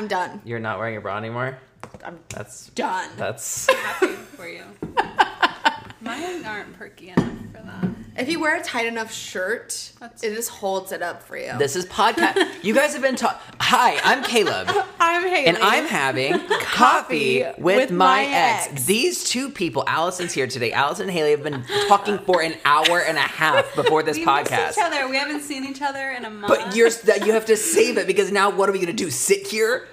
I'm 0.00 0.08
done. 0.08 0.40
You're 0.46 0.58
not 0.60 0.78
wearing 0.78 0.96
a 0.96 1.00
bra 1.02 1.18
anymore. 1.18 1.58
I'm 2.02 2.18
That's 2.30 2.68
done. 2.70 3.10
that's. 3.18 3.68
Happy 3.70 4.06
for 4.06 4.48
you. 4.48 4.62
Mine 6.00 6.42
aren't 6.46 6.72
perky 6.72 7.10
enough 7.10 7.28
for 7.52 7.60
that. 7.62 7.88
If 8.20 8.28
you 8.28 8.38
wear 8.38 8.54
a 8.60 8.62
tight 8.62 8.84
enough 8.84 9.10
shirt, 9.14 9.92
That's- 9.98 10.22
it 10.22 10.34
just 10.34 10.50
holds 10.50 10.92
it 10.92 11.00
up 11.00 11.22
for 11.22 11.38
you. 11.38 11.56
This 11.56 11.74
is 11.74 11.86
podcast. 11.86 12.62
You 12.62 12.74
guys 12.74 12.92
have 12.92 13.00
been 13.00 13.16
talking. 13.16 13.40
Hi, 13.60 13.98
I'm 14.04 14.22
Caleb. 14.22 14.68
I'm 15.00 15.22
Haley. 15.26 15.46
And 15.46 15.56
I'm 15.56 15.86
having 15.86 16.38
coffee 16.60 17.40
with, 17.56 17.56
with 17.78 17.90
my, 17.90 18.26
my 18.26 18.26
ex. 18.26 18.66
ex. 18.72 18.84
These 18.84 19.24
two 19.24 19.48
people, 19.48 19.84
Allison's 19.86 20.34
here 20.34 20.46
today. 20.46 20.70
Allison 20.70 21.04
and 21.08 21.12
Haley 21.16 21.30
have 21.30 21.42
been 21.42 21.64
talking 21.88 22.18
for 22.18 22.42
an 22.42 22.56
hour 22.66 23.00
and 23.00 23.16
a 23.16 23.22
half 23.22 23.74
before 23.74 24.02
this 24.02 24.18
we 24.18 24.26
podcast. 24.26 24.66
miss 24.66 24.76
each 24.78 24.84
other. 24.84 25.08
We 25.08 25.16
haven't 25.16 25.40
seen 25.40 25.64
each 25.64 25.80
other 25.80 26.10
in 26.10 26.26
a 26.26 26.30
month. 26.30 26.48
But 26.48 26.76
you're 26.76 26.90
that 26.90 27.24
you 27.24 27.32
have 27.32 27.46
to 27.46 27.56
save 27.56 27.96
it 27.96 28.06
because 28.06 28.30
now 28.30 28.50
what 28.50 28.68
are 28.68 28.72
we 28.72 28.80
gonna 28.80 28.92
do? 28.92 29.10
Sit 29.10 29.46
here? 29.46 29.88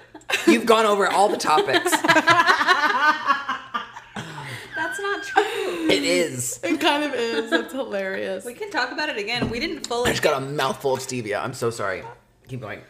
You've 0.46 0.66
gone 0.66 0.84
over 0.84 1.08
all 1.08 1.30
the 1.30 1.38
topics. 1.38 1.90
That's 5.18 5.36
not 5.36 5.44
true. 5.44 5.88
It 5.90 6.04
is. 6.04 6.60
It 6.62 6.80
kind 6.80 7.04
of 7.04 7.14
is. 7.14 7.52
It's 7.52 7.72
hilarious. 7.72 8.44
We 8.44 8.54
can 8.54 8.70
talk 8.70 8.92
about 8.92 9.08
it 9.08 9.18
again. 9.18 9.50
We 9.50 9.60
didn't 9.60 9.86
fully. 9.86 10.10
I 10.10 10.12
just 10.12 10.22
got 10.22 10.42
a 10.42 10.44
mouthful 10.44 10.94
of 10.94 11.00
stevia. 11.00 11.42
I'm 11.42 11.54
so 11.54 11.70
sorry. 11.70 12.02
Keep 12.48 12.60
going. 12.60 12.80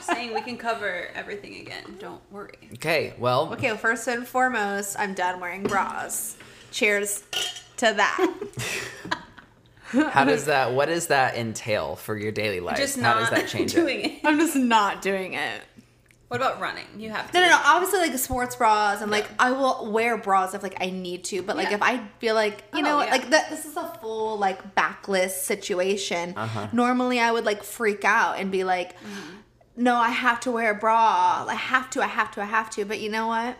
saying 0.00 0.34
we 0.34 0.40
can 0.42 0.56
cover 0.56 1.08
everything 1.14 1.56
again. 1.56 1.96
Don't 1.98 2.20
worry. 2.30 2.58
Okay, 2.74 3.14
well, 3.18 3.52
Okay, 3.52 3.68
well, 3.68 3.76
first 3.76 4.06
and 4.08 4.26
foremost, 4.26 4.96
I'm 4.98 5.14
done 5.14 5.40
wearing 5.40 5.62
bras. 5.62 6.36
Cheers 6.70 7.24
to 7.78 7.94
that. 7.94 8.34
how 10.12 10.24
does 10.24 10.46
that? 10.46 10.72
What 10.72 10.86
does 10.86 11.08
that 11.08 11.36
entail 11.36 11.96
for 11.96 12.16
your 12.16 12.32
daily 12.32 12.60
life? 12.60 12.76
Just 12.76 12.96
how 12.96 13.14
not 13.14 13.20
does 13.20 13.30
that 13.30 13.48
change 13.48 13.72
doing 13.72 14.00
it? 14.00 14.12
it. 14.12 14.20
I'm 14.24 14.38
just 14.38 14.56
not 14.56 15.02
doing 15.02 15.34
it. 15.34 15.62
What 16.28 16.40
about 16.40 16.60
running? 16.60 16.86
You 16.98 17.10
have 17.10 17.30
to. 17.30 17.34
No, 17.38 17.44
no, 17.44 17.50
no. 17.50 17.60
Obviously, 17.64 18.00
like 18.00 18.18
sports 18.18 18.56
bras, 18.56 19.02
and 19.02 19.10
like 19.10 19.26
I 19.38 19.50
will 19.52 19.90
wear 19.92 20.16
bras 20.16 20.54
if 20.54 20.62
like 20.62 20.76
I 20.80 20.90
need 20.90 21.22
to. 21.24 21.42
But 21.42 21.56
like 21.56 21.68
Yeah. 21.68 21.76
if 21.76 21.82
I 21.82 22.00
feel 22.18 22.34
like 22.34 22.64
you 22.72 22.80
Oh, 22.80 22.82
know, 22.82 23.02
yeah. 23.02 23.10
like 23.10 23.30
that, 23.30 23.50
this 23.50 23.64
is 23.66 23.76
a 23.76 23.86
full 24.00 24.36
like 24.38 24.74
backless 24.74 25.40
situation. 25.40 26.34
Uh-huh. 26.36 26.68
Normally, 26.72 27.20
I 27.20 27.30
would 27.30 27.44
like 27.44 27.62
freak 27.62 28.04
out 28.04 28.38
and 28.38 28.50
be 28.50 28.64
like, 28.64 28.94
Mm-hmm. 28.94 29.36
"No, 29.76 29.96
I 29.96 30.08
have 30.10 30.40
to 30.40 30.50
wear 30.50 30.70
a 30.72 30.74
bra. 30.74 31.44
I 31.48 31.54
have 31.54 31.90
to. 31.90 32.02
I 32.02 32.06
have 32.06 32.30
to. 32.32 32.42
I 32.42 32.46
have 32.46 32.70
to." 32.70 32.84
But 32.84 33.00
you 33.00 33.10
know 33.10 33.26
what? 33.28 33.56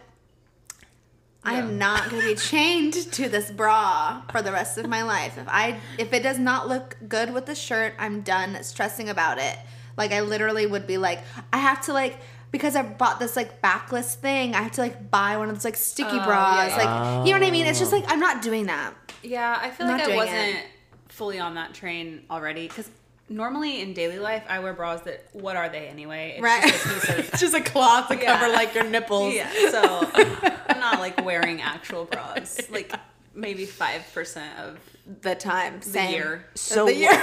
I 1.47 1.56
am 1.56 1.77
not 1.77 2.08
going 2.08 2.22
to 2.22 2.28
be 2.28 2.34
chained 2.50 2.94
to 3.12 3.28
this 3.28 3.50
bra 3.50 4.22
for 4.33 4.41
the 4.41 4.50
rest 4.50 4.78
of 4.78 4.88
my 4.88 5.03
life. 5.03 5.36
If 5.36 5.44
I 5.47 5.78
if 5.98 6.12
it 6.14 6.22
does 6.22 6.38
not 6.38 6.69
look 6.69 6.97
good 7.06 7.34
with 7.34 7.44
the 7.44 7.55
shirt, 7.55 7.92
I'm 7.98 8.22
done 8.22 8.62
stressing 8.62 9.10
about 9.10 9.38
it. 9.38 9.56
Like 9.97 10.10
I 10.12 10.22
literally 10.22 10.66
would 10.66 10.86
be 10.86 10.97
like, 10.97 11.20
I 11.53 11.58
have 11.58 11.83
to 11.83 11.92
like 11.92 12.16
because 12.55 12.77
I 12.77 12.83
bought 12.83 13.19
this 13.19 13.34
like 13.34 13.60
backless 13.60 14.14
thing, 14.14 14.55
I 14.55 14.62
have 14.62 14.70
to 14.72 14.80
like 14.80 15.10
buy 15.10 15.36
one 15.36 15.48
of 15.48 15.56
those 15.56 15.64
like 15.64 15.74
sticky 15.74 16.10
Oh, 16.12 16.24
bras. 16.24 16.70
yeah, 16.70 16.77
Like 16.77 17.27
you 17.27 17.33
know 17.34 17.41
what 17.41 17.48
I 17.48 17.50
mean? 17.50 17.66
It's 17.66 17.80
just 17.80 17.91
like 17.91 18.05
I'm 18.06 18.20
not 18.20 18.42
doing 18.42 18.66
that. 18.66 18.94
Yeah, 19.24 19.58
I 19.60 19.70
feel 19.70 19.88
Not 19.88 19.98
like 19.98 20.08
I 20.08 20.14
wasn't 20.14 20.55
it. 20.55 20.66
fully 21.08 21.41
on 21.41 21.56
that 21.56 21.75
train 21.75 22.22
already 22.30 22.69
because 22.69 22.88
normally 23.28 23.80
in 23.80 23.92
daily 23.92 24.20
life 24.20 24.44
I 24.48 24.60
wear 24.60 24.72
bras 24.72 25.00
that 25.00 25.25
what 25.32 25.56
are 25.56 25.69
they 25.69 25.88
anyway? 25.88 26.34
It's 26.36 26.42
Right. 26.42 26.62
Just 26.62 26.86
a 26.86 26.88
piece 26.91 27.08
of, 27.08 27.19
it's 27.32 27.41
just 27.41 27.55
a 27.55 27.60
cloth 27.60 28.06
to 28.08 28.14
Yeah. 28.16 28.38
cover 28.38 28.52
like 28.52 28.72
your 28.72 28.84
nipples. 28.84 29.34
yeah. 29.34 29.50
So 29.72 30.10
I'm 30.69 30.78
not 30.78 31.00
like 31.00 31.25
wearing 31.25 31.60
actual 31.60 32.05
bras. 32.05 32.60
Like 32.70 32.94
maybe 33.34 33.66
five 33.66 34.02
percent 34.14 34.56
of 34.60 34.78
The 35.22 35.34
time. 35.34 35.80
the 35.80 35.86
Same. 35.86 36.10
year. 36.12 36.47
So 36.55 36.84
the 36.86 36.94
year. 36.94 37.20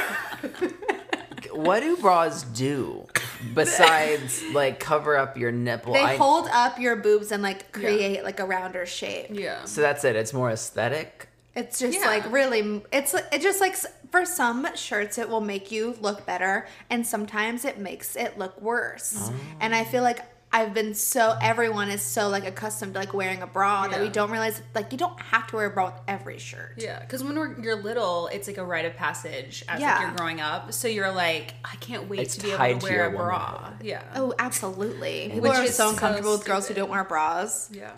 what 1.54 1.80
do 1.82 1.96
bras 1.98 2.44
do 2.44 3.08
besides 3.54 4.44
like 4.54 4.80
cover 4.80 5.16
up 5.18 5.38
your 5.38 5.52
nipple? 5.52 5.94
They 5.94 6.00
I- 6.02 6.18
hold 6.18 6.48
up 6.52 6.80
your 6.80 6.96
boobs 6.96 7.32
and 7.32 7.42
like 7.44 7.72
create 7.72 8.24
like 8.24 8.40
a 8.40 8.46
rounder 8.46 8.86
shape. 8.86 9.28
Yeah. 9.32 9.66
so 9.66 9.82
that's 9.82 10.04
it. 10.04 10.16
It's 10.16 10.34
more 10.34 10.50
aesthetic. 10.52 11.28
It's 11.56 11.80
just 11.80 12.00
Yeah. 12.00 12.06
like 12.06 12.32
really, 12.32 12.82
it's 12.94 13.14
it 13.14 13.42
just 13.42 13.60
like 13.60 13.76
for 14.10 14.26
some 14.26 14.68
shirts 14.76 15.18
it 15.18 15.28
will 15.30 15.42
make 15.42 15.72
you 15.72 15.96
look 16.00 16.26
better, 16.26 16.66
and 16.90 17.06
sometimes 17.06 17.66
it 17.66 17.78
makes 17.78 18.16
it 18.16 18.38
look 18.38 18.62
worse. 18.62 19.16
Oh. 19.30 19.34
And 19.60 19.76
I 19.76 19.84
feel 19.84 20.02
like 20.04 20.20
I've 20.54 20.74
been 20.74 20.94
so 20.94 21.38
everyone 21.42 21.90
is 21.90 22.02
so 22.02 22.28
like 22.28 22.46
accustomed 22.46 22.94
to 22.96 23.00
like 23.00 23.14
wearing 23.14 23.42
a 23.42 23.48
bra 23.48 23.88
that 23.88 24.02
we 24.02 24.10
don't 24.10 24.30
realize 24.32 24.62
like 24.76 24.92
you 24.92 24.98
don't 24.98 25.18
have 25.22 25.48
to 25.48 25.56
wear 25.56 25.68
a 25.68 25.70
bra 25.70 25.86
with 25.86 25.94
every 26.10 26.40
shirt. 26.40 26.74
Yeah, 26.78 27.00
because 27.00 27.24
when 27.24 27.38
we're, 27.40 27.58
you're 27.62 27.76
little, 27.82 28.28
it's 28.28 28.48
like 28.50 28.58
a 28.58 28.66
rite 28.66 28.84
of 28.86 28.96
passage 28.98 29.64
as 29.70 29.80
Yeah. 29.80 29.94
like 29.94 30.02
you're 30.02 30.12
growing 30.18 30.42
up. 30.42 30.74
So 30.74 30.90
you're 30.90 31.12
like, 31.12 31.54
I 31.64 31.76
can't 31.78 32.10
wait 32.10 32.20
It's 32.20 32.36
to 32.36 32.44
be 32.44 32.52
able 32.52 32.66
to 32.66 32.80
to 32.80 32.84
wear 32.84 32.94
your 32.96 33.06
a 33.06 33.12
bra. 33.12 33.54
womanhood. 33.62 33.86
Yeah. 33.86 34.04
Oh, 34.16 34.34
absolutely. 34.38 35.30
People 35.34 35.42
Which 35.50 35.52
are 35.54 35.64
is 35.64 35.76
so 35.76 35.86
so 35.86 35.90
uncomfortable 35.92 36.34
with 36.34 36.46
girls 36.46 36.68
who 36.68 36.74
don't 36.74 36.90
wear 36.90 37.04
bras 37.06 37.70
Yeah. 37.72 37.92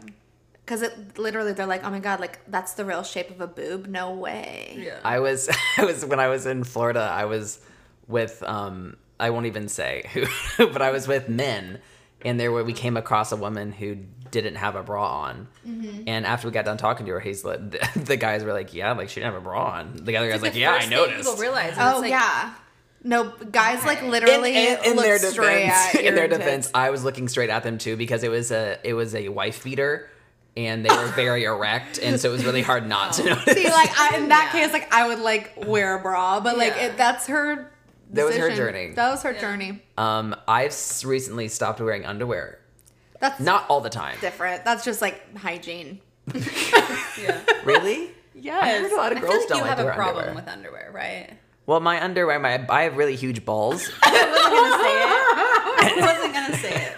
because 0.64 0.84
it 0.84 1.18
literally 1.18 1.54
they're 1.54 1.66
like, 1.66 1.84
oh 1.84 1.90
my 1.90 2.00
god, 2.00 2.20
like 2.20 2.40
that's 2.48 2.74
the 2.74 2.86
real 2.86 3.02
shape 3.02 3.32
of 3.32 3.42
a 3.42 3.48
boob. 3.48 3.88
No 3.88 4.12
way. 4.14 4.76
Yeah. 4.78 5.00
I 5.04 5.20
was 5.20 5.50
I 5.80 5.86
was 5.86 6.06
when 6.06 6.20
I 6.20 6.28
was 6.28 6.46
in 6.46 6.64
Florida, 6.64 7.00
I 7.02 7.26
was 7.26 7.60
with 8.08 8.44
um 8.44 8.96
I 9.20 9.32
won't 9.32 9.48
even 9.48 9.70
say 9.70 10.08
who 10.14 10.28
but 10.68 10.84
I 10.84 10.92
was 10.92 11.08
with 11.08 11.28
men 11.30 11.80
and 12.26 12.40
there 12.40 12.52
were 12.52 12.64
we 12.64 12.74
came 12.74 12.98
across 12.98 13.32
a 13.32 13.36
woman 13.38 13.72
who 13.72 13.98
didn't 14.32 14.56
have 14.56 14.76
a 14.76 14.82
bra 14.84 15.08
on. 15.22 15.48
Mm-hmm. 15.68 16.04
And 16.08 16.26
after 16.26 16.48
we 16.48 16.52
got 16.54 16.66
done 16.66 16.78
talking 16.78 17.06
to 17.06 17.12
her, 17.12 17.20
he's 17.20 17.46
like 17.46 17.72
the, 17.72 17.90
the 18.00 18.18
guys 18.18 18.44
were 18.44 18.54
like, 18.54 18.74
Yeah, 18.74 18.94
like 18.94 19.10
she 19.10 19.20
didn't 19.20 19.34
have 19.34 19.42
a 19.42 19.46
bra 19.46 19.64
on. 19.80 19.94
The 20.04 20.18
other 20.18 20.30
guy's 20.30 20.42
like, 20.42 20.54
the 20.54 20.60
Yeah, 20.62 20.72
I 20.74 20.86
noticed. 20.88 21.18
People 21.30 21.36
realize. 21.42 21.76
Oh 21.78 22.00
like, 22.02 22.10
yeah. 22.10 22.54
No, 23.06 23.34
guys 23.52 23.84
like 23.86 24.02
literally 24.02 24.56
in, 24.56 24.78
in, 24.80 24.86
in 24.92 24.96
look 24.96 25.06
their 25.06 25.20
straight 25.20 25.66
defense, 25.66 25.96
at 25.96 26.02
in 26.06 26.16
their 26.16 26.28
tits. 26.28 26.38
defense, 26.40 26.72
I 26.74 26.90
was 26.90 27.04
looking 27.04 27.28
straight 27.28 27.50
at 27.50 27.62
them 27.64 27.78
too 27.78 27.98
because 27.98 28.24
it 28.24 28.30
was 28.30 28.50
a 28.52 28.80
it 28.84 28.94
was 28.94 29.14
a 29.14 29.28
wife 29.28 29.62
beater, 29.66 30.10
and 30.56 30.86
they 30.86 30.90
were 30.96 31.08
very 31.08 31.44
erect, 31.54 32.00
and 32.02 32.18
so 32.18 32.30
it 32.30 32.32
was 32.32 32.46
really 32.46 32.62
hard 32.62 32.88
not 32.88 33.12
to 33.16 33.26
notice. 33.26 33.56
See, 33.58 33.66
like 33.70 33.90
I, 34.00 34.18
in 34.18 34.30
that 34.30 34.52
Yeah. 34.54 34.62
case, 34.62 34.72
like 34.72 34.94
I 34.94 35.06
would 35.10 35.20
like 35.20 35.52
wear 35.68 35.98
a 35.98 36.00
bra, 36.02 36.40
but 36.40 36.58
like 36.58 36.76
Yeah. 36.78 36.86
it, 36.86 36.98
that's 36.98 37.28
her. 37.28 37.70
That 38.14 38.26
was 38.26 38.38
her 38.38 38.56
journey. 38.56 38.92
That 38.94 39.10
was 39.12 39.24
her 39.24 39.32
Yeah. 39.34 39.42
journey. 39.42 39.84
um, 39.98 40.36
I've 40.48 40.76
recently 41.06 41.48
stopped 41.48 41.80
wearing 41.82 42.06
underwear, 42.06 42.60
That's 43.20 43.40
not 43.40 43.66
all 43.70 43.82
the 43.82 43.90
time. 43.90 44.18
different. 44.22 44.64
That's 44.66 44.86
just 44.86 45.02
like 45.02 45.36
hygiene. 45.38 46.00
Yeah. 47.22 47.40
Really? 47.64 48.10
Yes. 48.36 48.64
I 48.64 48.82
heard 48.82 48.92
a 48.92 48.96
lot 48.96 49.12
I 49.12 49.16
of 49.16 49.20
feel 49.20 49.28
girls 49.30 49.40
like 49.42 49.48
don't 49.50 49.58
you 49.60 49.64
like 49.64 49.78
have 49.78 49.88
a 49.88 49.94
problem 49.94 50.18
underwear. 50.26 50.36
with 50.36 50.48
underwear, 50.54 50.92
right? 50.94 51.30
Well, 51.66 51.80
my 51.80 52.04
underwear, 52.04 52.40
my 52.40 52.66
I 52.70 52.82
have 52.84 52.98
really 52.98 53.16
huge 53.16 53.46
balls, 53.46 53.90
I 54.04 55.94
wasn't 56.00 56.34
gonna 56.34 56.58
say 56.58 56.76
it. 56.88 56.94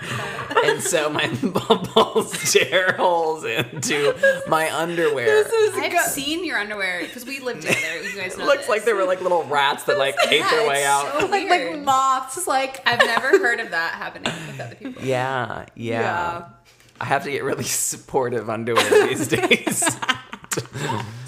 but- 0.50 0.66
and 0.66 0.75
so 0.85 1.09
my 1.09 1.28
balls 1.96 2.51
tear 2.53 2.94
holes 2.94 3.44
into 3.44 4.16
my 4.47 4.73
underwear. 4.73 5.46
I've 5.75 6.01
seen 6.01 6.46
your 6.46 6.57
underwear 6.57 7.01
because 7.01 7.25
we 7.25 7.40
lived 7.40 7.62
together. 7.63 8.01
You 8.03 8.16
guys 8.16 8.34
It 8.34 8.40
know. 8.40 8.46
looks 8.46 8.62
this. 8.62 8.69
like 8.69 8.85
there 8.85 8.96
were 8.96 9.06
like 9.06 9.22
little 9.22 9.44
rats 9.46 9.84
that 9.85 9.97
like 9.97 10.16
ate 10.29 10.40
Yeah, 10.40 10.50
their 10.51 10.68
way 10.68 10.85
out. 10.85 11.19
so 11.19 11.25
like 11.28 11.50
like 11.50 11.79
moths. 11.79 12.47
Like 12.47 12.81
I've 12.88 13.00
never 13.00 13.29
heard 13.40 13.59
of 13.59 13.72
that 13.72 13.94
happening 13.96 14.31
with 14.47 14.59
other 14.59 14.75
people. 14.75 15.03
Yeah, 15.03 15.66
yeah, 15.75 16.00
Yeah. 16.01 16.46
I 17.02 17.06
have 17.06 17.23
to 17.25 17.31
get 17.31 17.44
really 17.44 17.63
supportive 17.66 18.50
underwear 18.50 19.07
these 19.07 19.28
days. 19.28 19.79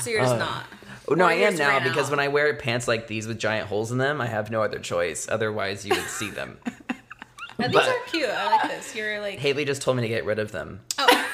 So 0.01 0.09
you're 0.09 0.22
just 0.22 0.35
uh, 0.35 0.38
not. 0.38 0.63
Oh, 1.09 1.13
no, 1.13 1.25
Or 1.25 1.28
I 1.29 1.34
am 1.35 1.56
now 1.56 1.79
because 1.79 2.06
out. 2.07 2.12
when 2.12 2.19
I 2.19 2.28
wear 2.28 2.53
pants 2.56 2.88
like 2.88 3.07
these 3.07 3.28
with 3.28 3.39
giant 3.39 3.68
holes 3.68 3.91
in 3.91 3.97
them, 3.97 4.19
I 4.22 4.28
have 4.28 4.51
no 4.51 4.62
other 4.62 4.79
choice. 4.79 5.28
Otherwise, 5.29 5.85
you 5.85 5.95
would 5.95 6.07
see 6.07 6.29
them. 6.29 6.57
Now, 7.59 7.68
these 7.68 7.75
but- 7.75 7.88
are 7.90 8.00
cute. 8.07 8.29
I 8.29 8.45
like 8.57 8.69
this. 8.69 8.95
You're 8.95 9.19
like. 9.22 9.40
Haley 9.40 9.66
just 9.66 9.81
told 9.81 9.97
me 9.97 10.03
to 10.03 10.07
get 10.09 10.25
rid 10.25 10.40
of 10.40 10.51
them. 10.51 10.79
Oh. 10.97 11.23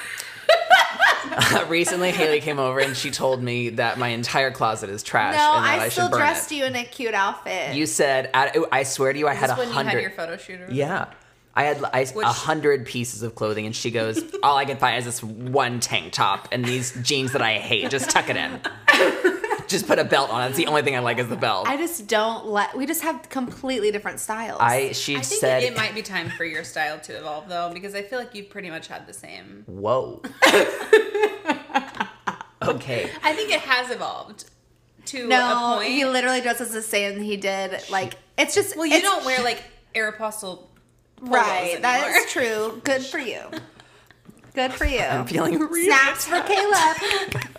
Uh, 1.26 1.66
recently, 1.68 2.12
Haley 2.12 2.42
came 2.42 2.60
over 2.60 2.80
and 2.80 2.96
she 2.96 3.10
told 3.10 3.42
me 3.42 3.70
that 3.70 3.98
my 3.98 4.10
entire 4.10 4.52
closet 4.52 4.90
is 4.90 5.02
trash 5.02 5.34
no, 5.36 5.54
and 5.56 5.66
that 5.66 5.80
I, 5.80 5.86
I 5.86 5.90
still 5.90 6.06
should 6.06 6.12
burn 6.12 6.20
dressed 6.20 6.52
it. 6.52 6.56
you 6.56 6.66
in 6.66 6.76
a 6.76 6.84
cute 6.84 7.14
outfit. 7.14 7.76
You 7.76 7.86
said, 7.88 8.30
I, 8.34 8.64
I 8.72 8.84
swear 8.84 9.14
to 9.14 9.18
you, 9.18 9.28
I 9.28 9.34
had 9.34 9.50
This 9.50 9.56
a 9.58 9.60
when 9.60 9.70
you 9.70 9.74
had 9.92 10.02
your 10.02 10.12
photo 10.12 10.38
shoot. 10.38 10.62
or- 10.62 10.70
Yeah. 10.72 11.06
I 11.56 11.64
had 11.64 11.84
I, 11.84 12.06
Which- 12.06 12.26
a 12.26 12.30
hundred 12.32 12.86
pieces 12.86 13.24
of 13.24 13.36
clothing, 13.36 13.66
and 13.66 13.76
she 13.76 13.90
goes, 13.90 14.22
"All 14.44 14.58
I 14.58 14.66
can 14.66 14.78
find 14.78 14.98
is 14.98 15.06
this 15.06 15.24
one 15.24 15.80
tank 15.80 16.12
top 16.14 16.50
and 16.52 16.66
these 16.66 16.92
jeans 17.02 17.32
that 17.34 17.42
I 17.42 17.54
hate. 17.58 17.90
Just 17.90 18.10
tuck 18.10 18.26
it 18.30 18.36
in. 18.36 18.60
Just 19.74 19.88
put 19.88 19.98
a 20.00 20.04
belt 20.06 20.30
on 20.30 20.44
it. 20.44 20.50
It's 20.50 20.58
the 20.58 20.68
only 20.68 20.84
thing 20.84 20.96
I 20.96 21.00
like 21.00 21.18
is 21.18 21.28
the 21.28 21.36
belt." 21.36 21.68
I 21.68 21.76
just 21.78 22.08
don't 22.08 22.46
let. 22.46 22.78
We 22.78 22.86
just 22.86 23.02
have 23.02 23.28
completely 23.30 23.92
different 23.92 24.20
styles. 24.20 24.60
I 24.62 24.92
she 24.92 25.16
I 25.18 25.22
think 25.22 25.42
said, 25.42 25.64
it, 25.64 25.74
it 25.74 25.76
might 25.76 25.96
be 25.96 26.02
time 26.04 26.30
for 26.30 26.46
your 26.46 26.64
style 26.64 27.00
to 27.02 27.18
evolve 27.18 27.50
though, 27.50 27.72
because 27.74 27.96
I 27.96 28.04
feel 28.04 28.20
like 28.20 28.36
you've 28.36 28.50
pretty 28.50 28.70
much 28.70 28.88
had 28.88 29.08
the 29.08 29.14
same. 29.14 29.64
"Whoa." 29.66 30.22
okay. 32.64 33.10
I 33.24 33.34
think 33.34 33.52
it 33.52 33.62
has 33.62 33.90
evolved 33.90 34.46
to 35.06 35.26
a 35.26 35.28
no, 35.28 35.74
point. 35.78 35.90
he 35.90 36.06
literally 36.06 36.42
dresses 36.42 36.72
the 36.72 36.82
same 36.82 37.20
he 37.20 37.38
did. 37.38 37.82
Like 37.90 38.14
it's 38.38 38.56
just 38.56 38.78
well, 38.78 38.86
you 38.86 39.02
don't 39.02 39.26
wear 39.26 39.42
like 39.44 39.64
Aeropostale. 39.96 40.68
polos 41.18 41.32
right. 41.32 41.82
That 41.82 42.04
anymore. 42.04 42.22
is 42.22 42.32
true. 42.32 42.82
Good 42.84 43.04
for 43.04 43.20
you. 43.20 43.42
Good 44.54 44.74
for 44.74 44.86
you. 44.96 45.00
I'm 45.00 45.26
feeling 45.26 45.58
really. 45.60 45.86
Snaps 45.86 46.26
for 46.26 46.42
Caleb. 46.42 47.44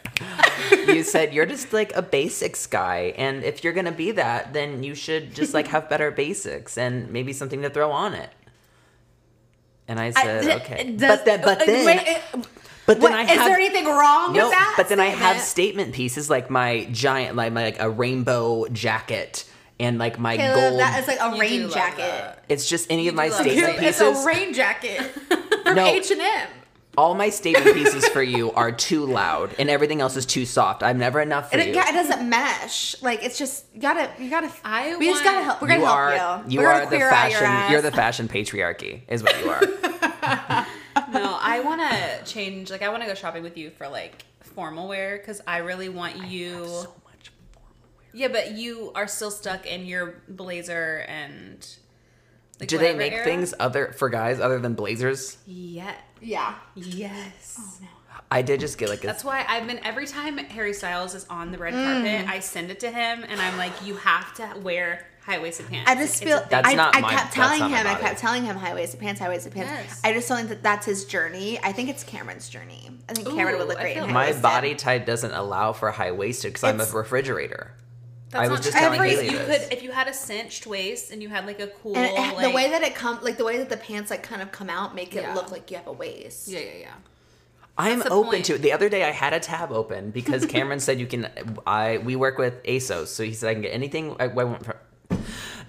You 0.87 1.03
said 1.03 1.33
you're 1.35 1.47
just 1.47 1.73
like 1.73 1.95
a 1.97 2.03
basics 2.03 2.67
guy, 2.67 3.15
and 3.17 3.43
if 3.45 3.65
you're 3.65 3.73
gonna 3.73 3.93
be 3.93 4.13
that, 4.13 4.53
then 4.53 4.83
you 4.83 4.95
should 4.95 5.35
just 5.35 5.55
like 5.55 5.69
have 5.69 5.89
better 5.89 6.11
basics 6.11 6.79
and 6.79 7.11
maybe 7.11 7.33
something 7.33 7.63
to 7.63 7.71
throw 7.71 7.91
on 7.91 8.15
it. 8.15 8.31
And 9.89 9.99
I 10.01 10.07
I- 10.07 10.11
said, 10.13 10.43
d- 10.45 10.53
okay. 10.53 10.93
does- 10.93 11.09
but 11.09 11.25
then, 11.25 11.41
but 11.43 11.59
then, 11.67 11.85
wait, 11.87 11.99
uh, 12.35 12.39
but 12.87 13.01
then 13.01 13.03
what- 13.03 13.13
I 13.13 13.23
is 13.23 13.39
there 13.39 13.55
anything 13.57 13.85
wrong 13.87 14.33
no. 14.33 14.45
with 14.45 14.53
that? 14.53 14.75
But 14.77 14.89
then 14.89 15.01
I 15.01 15.07
have 15.07 15.41
statement? 15.41 15.43
statement 15.43 15.95
pieces 15.95 16.31
like 16.31 16.49
my 16.51 16.87
giant, 16.93 17.37
like 17.37 17.53
my 17.53 17.65
like 17.65 17.81
a 17.81 17.91
rainbow 17.91 18.67
jacket 18.69 19.45
and 19.81 19.99
like 19.99 20.19
my 20.19 20.37
Caleb, 20.37 20.71
gold. 20.71 20.81
that 20.81 21.01
is 21.01 21.07
like 21.09 21.19
a 21.21 21.35
You 21.35 21.41
rain 21.41 21.71
jacket. 21.71 22.39
it's 22.49 22.69
just 22.69 22.91
any 22.91 23.09
of 23.09 23.15
my 23.15 23.27
do 23.29 23.33
love 23.33 23.41
statement 23.43 23.77
it. 23.79 23.83
It's 23.85 23.99
pieces. 23.99 24.23
a 24.23 24.27
rain 24.27 24.55
jacket 24.55 25.01
from 25.65 25.79
H 25.79 26.11
and 26.11 26.21
M. 26.21 26.49
All 26.97 27.15
my 27.15 27.31
statement 27.31 27.75
pieces 27.75 28.09
for 28.09 28.23
you 28.23 28.53
are 28.53 28.71
too 28.71 29.05
loud, 29.05 29.55
and 29.59 29.69
everything 29.69 30.01
else 30.01 30.17
is 30.17 30.25
too 30.27 30.47
soft. 30.47 30.83
I'm 30.83 30.99
never 30.99 31.21
enough 31.21 31.49
for 31.51 31.55
And 31.59 31.63
it, 31.63 31.69
you. 31.69 31.75
yeah, 31.75 31.89
it 31.89 31.93
doesn't 31.93 32.29
mesh. 32.29 32.95
Like 33.03 33.25
it's 33.25 33.37
just 33.39 33.65
you 33.75 33.81
gotta 33.81 34.11
you 34.23 34.31
gotta. 34.31 34.51
I 34.65 34.97
we 34.97 35.07
just 35.07 35.25
want- 35.25 35.35
gotta 35.35 35.45
help. 35.45 35.61
We're 35.63 35.69
gonna 35.69 35.81
you 35.81 35.87
help 35.87 35.97
are 35.99 36.45
you. 36.47 36.53
you 36.55 36.61
We're 36.61 36.67
are 36.69 36.73
gonna 36.85 36.91
the 36.91 36.97
queer 36.97 37.11
eye 37.11 37.29
your 37.29 37.41
fashion. 37.41 37.73
You're 37.73 37.83
the 37.83 37.91
fashion 37.93 38.29
patriarchy, 38.29 39.01
is 39.09 39.23
what 39.23 39.39
you 39.43 39.51
are. 39.51 40.67
No, 41.13 41.37
I 41.41 41.61
want 41.61 41.81
to 41.81 42.25
change. 42.33 42.71
Like, 42.71 42.83
I 42.83 42.89
want 42.89 43.03
to 43.03 43.09
go 43.09 43.15
shopping 43.15 43.43
with 43.43 43.57
you 43.57 43.71
for 43.71 43.89
like 43.89 44.25
formal 44.41 44.89
wear 44.89 45.17
because 45.19 45.41
I 45.47 45.59
really 45.59 45.89
want 45.89 46.17
you. 46.29 46.65
so 46.67 46.93
much. 47.05 47.31
Formal 47.53 47.73
wear. 47.99 48.09
Yeah, 48.13 48.29
but 48.29 48.53
you 48.53 48.91
are 48.95 49.07
still 49.07 49.31
stuck 49.31 49.67
in 49.67 49.87
your 49.87 50.23
blazer 50.29 51.05
and. 51.09 51.67
Like, 52.61 52.69
Do 52.69 52.79
they 52.79 52.85
whatever 52.87 52.99
make 52.99 53.13
era. 53.13 53.25
things 53.25 53.53
other 53.61 53.93
for 53.93 54.09
guys 54.09 54.39
other 54.41 54.59
than 54.61 54.75
blazers? 54.75 55.37
Yeah. 55.47 55.95
Yeah. 56.25 56.55
Yes. 56.75 57.81
I 58.31 58.43
did 58.43 58.59
just 58.61 58.79
get 58.79 58.89
like 58.89 59.05
a 59.05 59.07
That's 59.07 59.23
why 59.25 59.45
I've 59.49 59.67
been 59.67 59.79
every 59.85 60.07
time 60.07 60.39
Harry 60.39 60.73
Styles 60.73 61.15
is 61.15 61.27
on 61.31 61.53
the 61.53 61.59
red 61.59 61.75
Mm. 61.75 61.85
carpet, 62.03 62.29
I 62.35 62.41
send 62.41 62.71
it 62.71 62.81
to 62.81 62.91
him, 62.91 63.25
and 63.29 63.41
I'm 63.41 63.57
like, 63.59 63.73
you 63.85 63.97
have 63.97 64.35
to 64.35 64.59
wear 64.61 65.07
high 65.25 65.39
waisted 65.39 65.69
pants. 65.69 65.91
I 65.91 65.95
just 65.95 66.15
It's 66.15 66.23
feel 66.23 66.39
a 66.39 66.41
thing. 66.41 66.49
That's 66.51 66.69
I, 66.69 66.75
not 66.75 66.97
I 66.97 67.01
my- 67.01 67.11
kept 67.11 67.23
that's 67.25 67.35
telling 67.35 67.61
not 67.61 67.71
my 67.71 67.77
him. 67.79 67.87
I 67.87 67.93
body. 67.95 68.05
kept 68.05 68.19
telling 68.21 68.45
him 68.45 68.57
high 68.57 68.75
waisted 68.75 69.01
pants, 69.01 69.21
high 69.21 69.29
waisted 69.29 69.53
pants. 69.53 69.71
Yes. 69.73 70.01
I 70.05 70.13
just 70.13 70.29
don't 70.29 70.39
think 70.39 70.49
that 70.51 70.63
that's 70.63 70.87
his 70.87 71.05
journey. 71.05 71.59
I 71.63 71.73
think 71.73 71.89
it's 71.91 72.03
Cameron's 72.05 72.49
journey. 72.49 72.91
I 73.09 73.15
think 73.15 73.29
Cameron 73.29 73.59
would 73.59 73.69
look 73.69 73.79
I 73.79 73.83
great 73.83 73.97
in 73.97 73.99
feel 73.99 74.07
high 74.09 74.13
my 74.13 74.27
waisted. 74.27 74.43
body 74.43 74.75
type 74.75 75.07
doesn't 75.07 75.33
allow 75.33 75.73
for 75.73 75.91
high 75.93 76.13
waisted 76.13 76.53
because 76.53 76.65
I'm 76.65 76.81
a 76.81 76.83
It's- 76.83 76.95
refrigerator. 76.95 77.73
That's 78.35 78.49
I 78.49 78.51
was 78.51 78.59
not 78.59 78.65
just 78.65 78.73
true. 78.77 78.81
telling 78.81 78.99
Every- 79.01 79.11
Haley 79.11 79.25
you 79.31 79.39
this. 79.39 79.65
could 79.65 79.73
if 79.73 79.83
you 79.83 79.93
had 79.93 80.09
a 80.09 80.13
cinched 80.13 80.67
waist 80.67 81.11
and 81.13 81.23
you 81.23 81.29
had 81.29 81.47
like 81.47 81.61
a 81.61 81.69
cool 81.69 81.97
And 81.97 82.07
it, 82.07 82.35
like, 82.37 82.47
the 82.49 82.51
way 82.55 82.69
that 82.71 82.83
it 82.83 82.95
come, 82.95 83.19
like 83.23 83.37
the 83.39 83.45
way 83.45 83.59
that 83.59 83.69
the 83.71 83.77
pants 83.77 84.11
like 84.11 84.23
kind 84.23 84.43
of 84.43 84.51
come 84.53 84.69
out, 84.69 84.95
make 84.95 85.15
it 85.15 85.23
Yeah. 85.23 85.35
look 85.35 85.51
like 85.53 85.71
you 85.71 85.77
have 85.77 85.87
a 85.87 85.93
waist. 85.93 86.49
yeah 86.49 86.59
yeah 86.61 86.71
yeah. 86.81 86.95
I'm 87.77 88.03
open 88.03 88.31
point. 88.31 88.45
to 88.47 88.55
it. 88.55 88.63
The 88.63 88.71
other 88.73 88.89
day 88.89 89.03
I 89.05 89.11
had 89.11 89.33
a 89.33 89.41
tab 89.41 89.73
open 89.73 90.11
because 90.11 90.47
Cameron 90.55 90.79
said 90.81 91.01
you 91.01 91.07
can. 91.07 91.29
I 91.67 91.99
we 91.99 92.15
work 92.17 92.39
with 92.39 92.63
ASOS, 92.65 93.09
so 93.09 93.25
he 93.25 93.33
said 93.33 93.51
I 93.51 93.55
can 93.55 93.63
get 93.63 93.71
anything 93.75 94.15
I, 94.21 94.25
I 94.25 94.45
want 94.45 94.65
from 94.65 94.75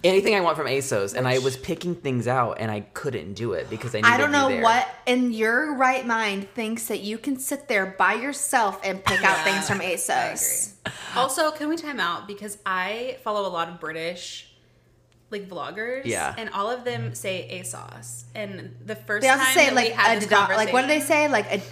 anything 0.06 0.36
I 0.36 0.42
want 0.42 0.56
from 0.58 0.68
ASOS, 0.68 1.14
and 1.16 1.28
I 1.28 1.40
was 1.40 1.58
picking 1.58 1.96
things 1.96 2.28
out 2.28 2.58
and 2.60 2.72
I 2.72 2.82
couldn't 2.94 3.34
do 3.34 3.54
it 3.54 3.70
because 3.70 3.94
I 3.96 4.00
needed 4.00 4.12
I 4.12 4.18
don't 4.18 4.28
you 4.28 4.32
know 4.34 4.50
there. 4.50 4.62
what 4.64 4.88
in 5.06 5.32
your 5.34 5.76
right 5.76 6.06
mind 6.06 6.48
thinks 6.54 6.88
that 6.88 7.02
you 7.02 7.18
can 7.18 7.38
sit 7.40 7.68
there 7.68 7.86
by 7.98 8.14
yourself 8.14 8.80
and 8.84 9.04
pick 9.04 9.24
out 9.24 9.44
things 9.44 9.68
from 9.68 9.82
I 9.82 9.96
ASOS. 9.96 10.74
agree. 10.86 10.96
Also, 11.16 11.52
can 11.52 11.68
we 11.70 11.76
time 11.76 12.00
out 12.00 12.28
because 12.28 12.58
I 12.66 13.18
follow 13.24 13.48
a 13.48 13.52
lot 13.52 13.68
of 13.70 13.80
British 13.80 14.52
like 15.32 15.50
vloggers, 15.50 16.04
Yeah. 16.06 16.36
and 16.38 16.50
all 16.52 16.70
of 16.70 16.84
them 16.86 17.16
say 17.16 17.50
ASOS. 17.52 18.26
And 18.36 18.76
the 18.86 18.96
first 18.96 19.24
They 19.24 19.30
also 19.30 19.44
time 19.44 19.54
say 19.56 19.66
that 19.66 19.76
like 19.76 19.88
we 19.90 19.94
had 19.94 20.22
this 20.22 20.30
Adidas. 20.30 20.56
Like 20.56 20.72
what 20.72 20.82
do 20.82 20.88
they 20.88 21.00
say? 21.00 21.28
Like 21.28 21.52
Ad- 21.52 21.64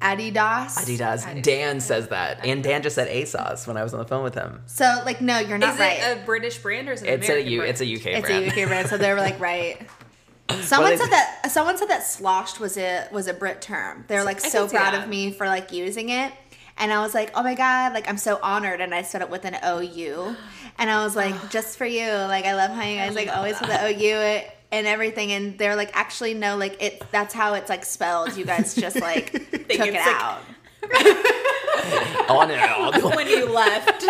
Adidas. 0.00 0.76
Adidas. 0.78 1.24
Adidas. 1.24 1.42
Dan 1.42 1.80
says 1.80 2.08
that, 2.08 2.44
and 2.44 2.62
Dan 2.62 2.82
just 2.82 2.94
said 2.94 3.08
ASOS 3.08 3.66
when 3.66 3.76
I 3.76 3.82
was 3.82 3.92
on 3.92 3.98
the 4.00 4.06
phone 4.06 4.22
with 4.24 4.34
him. 4.34 4.62
So 4.66 5.02
like 5.04 5.20
no, 5.20 5.38
you're 5.38 5.58
not 5.58 5.74
Is 5.74 5.80
right. 5.80 5.98
it 6.00 6.18
a 6.22 6.24
British 6.24 6.58
brand 6.58 6.88
or 6.88 6.92
is 6.92 7.02
it 7.02 7.08
an 7.08 7.20
It's 7.20 7.28
a 7.28 7.32
American 7.32 7.52
U. 7.52 7.58
brand? 7.58 7.70
It's 7.70 7.80
a 7.82 7.94
UK 7.94 8.06
it's 8.18 8.26
brand. 8.28 8.44
a 8.44 8.48
UK 8.62 8.68
brand, 8.68 8.88
so 8.88 8.96
they 8.98 9.12
were 9.12 9.20
like 9.20 9.38
right. 9.40 9.78
Someone 10.62 10.96
said 10.96 11.06
it? 11.06 11.10
that. 11.10 11.48
Someone 11.52 11.76
said 11.78 11.88
that 11.88 12.02
sloshed 12.04 12.58
was 12.60 12.76
a 12.76 13.06
was 13.12 13.26
a 13.28 13.34
Brit 13.34 13.60
term. 13.62 14.04
They're 14.08 14.24
like 14.24 14.44
I 14.44 14.48
so 14.48 14.66
proud 14.68 14.94
that. 14.94 15.04
of 15.04 15.08
me 15.08 15.30
for 15.32 15.46
like 15.46 15.70
using 15.72 16.08
it, 16.08 16.32
and 16.78 16.92
I 16.92 17.00
was 17.02 17.14
like, 17.14 17.30
oh 17.34 17.42
my 17.42 17.54
god, 17.54 17.92
like 17.92 18.08
I'm 18.08 18.18
so 18.18 18.38
honored, 18.42 18.80
and 18.80 18.94
I 18.94 19.02
said 19.02 19.20
it 19.22 19.30
with 19.30 19.44
an 19.44 19.56
OU, 19.64 20.34
and 20.78 20.90
I 20.90 21.04
was 21.04 21.14
like, 21.14 21.50
just 21.50 21.76
for 21.78 21.84
you, 21.86 22.08
like 22.10 22.46
I 22.46 22.54
love 22.54 22.70
how 22.70 22.82
you 22.84 22.96
guys 22.96 23.14
like 23.14 23.28
always 23.28 23.56
put 23.58 23.68
the 23.68 23.84
OU 23.86 24.16
it 24.16 24.56
and 24.72 24.86
everything, 24.86 25.32
and 25.32 25.58
they're 25.58 25.76
like, 25.76 25.90
actually 25.94 26.34
no, 26.34 26.56
like 26.56 26.80
it 26.82 27.02
that's 27.10 27.34
how 27.34 27.54
it's 27.54 27.68
like 27.68 27.84
spelled. 27.84 28.36
You 28.36 28.44
guys 28.44 28.74
just 28.74 29.00
like 29.00 29.32
took 29.32 29.52
it 29.52 29.66
it's, 29.70 29.78
like, 29.78 29.94
out. 29.96 30.40
oh 32.28 32.46
no! 33.02 33.10
when 33.16 33.26
you 33.28 33.46
left. 33.46 34.04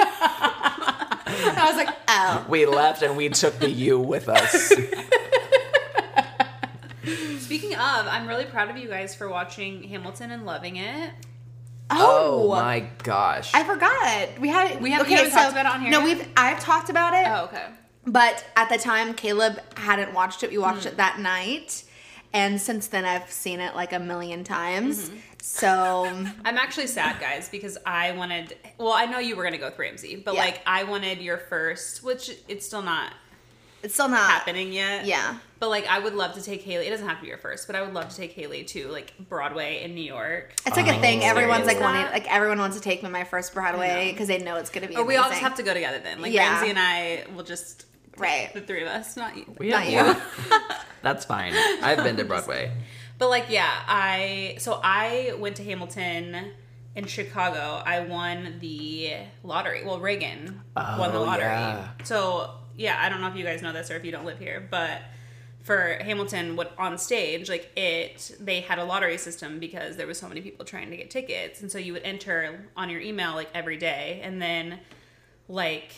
I 1.33 1.67
was 1.67 1.77
like, 1.77 1.95
oh. 2.09 2.45
we 2.49 2.67
left 2.67 3.03
and 3.03 3.17
we 3.17 3.29
took 3.29 3.59
the 3.59 3.71
U 3.71 3.99
with 4.01 4.29
us. 4.29 4.73
Speaking 7.41 7.73
of, 7.75 8.07
I'm 8.07 8.27
really 8.29 8.45
proud 8.45 8.71
of 8.71 8.77
you 8.77 8.89
guys 8.89 9.15
for 9.15 9.29
watching 9.29 9.83
Hamilton 9.85 10.31
and 10.31 10.45
loving 10.47 10.77
it. 10.77 11.11
Oh, 11.93 12.45
oh 12.45 12.49
my 12.51 12.89
gosh! 13.03 13.53
I 13.53 13.65
forgot. 13.65 14.39
We 14.39 14.49
had 14.49 14.81
We 14.81 14.91
haven't- 14.93 15.09
we 15.09 15.15
haven't 15.17 15.33
talked 15.33 15.51
about 15.53 15.67
it 15.67 15.73
on 15.73 15.81
here 15.81 15.91
No, 15.91 16.07
yet? 16.07 16.19
we've 16.19 16.29
I've 16.37 16.61
talked 16.61 16.89
about 16.89 17.15
it. 17.15 17.27
Oh, 17.27 17.45
okay. 17.47 17.65
But 18.13 18.45
at 18.57 18.69
the 18.69 18.79
time, 18.79 19.15
Caleb 19.15 19.61
hadn't 19.77 20.13
watched 20.15 20.43
it. 20.43 20.51
We 20.51 20.59
watched 20.59 20.83
Hmm. 20.83 20.89
it 20.89 20.97
that 20.97 21.19
night. 21.21 21.85
And 22.33 22.61
since 22.61 22.87
then, 22.87 23.05
I've 23.05 23.31
seen 23.31 23.61
it 23.61 23.75
like 23.75 23.93
a 23.93 23.99
million 23.99 24.45
times. 24.45 25.09
Mm-hmm. 25.09 25.19
So, 25.43 26.05
I'm 26.45 26.59
actually 26.59 26.87
sad, 26.87 27.21
guys, 27.21 27.49
because 27.49 27.77
I 27.87 28.13
wanted. 28.13 28.57
Well, 28.79 28.93
I 28.93 29.07
know 29.07 29.19
you 29.19 29.37
were 29.37 29.45
gonna 29.45 29.59
go 29.59 29.67
with 29.67 29.79
Ramsey, 29.79 30.17
but 30.17 30.35
Yeah. 30.35 30.41
like 30.41 30.61
I 30.67 30.85
wanted 30.85 31.21
your 31.21 31.39
first, 31.39 32.03
which 32.03 32.31
it's 32.49 32.65
still 32.67 32.83
not 32.83 33.13
it's 33.83 33.95
still 33.95 34.09
not. 34.09 34.31
happening 34.31 34.73
yet. 34.73 35.07
Yeah. 35.07 35.37
But 35.59 35.71
like 35.71 35.87
I 35.89 35.99
would 35.99 36.15
love 36.15 36.35
to 36.35 36.43
take 36.43 36.63
Haley. 36.63 36.87
It 36.87 36.91
doesn't 36.91 37.07
have 37.09 37.17
to 37.19 37.23
be 37.23 37.29
your 37.29 37.39
first, 37.39 37.67
but 37.67 37.75
I 37.77 37.83
would 37.83 37.95
love 37.95 38.09
to 38.11 38.17
take 38.17 38.33
Haley 38.33 38.63
to 38.65 38.89
like 38.89 39.13
Broadway 39.29 39.83
in 39.83 39.95
New 39.95 40.05
York. 40.05 40.53
It's 40.67 40.77
like 40.77 40.87
a 40.89 40.97
Oh. 40.97 41.01
thing. 41.01 41.25
Everyone's 41.25 41.67
like 41.67 41.81
wanting, 41.81 42.03
that. 42.03 42.13
like 42.13 42.33
everyone 42.33 42.59
wants 42.59 42.77
to 42.77 42.83
take 42.83 43.03
me 43.03 43.09
my 43.11 43.25
first 43.25 43.55
Broadway 43.55 44.13
because 44.13 44.29
they 44.29 44.39
know 44.39 44.57
it's 44.57 44.71
gonna 44.71 44.87
be. 44.89 44.97
Or 44.97 45.05
we 45.05 45.17
all 45.17 45.29
just 45.31 45.41
have 45.41 45.55
to 45.57 45.63
go 45.63 45.73
together 45.75 45.99
then. 45.99 46.21
Like 46.23 46.33
Yeah. 46.33 46.53
Ramsey 46.53 46.71
and 46.71 46.79
I 46.79 47.25
will 47.35 47.45
just 47.45 47.87
Right. 48.21 48.53
the 48.55 48.61
three 48.61 48.83
of 48.83 48.89
us, 48.89 49.17
not 49.17 49.37
you. 49.37 49.45
We 49.59 49.71
Not 49.71 49.83
have 49.83 50.17
you. 50.51 50.57
That's 51.03 51.25
fine. 51.25 51.55
I've 51.83 52.05
been 52.05 52.17
to 52.19 52.25
Broadway. 52.25 52.73
But 53.19 53.31
like 53.31 53.47
yeah, 53.49 53.71
I 53.89 54.57
so 54.59 54.81
I 54.83 55.35
went 55.39 55.57
to 55.57 55.65
Hamilton 55.65 56.53
in 56.97 57.07
Chicago. 57.07 57.83
I 57.85 58.01
won 58.01 58.57
the 58.61 59.15
lottery. 59.43 59.85
Well, 59.85 60.01
Reagan 60.01 60.61
won 60.77 61.13
the 61.13 61.19
Oh, 61.19 61.23
lottery. 61.23 61.45
yeah. 61.47 61.89
So 62.05 62.51
yeah, 62.77 62.99
I 63.01 63.09
don't 63.09 63.21
know 63.21 63.29
if 63.29 63.37
you 63.37 63.45
guys 63.45 63.63
know 63.63 63.73
this 63.73 63.91
or 63.91 63.97
if 63.97 64.05
you 64.05 64.13
don't 64.13 64.25
live 64.25 64.39
here, 64.39 64.67
but 64.71 65.03
for 65.63 65.99
Hamilton, 66.01 66.57
what 66.57 66.73
on 66.79 66.97
stage, 66.97 67.51
like 67.51 67.71
it, 67.77 68.35
they 68.41 68.63
had 68.63 68.79
a 68.79 68.85
lottery 68.85 69.19
system 69.19 69.59
because 69.59 69.97
there 69.99 70.07
was 70.07 70.19
so 70.19 70.27
many 70.27 70.41
people 70.41 70.65
trying 70.65 70.89
to 70.91 70.97
get 70.97 71.11
tickets, 71.11 71.61
and 71.61 71.71
so 71.71 71.77
you 71.79 71.93
would 71.93 72.03
enter 72.03 72.65
on 72.77 72.89
your 72.89 73.01
email 73.01 73.35
like 73.35 73.51
every 73.55 73.77
day, 73.77 74.21
and 74.25 74.41
then 74.41 74.81
like 75.49 75.93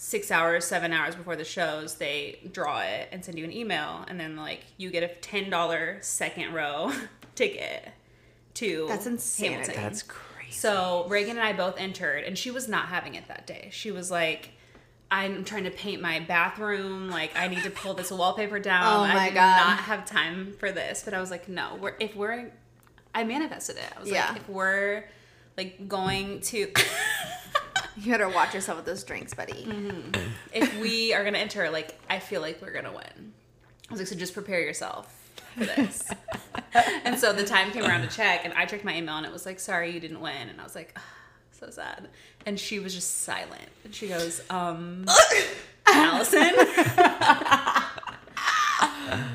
six 0.00 0.30
hours, 0.30 0.64
seven 0.64 0.92
hours 0.92 1.14
before 1.16 1.34
the 1.36 1.44
shows, 1.44 1.96
they 1.96 2.38
draw 2.52 2.80
it 2.80 3.08
and 3.10 3.24
send 3.24 3.36
you 3.38 3.44
an 3.44 3.52
email, 3.52 4.04
and 4.08 4.18
then 4.18 4.36
like 4.36 4.64
you 4.76 4.90
get 4.90 5.02
a 5.02 5.08
ten 5.08 5.50
dollar 5.50 5.98
second 6.00 6.52
row 6.54 6.92
ticket 7.34 7.88
to 8.54 8.86
That's 8.88 9.06
insane. 9.06 9.52
Hamilton. 9.52 9.74
That's 9.76 10.02
crazy. 10.02 10.52
So 10.52 11.04
Reagan 11.08 11.36
and 11.36 11.46
I 11.46 11.52
both 11.52 11.76
entered, 11.78 12.24
and 12.24 12.38
she 12.38 12.50
was 12.50 12.68
not 12.68 12.86
having 12.86 13.14
it 13.14 13.28
that 13.28 13.46
day. 13.46 13.68
She 13.72 13.90
was 13.90 14.10
like, 14.10 14.50
"I'm 15.10 15.44
trying 15.44 15.64
to 15.64 15.70
paint 15.70 16.00
my 16.00 16.20
bathroom. 16.20 17.10
Like, 17.10 17.32
I 17.36 17.48
need 17.48 17.62
to 17.64 17.70
pull 17.70 17.94
this 17.94 18.10
wallpaper 18.10 18.58
down. 18.58 18.84
Oh 19.10 19.12
my 19.14 19.24
I 19.24 19.28
do 19.30 19.34
God. 19.34 19.56
not 19.58 19.78
have 19.80 20.04
time 20.06 20.54
for 20.58 20.70
this." 20.72 21.02
But 21.04 21.12
I 21.14 21.20
was 21.20 21.30
like, 21.30 21.48
"No, 21.48 21.76
we're 21.80 21.94
if 22.00 22.14
we're." 22.16 22.50
I 23.14 23.24
manifested 23.24 23.76
it. 23.78 23.84
I 23.96 24.00
was 24.00 24.10
Yeah. 24.10 24.28
like, 24.28 24.36
if 24.42 24.48
we're 24.48 25.04
like 25.56 25.88
going 25.88 26.40
to, 26.42 26.70
You 28.00 28.12
better 28.12 28.28
watch 28.28 28.54
yourself 28.54 28.76
with 28.78 28.86
those 28.86 29.02
drinks, 29.04 29.34
buddy. 29.34 29.64
Mm-hmm. 29.64 30.20
if 30.52 30.78
we 30.80 31.12
are 31.14 31.24
gonna 31.24 31.38
enter, 31.38 31.68
like, 31.70 31.98
I 32.08 32.18
feel 32.18 32.40
like 32.40 32.60
we're 32.62 32.72
gonna 32.72 32.92
win. 32.92 33.32
I 33.88 33.92
was 33.92 34.00
like, 34.00 34.06
so 34.08 34.14
just 34.16 34.34
prepare 34.34 34.60
yourself 34.60 35.12
for 35.56 35.64
this. 35.64 36.08
and 37.04 37.18
so 37.18 37.32
the 37.32 37.44
time 37.44 37.70
came 37.70 37.84
around 37.84 38.02
to 38.02 38.08
check, 38.14 38.42
and 38.44 38.52
I 38.54 38.66
checked 38.66 38.84
my 38.84 38.96
email, 38.96 39.16
and 39.16 39.26
it 39.26 39.32
was 39.32 39.46
like, 39.46 39.58
sorry, 39.60 39.90
you 39.90 39.98
didn't 40.00 40.20
win. 40.20 40.48
And 40.48 40.60
I 40.60 40.64
was 40.64 40.74
like, 40.74 40.92
"Ah, 40.96 41.02
so 41.52 41.70
sad. 41.70 42.08
And 42.46 42.58
she 42.60 42.78
was 42.78 42.94
just 42.94 43.22
silent. 43.22 43.68
And 43.84 43.94
she 43.94 44.08
goes, 44.08 44.40
um, 44.50 45.06
Allison? 45.86 46.52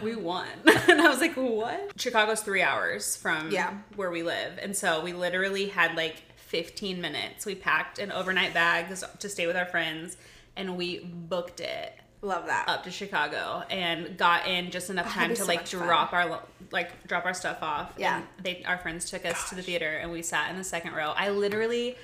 we 0.01 0.15
won. 0.15 0.47
and 0.87 1.01
I 1.01 1.09
was 1.09 1.19
like, 1.19 1.33
what? 1.35 1.99
Chicago's 1.99 2.41
three 2.41 2.61
hours 2.61 3.15
from 3.15 3.51
Yeah. 3.51 3.73
where 3.95 4.11
we 4.11 4.23
live. 4.23 4.57
And 4.61 4.75
so 4.75 5.01
we 5.01 5.13
literally 5.13 5.67
had 5.67 5.95
like 5.95 6.21
15 6.53 7.01
minutes. 7.01 7.47
We 7.47 7.55
packed 7.55 7.97
an 7.97 8.11
overnight 8.11 8.53
bag 8.53 8.95
to 9.19 9.27
stay 9.27 9.47
with 9.47 9.57
our 9.57 9.65
friends, 9.65 10.17
and 10.55 10.77
we 10.77 10.99
booked 10.99 11.59
it 11.61 11.99
Love 12.21 12.45
that. 12.45 12.69
up 12.69 12.83
to 12.83 12.91
Chicago 12.91 13.63
and 13.71 14.15
got 14.19 14.47
in 14.47 14.69
just 14.69 14.91
enough 14.91 15.07
oh, 15.09 15.13
time 15.13 15.29
be 15.29 15.35
to 15.35 15.41
so 15.41 15.47
like 15.47 15.61
much 15.61 15.73
fun. 15.73 15.87
drop 15.87 16.13
our 16.13 16.41
like 16.71 17.07
drop 17.07 17.25
our 17.25 17.33
stuff 17.33 17.63
off. 17.63 17.95
Yeah. 17.97 18.17
And 18.17 18.45
they 18.45 18.63
our 18.65 18.77
friends 18.77 19.09
took 19.09 19.25
us 19.25 19.49
to 19.49 19.55
the 19.55 19.63
theater 19.63 19.97
and 19.97 20.11
we 20.11 20.21
sat 20.21 20.51
in 20.51 20.57
the 20.57 20.63
second 20.63 20.93
row. 20.93 21.11
I 21.17 21.29
literally 21.29 21.97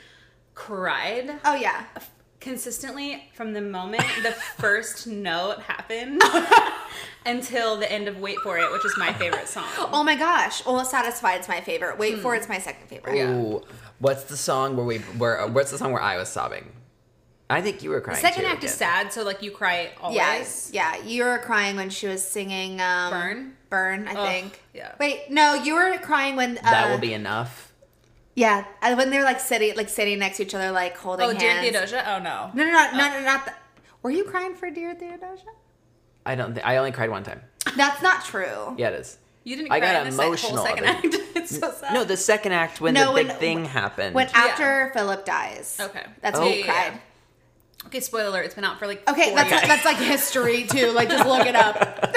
cried 0.56 1.40
oh 1.46 1.54
yeah. 1.54 1.86
consistently 2.40 3.30
from 3.36 3.54
the 3.54 3.62
moment 3.62 4.04
the 4.24 4.32
first 4.32 5.06
note 5.06 5.62
happened. 5.62 6.24
until 7.26 7.78
the 7.78 7.90
end 7.92 8.08
of 8.08 8.20
Wait 8.20 8.38
For 8.40 8.58
It, 8.58 8.72
which 8.72 8.86
is 8.86 8.98
my 8.98 9.14
favorite 9.14 9.48
song. 9.48 9.68
Oh 9.78 10.04
my 10.04 10.16
gosh. 10.16 10.66
Well, 10.66 10.84
Satisfied's 10.84 11.48
my 11.48 11.62
favorite. 11.62 11.98
Wait 11.98 12.20
for 12.20 12.34
hmm. 12.34 12.40
it's 12.40 12.50
my 12.50 12.60
second 12.60 12.88
favorite. 12.88 13.18
Ooh, 13.18 13.62
what's 14.00 14.24
the 14.24 14.38
song 14.38 14.76
where 14.76 14.86
we 14.86 14.98
where 14.98 15.46
what's 15.48 15.72
the 15.72 15.78
song 15.78 15.92
where 15.92 16.02
I 16.02 16.18
was 16.18 16.30
sobbing? 16.30 16.72
I 17.50 17.62
think 17.62 17.82
you 17.82 17.90
were 17.90 18.00
crying. 18.02 18.22
Second 18.22 18.44
too, 18.44 18.48
act 18.48 18.64
is 18.64 18.74
sad, 18.74 19.12
so 19.12 19.24
like 19.24 19.42
you 19.42 19.50
cry 19.52 19.92
always. 20.02 20.16
Yes. 20.18 20.70
Yeah. 20.72 20.98
You 21.04 21.24
were 21.24 21.40
crying 21.40 21.76
when 21.76 21.90
she 21.90 22.08
was 22.08 22.24
singing 22.24 22.80
um, 22.80 23.10
Burn? 23.12 23.54
Burn, 23.70 24.08
I 24.08 24.14
Ugh, 24.14 24.28
think. 24.28 24.62
yeah. 24.74 24.94
Wait, 25.00 25.30
no, 25.32 25.56
you 25.56 25.74
were 25.74 25.98
crying 25.98 26.36
when 26.36 26.58
uh, 26.60 26.62
That 26.62 26.92
will 26.92 27.00
be 27.00 27.14
enough. 27.14 27.74
Yeah, 28.36 28.66
uh, 28.82 28.96
when 28.96 29.10
they're 29.10 29.24
like 29.24 29.40
sitting 29.40 29.76
like 29.76 29.90
sitting 29.90 30.20
next 30.20 30.38
to 30.38 30.44
each 30.44 30.54
other 30.56 30.72
like 30.72 30.96
holding 30.96 31.26
hands. 31.28 31.44
Oh, 31.44 31.62
Dear. 31.62 31.62
Theodosia? 31.72 32.04
Oh 32.08 32.20
no. 32.20 32.52
No, 32.54 32.64
no, 32.64 32.72
no, 32.72 32.92
no, 32.92 32.98
no, 32.98 33.22
not 33.26 33.46
that. 33.48 33.62
Were 34.04 34.12
you 34.12 34.24
crying 34.24 34.56
for 34.56 34.70
Dear 34.70 34.94
Theodosia? 34.96 35.50
I 36.26 36.36
don't 36.36 36.54
think 36.54 36.66
I 36.66 36.78
only 36.78 36.92
cried 36.92 37.10
one 37.10 37.24
time. 37.24 37.42
That's 37.76 38.02
not 38.02 38.24
true. 38.24 38.76
Yeah, 38.78 38.90
it 38.90 38.94
is. 39.02 39.18
You 39.44 39.56
didn't. 39.56 39.72
I 39.72 39.80
cry 39.80 39.92
got 39.94 40.08
in 40.08 40.16
the 40.16 40.38
sec- 40.38 41.26
whole 41.42 41.58
emotional 41.58 41.72
second 41.72 41.72
of 41.72 41.72
act. 41.72 41.74
it's 41.74 41.80
so 41.80 41.86
sad. 41.88 41.94
No, 41.94 42.04
the 42.04 42.18
second 42.18 42.52
act 42.54 42.82
when 42.82 42.94
No, 42.94 43.10
the 43.14 43.20
big 43.24 43.28
when- 43.28 43.38
thing 43.38 43.66
happened. 43.66 44.16
When 44.16 44.28
after 44.34 44.92
Philip 44.94 45.26
dies. 45.26 45.78
Okay. 45.80 46.06
That's 46.22 46.38
Oh. 46.38 46.44
when 46.44 46.54
you 46.54 46.60
Yeah, 46.60 46.66
yeah, 46.66 46.90
cried. 46.90 47.02
Okay, 47.86 48.00
spoiler 48.02 48.28
alert, 48.28 48.46
it's 48.46 48.56
been 48.56 48.66
out 48.66 48.78
for 48.78 48.88
like 48.88 49.10
Okay, 49.10 49.28
four 49.30 49.36
that's 49.36 49.52
years. 49.52 49.62
that's 49.64 49.86
like 49.86 49.98
history 49.98 50.66
too. 50.66 50.92
Like 50.92 51.10
just 51.10 51.26
look 51.26 51.46
it 51.48 51.56
up. 51.56 52.14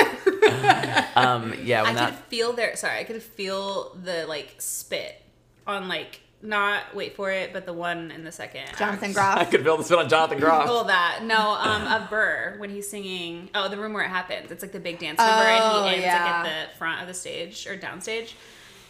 um, 1.16 1.54
yeah, 1.62 1.82
I 1.82 1.84
when 1.84 1.96
could 2.06 2.14
feel 2.28 2.52
their 2.52 2.76
sorry, 2.76 2.98
I 2.98 3.04
could 3.04 3.22
feel 3.22 3.94
the 4.02 4.26
like 4.26 4.54
spit 4.58 5.22
on 5.66 5.88
like 5.88 6.20
not 6.44 6.82
wait 6.96 7.14
for 7.14 7.30
it, 7.30 7.52
but 7.52 7.66
the 7.66 7.72
one 7.72 8.10
in 8.10 8.24
the 8.24 8.32
second. 8.32 8.62
act. 8.62 8.78
Jonathan 8.78 9.12
Groff. 9.12 9.38
I 9.38 9.44
could 9.44 9.62
feel 9.62 9.76
the 9.76 9.84
spit 9.84 9.98
on 10.00 10.08
Jonathan 10.08 10.40
Groff. 10.40 10.66
Well, 10.66 10.84
that 10.84 11.20
no, 11.22 11.52
um, 11.52 11.86
of 11.86 12.10
Burr 12.10 12.56
when 12.58 12.68
he's 12.70 12.88
singing. 12.90 13.48
Oh, 13.54 13.68
the 13.68 13.76
room 13.78 13.92
where 13.92 14.04
it 14.04 14.08
happens. 14.08 14.50
It's 14.50 14.62
like 14.62 14.72
the 14.72 14.80
big 14.80 14.98
dance 14.98 15.18
number, 15.18 15.32
Oh, 15.60 15.84
and 15.84 15.90
he 15.90 15.94
ends 15.94 16.06
yeah. 16.06 16.24
like 16.42 16.50
at 16.50 16.70
the 16.72 16.76
front 16.78 17.00
of 17.02 17.06
the 17.06 17.14
stage 17.14 17.68
or 17.68 17.76
downstage. 17.78 18.32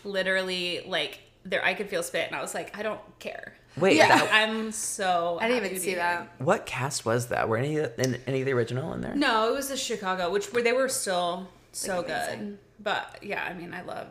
Literally, 0.04 0.82
like 0.86 1.20
there, 1.44 1.64
I 1.64 1.74
could 1.74 1.88
feel 1.88 2.02
spit, 2.02 2.26
and 2.26 2.36
I 2.36 2.40
was 2.42 2.54
like, 2.54 2.76
I 2.78 2.82
don't 2.82 3.00
care. 3.18 3.54
Wait, 3.76 3.96
Yeah. 3.96 4.08
that, 4.08 4.30
I'm 4.32 4.70
so. 4.72 5.38
I 5.40 5.48
didn't 5.48 5.64
even 5.66 5.80
see 5.80 5.94
that. 5.94 6.28
what 6.38 6.66
cast 6.66 7.04
was 7.06 7.28
that? 7.28 7.48
Were 7.48 7.56
any 7.56 7.76
in, 7.76 8.18
any 8.26 8.40
of 8.40 8.46
the 8.46 8.52
original 8.52 8.92
in 8.92 9.00
there? 9.00 9.14
No, 9.14 9.48
it 9.48 9.54
was 9.54 9.68
the 9.68 9.76
Chicago, 9.76 10.30
which 10.30 10.52
where 10.52 10.62
they 10.62 10.72
were 10.72 10.88
still 10.88 11.48
so 11.72 11.98
Like, 11.98 12.06
good. 12.08 12.58
But 12.80 13.18
yeah, 13.22 13.42
I 13.48 13.54
mean, 13.54 13.72
I 13.72 13.82
love. 13.82 14.08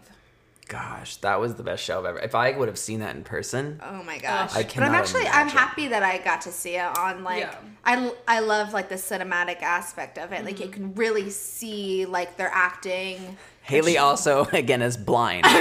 Gosh, 0.67 1.17
that 1.17 1.39
was 1.41 1.55
the 1.55 1.63
best 1.63 1.83
show 1.83 1.99
I've 1.99 2.05
ever. 2.05 2.19
If 2.19 2.33
I 2.33 2.51
would 2.57 2.69
have 2.69 2.79
seen 2.79 3.01
that 3.01 3.13
in 3.15 3.23
person, 3.25 3.81
Oh 3.83 4.01
my 4.03 4.17
gosh! 4.19 4.55
I 4.55 4.63
can't. 4.63 4.75
but 4.77 4.83
I'm 4.83 4.91
cannot 4.91 4.95
actually 5.01 5.27
I'm 5.27 5.41
imagine. 5.41 5.57
happy 5.57 5.87
that 5.89 6.01
I 6.01 6.17
got 6.19 6.41
to 6.41 6.51
see 6.51 6.77
it 6.77 6.97
on 6.97 7.23
like 7.25 7.41
Yeah. 7.41 7.55
I 7.83 8.13
I 8.25 8.39
love 8.39 8.71
like 8.71 8.87
the 8.87 8.95
cinematic 8.95 9.61
aspect 9.61 10.17
of 10.17 10.31
it. 10.31 10.45
Like 10.45 10.55
Mm-hmm. 10.55 10.63
you 10.63 10.69
can 10.69 10.95
really 10.95 11.29
see 11.29 12.05
like 12.05 12.37
their 12.37 12.49
acting. 12.53 13.37
Haley 13.71 13.97
also 13.97 14.45
again 14.53 14.81
is 14.81 14.97
blind. 14.97 15.45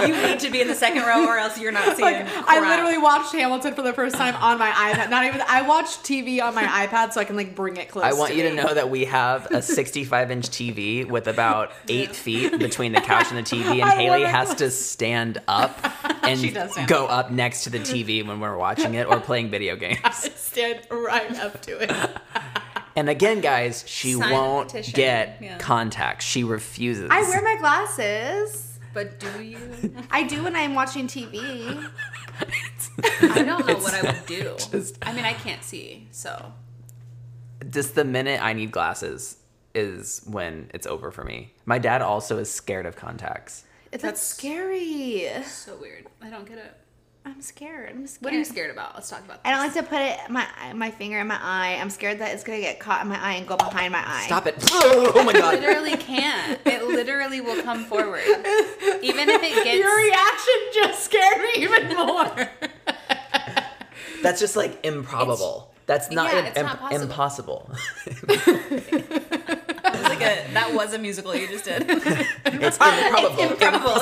You 0.00 0.16
need 0.26 0.40
to 0.40 0.50
be 0.50 0.60
in 0.60 0.68
the 0.68 0.74
second 0.74 1.02
row, 1.02 1.26
or 1.26 1.36
else 1.38 1.58
you're 1.58 1.72
not 1.72 1.96
seeing. 1.96 2.24
I 2.26 2.60
literally 2.60 2.98
watched 2.98 3.32
Hamilton 3.32 3.74
for 3.74 3.82
the 3.82 3.92
first 3.92 4.14
time 4.16 4.34
on 4.36 4.58
my 4.58 4.70
iPad. 4.70 5.10
Not 5.10 5.24
even 5.24 5.42
I 5.46 5.62
watched 5.62 6.02
TV 6.02 6.42
on 6.42 6.54
my 6.54 6.64
iPad 6.64 7.12
so 7.12 7.20
I 7.20 7.24
can 7.24 7.36
like 7.36 7.54
bring 7.54 7.76
it 7.76 7.88
close. 7.88 8.04
I 8.04 8.12
want 8.12 8.32
to 8.32 8.36
you 8.36 8.48
to 8.48 8.54
know 8.54 8.72
that 8.72 8.90
we 8.90 9.04
have 9.06 9.46
a 9.50 9.60
65 9.62 10.30
inch 10.30 10.48
TV 10.48 11.06
with 11.06 11.26
about 11.26 11.72
eight 11.88 12.14
feet 12.14 12.58
between 12.58 12.92
the 12.92 13.00
couch 13.00 13.26
and 13.30 13.38
the 13.38 13.42
TV, 13.42 13.72
and 13.72 13.82
I 13.82 13.94
Haley 13.96 14.20
wanna- 14.22 14.28
has 14.28 14.54
to 14.56 14.70
stand 14.70 15.40
up 15.48 15.78
and 16.22 16.38
stand 16.38 16.88
go 16.88 17.06
up 17.06 17.30
next 17.30 17.64
to 17.64 17.70
the 17.70 17.78
TV 17.80 18.26
when 18.26 18.40
we're 18.40 18.56
watching 18.56 18.94
it 18.94 19.06
or 19.06 19.20
playing 19.20 19.50
video 19.50 19.76
games. 19.76 19.98
I 20.04 20.10
stand 20.10 20.80
right 20.90 21.38
up 21.40 21.60
to 21.62 21.78
it. 21.82 21.90
And 22.96 23.08
again, 23.08 23.40
guys, 23.40 23.84
she 23.86 24.14
Sign 24.14 24.32
won't 24.32 24.68
petition. 24.68 24.94
get 24.94 25.38
Yeah. 25.40 25.58
contacts. 25.58 26.24
She 26.24 26.44
refuses. 26.44 27.08
I 27.10 27.20
wear 27.22 27.42
my 27.42 27.56
glasses. 27.58 28.78
But 28.92 29.20
do 29.20 29.42
you? 29.42 29.94
I 30.10 30.24
do 30.24 30.42
when 30.42 30.56
I'm 30.56 30.74
watching 30.74 31.06
TV. 31.06 31.32
I 33.22 33.42
don't 33.42 33.66
know 33.66 33.76
what 33.76 33.94
I 33.94 34.02
would 34.02 34.26
do. 34.26 34.56
just- 34.70 34.98
I 35.02 35.12
mean, 35.12 35.24
I 35.24 35.32
can't 35.34 35.62
see, 35.62 36.08
so 36.10 36.52
just 37.70 37.94
the 37.94 38.04
minute 38.04 38.42
I 38.42 38.52
need 38.54 38.72
glasses 38.72 39.36
is 39.74 40.22
when 40.26 40.70
it's 40.74 40.86
over 40.86 41.12
for 41.12 41.22
me. 41.22 41.52
My 41.66 41.78
dad 41.78 42.02
also 42.02 42.38
is 42.38 42.50
scared 42.52 42.86
of 42.86 42.96
contacts. 42.96 43.64
It's 43.92 44.02
That's- 44.02 44.20
scary. 44.22 45.30
so 45.44 45.76
weird. 45.76 46.06
I 46.20 46.30
don't 46.30 46.46
get 46.48 46.58
it. 46.58 46.74
I'm 47.24 47.42
scared. 47.42 47.90
I'm 47.90 48.06
scared. 48.06 48.24
What 48.24 48.32
are 48.32 48.38
you 48.38 48.44
scared 48.44 48.70
about? 48.70 48.94
Let's 48.94 49.10
talk 49.10 49.24
about. 49.24 49.40
I 49.44 49.50
don't 49.50 49.60
like 49.60 49.74
to 49.74 49.82
put 49.82 50.00
it 50.00 50.18
my 50.30 50.46
my 50.74 50.90
finger 50.90 51.20
in 51.20 51.26
my 51.26 51.38
eye. 51.40 51.78
I'm 51.80 51.90
scared 51.90 52.18
that 52.20 52.32
it's 52.32 52.42
gonna 52.42 52.60
get 52.60 52.80
caught 52.80 53.02
in 53.02 53.08
my 53.08 53.22
eye 53.22 53.34
and 53.34 53.46
go 53.46 53.56
behind 53.56 53.92
my 53.92 54.02
eye. 54.04 54.24
Stop 54.26 54.46
it! 54.46 54.54
Oh 54.72 55.22
my 55.24 55.32
god! 55.32 55.54
It 55.54 55.60
literally 55.60 55.96
can't. 55.96 56.58
It 56.64 56.86
literally 56.86 57.40
will 57.40 57.62
come 57.62 57.84
forward. 57.84 58.22
Even 59.02 59.28
if 59.28 59.42
it 59.42 59.64
gets 59.64 59.78
Your 59.78 59.96
reaction 59.96 60.54
just 60.74 61.04
scared 61.04 61.42
me 61.42 61.50
even 61.56 61.96
more. 61.96 62.50
That's 64.22 64.40
just 64.40 64.56
like 64.56 64.84
improbable. 64.84 65.74
That's 65.86 66.10
not, 66.10 66.32
yeah, 66.32 66.38
im- 66.38 66.46
it's 66.46 66.56
not 66.56 66.78
possible. 66.78 67.02
impossible. 67.02 67.70
was 70.00 70.02
like 70.02 70.20
a 70.20 70.52
that 70.52 70.72
was 70.72 70.94
a 70.94 70.98
musical 70.98 71.34
you 71.34 71.48
just 71.48 71.64
did. 71.64 71.84
it's 71.88 72.78
improbable. 72.78 73.40
improbable. 73.40 73.96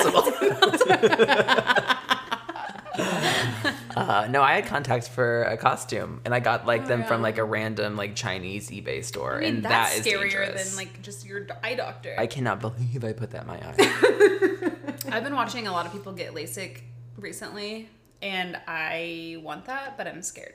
Uh, 3.96 4.28
no, 4.30 4.42
I 4.42 4.54
had 4.54 4.66
contacts 4.66 5.08
for 5.08 5.42
a 5.42 5.56
costume, 5.56 6.20
and 6.24 6.32
I 6.32 6.38
got 6.38 6.66
like 6.66 6.86
them 6.86 7.02
from 7.02 7.20
like 7.20 7.38
a 7.38 7.42
random 7.42 7.96
like 7.96 8.14
Chinese 8.14 8.70
eBay 8.70 9.04
store, 9.04 9.38
I 9.38 9.40
mean, 9.40 9.54
and 9.56 9.64
that's 9.64 9.98
that 9.98 10.06
is 10.06 10.12
scarier 10.12 10.22
dangerous. 10.22 10.68
than 10.68 10.76
like 10.76 11.02
just 11.02 11.26
your 11.26 11.46
eye 11.64 11.74
doctor. 11.74 12.14
I 12.16 12.28
cannot 12.28 12.60
believe 12.60 13.02
I 13.02 13.12
put 13.12 13.32
that 13.32 13.42
in 13.42 13.48
my 13.48 13.56
eye. 13.56 14.70
I've 15.16 15.24
been 15.24 15.34
watching 15.34 15.66
a 15.66 15.72
lot 15.72 15.84
of 15.84 15.90
people 15.90 16.12
get 16.12 16.32
LASIK 16.32 16.82
recently, 17.16 17.88
and 18.22 18.56
I 18.68 19.38
want 19.42 19.64
that, 19.64 19.96
but 19.96 20.06
I'm 20.06 20.22
scared. 20.22 20.54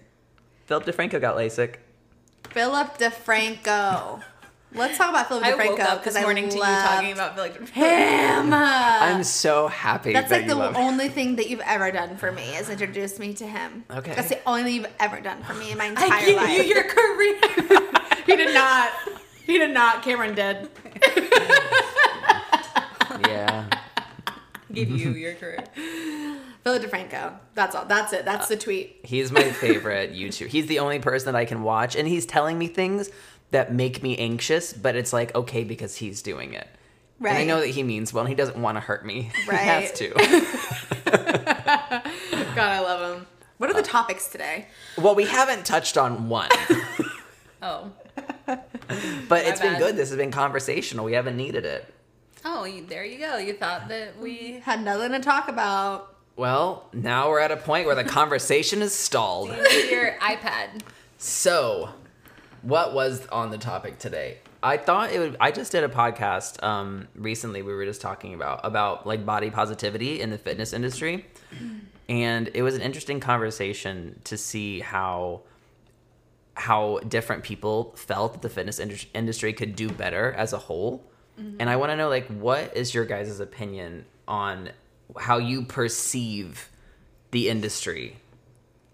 Philip 0.65 0.85
DeFranco 0.85 1.19
got 1.19 1.35
LASIK. 1.35 1.75
Philip 2.51 2.97
DeFranco. 2.97 4.23
Let's 4.75 4.97
talk 4.97 5.09
about 5.09 5.27
Philip 5.27 5.43
DeFranco. 5.43 5.59
I 5.59 5.67
woke 5.67 5.79
DeFranco 5.79 5.85
up 5.85 6.03
this 6.03 6.19
morning 6.19 6.49
to 6.49 6.55
you 6.55 6.61
talking 6.63 7.11
about 7.13 7.37
like 7.37 7.69
him. 7.69 8.53
I'm 8.53 9.23
so 9.23 9.67
happy 9.67 10.13
That's 10.13 10.29
that 10.29 10.35
like 10.37 10.43
you 10.43 10.49
the 10.49 10.55
love. 10.55 10.75
only 10.75 11.09
thing 11.09 11.35
that 11.35 11.49
you've 11.49 11.61
ever 11.61 11.91
done 11.91 12.17
for 12.17 12.31
me 12.31 12.55
is 12.55 12.69
introduce 12.69 13.19
me 13.19 13.33
to 13.35 13.45
him. 13.47 13.83
Okay. 13.91 14.15
That's 14.15 14.29
the 14.29 14.39
only 14.47 14.63
thing 14.63 14.75
you've 14.75 14.93
ever 14.99 15.19
done 15.21 15.43
for 15.43 15.53
me 15.53 15.71
in 15.71 15.77
my 15.77 15.85
entire 15.85 16.11
I 16.11 16.25
give 16.25 16.35
life. 16.37 16.57
you 16.57 16.63
your 16.63 16.83
career. 16.89 17.39
he 18.25 18.35
did 18.35 18.53
not. 18.53 18.91
He 19.45 19.57
did 19.59 19.73
not. 19.73 20.01
Cameron 20.01 20.33
did. 20.33 20.69
yeah. 23.27 23.65
give 24.71 24.89
you 24.89 25.11
your 25.11 25.35
career. 25.35 25.63
Philip 26.63 26.81
DeFranco. 26.83 27.33
That's 27.55 27.75
all. 27.75 27.85
That's 27.85 28.13
it. 28.13 28.23
That's 28.25 28.47
the 28.47 28.55
tweet. 28.55 29.01
He's 29.03 29.31
my 29.31 29.43
favorite 29.51 30.13
YouTuber. 30.13 30.47
He's 30.47 30.67
the 30.67 30.79
only 30.79 30.99
person 30.99 31.33
that 31.33 31.37
I 31.37 31.43
can 31.45 31.61
watch, 31.61 31.95
and 31.95 32.07
he's 32.07 32.25
telling 32.25 32.57
me 32.57 32.67
things 32.67 33.09
that 33.53 33.73
make 33.73 34.03
me 34.03 34.17
anxious, 34.17 34.73
but 34.73 34.95
it's 34.95 35.13
like 35.13 35.33
okay 35.35 35.63
because 35.63 35.95
he's 35.95 36.21
doing 36.21 36.53
it. 36.53 36.67
And 37.19 37.29
I 37.37 37.45
know 37.45 37.61
that 37.61 37.67
he 37.69 37.83
means 37.83 38.11
well, 38.11 38.21
and 38.25 38.29
he 38.29 38.35
doesn't 38.35 38.57
want 38.61 38.75
to 38.75 38.81
hurt 38.81 39.05
me. 39.05 39.31
Right. 39.47 39.59
he 39.61 39.65
has 39.67 39.91
to. 39.93 40.09
God, 42.55 42.57
I 42.57 42.79
love 42.81 43.17
him. 43.17 43.27
What 43.57 43.69
are 43.69 43.73
the 43.73 43.81
topics 43.83 44.27
today? 44.29 44.67
well, 44.97 45.15
we 45.15 45.25
haven't 45.25 45.65
touched 45.65 45.97
on 45.97 46.27
one, 46.27 46.49
Oh. 47.61 47.91
but 48.45 49.45
it's 49.45 49.61
been 49.61 49.77
good. 49.79 49.95
This 49.95 50.09
has 50.09 50.17
been 50.17 50.31
conversational. 50.31 51.05
We 51.05 51.13
haven't 51.13 51.37
needed 51.37 51.65
it. 51.65 51.93
Oh, 52.43 52.65
you, 52.65 52.85
there 52.85 53.05
you 53.05 53.19
go. 53.19 53.37
You 53.37 53.53
thought 53.53 53.87
that 53.87 54.19
we 54.19 54.59
Had 54.63 54.83
nothing 54.83 55.11
to 55.13 55.19
talk 55.21 55.47
about. 55.47 56.15
Well, 56.35 56.89
now 56.91 57.29
we're 57.29 57.39
at 57.39 57.51
a 57.51 57.57
point 57.57 57.85
where 57.85 57.95
the 57.95 58.03
conversation 58.03 58.81
is 58.81 58.93
stalled. 58.93 59.47
your 59.49 60.17
iPad. 60.19 60.81
So, 61.19 61.89
what 62.63 62.93
was 62.93 63.27
on 63.27 63.51
the 63.51 63.57
topic 63.57 63.99
today? 63.99 64.39
I 64.63 64.77
thought 64.77 65.11
it 65.11 65.19
would. 65.19 65.37
I 65.39 65.51
just 65.51 65.71
did 65.71 65.83
a 65.83 65.89
podcast 65.89 66.63
um, 66.63 67.07
recently. 67.15 67.61
We 67.61 67.73
were 67.73 67.85
just 67.85 68.01
talking 68.01 68.33
about 68.33 68.61
about 68.63 69.05
like 69.05 69.25
body 69.25 69.51
positivity 69.51 70.21
in 70.21 70.29
the 70.29 70.37
fitness 70.37 70.73
industry, 70.73 71.25
and 72.07 72.49
it 72.53 72.63
was 72.63 72.75
an 72.75 72.81
interesting 72.81 73.19
conversation 73.19 74.19
to 74.23 74.37
see 74.37 74.79
how 74.79 75.41
how 76.55 76.99
different 77.07 77.43
people 77.43 77.93
felt 77.97 78.33
that 78.33 78.41
the 78.41 78.49
fitness 78.49 78.79
indus- 78.79 79.07
industry 79.13 79.51
could 79.53 79.75
do 79.75 79.89
better 79.89 80.31
as 80.33 80.53
a 80.53 80.57
whole. 80.57 81.03
And 81.35 81.67
I 81.67 81.77
want 81.77 81.91
to 81.91 81.97
know 81.97 82.09
like 82.09 82.27
what 82.27 82.77
is 82.77 82.93
your 82.93 83.05
guys' 83.05 83.39
opinion 83.39 84.05
on 84.27 84.69
how 85.17 85.39
you 85.39 85.63
perceive 85.63 86.69
the 87.31 87.49
industry 87.49 88.17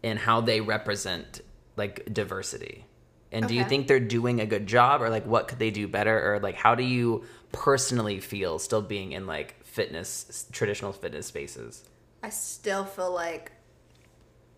and 0.03 0.17
how 0.17 0.39
they 0.39 0.61
represent 0.61 1.41
like 1.75 2.07
diversity. 2.11 2.85
And 3.31 3.47
do 3.47 3.53
you 3.53 3.63
think 3.63 3.87
they're 3.87 3.99
doing 3.99 4.41
a 4.41 4.45
good 4.45 4.65
job 4.65 5.01
or 5.01 5.09
like 5.09 5.25
what 5.25 5.47
could 5.47 5.59
they 5.59 5.71
do 5.71 5.87
better 5.87 6.33
or 6.33 6.39
like 6.39 6.55
how 6.55 6.73
do 6.75 6.83
you 6.83 7.25
personally 7.51 8.19
feel 8.19 8.59
still 8.59 8.81
being 8.81 9.11
in 9.11 9.27
like 9.27 9.63
fitness 9.63 10.47
traditional 10.51 10.91
fitness 10.91 11.27
spaces? 11.27 11.83
I 12.23 12.29
still 12.29 12.85
feel 12.85 13.13
like 13.13 13.51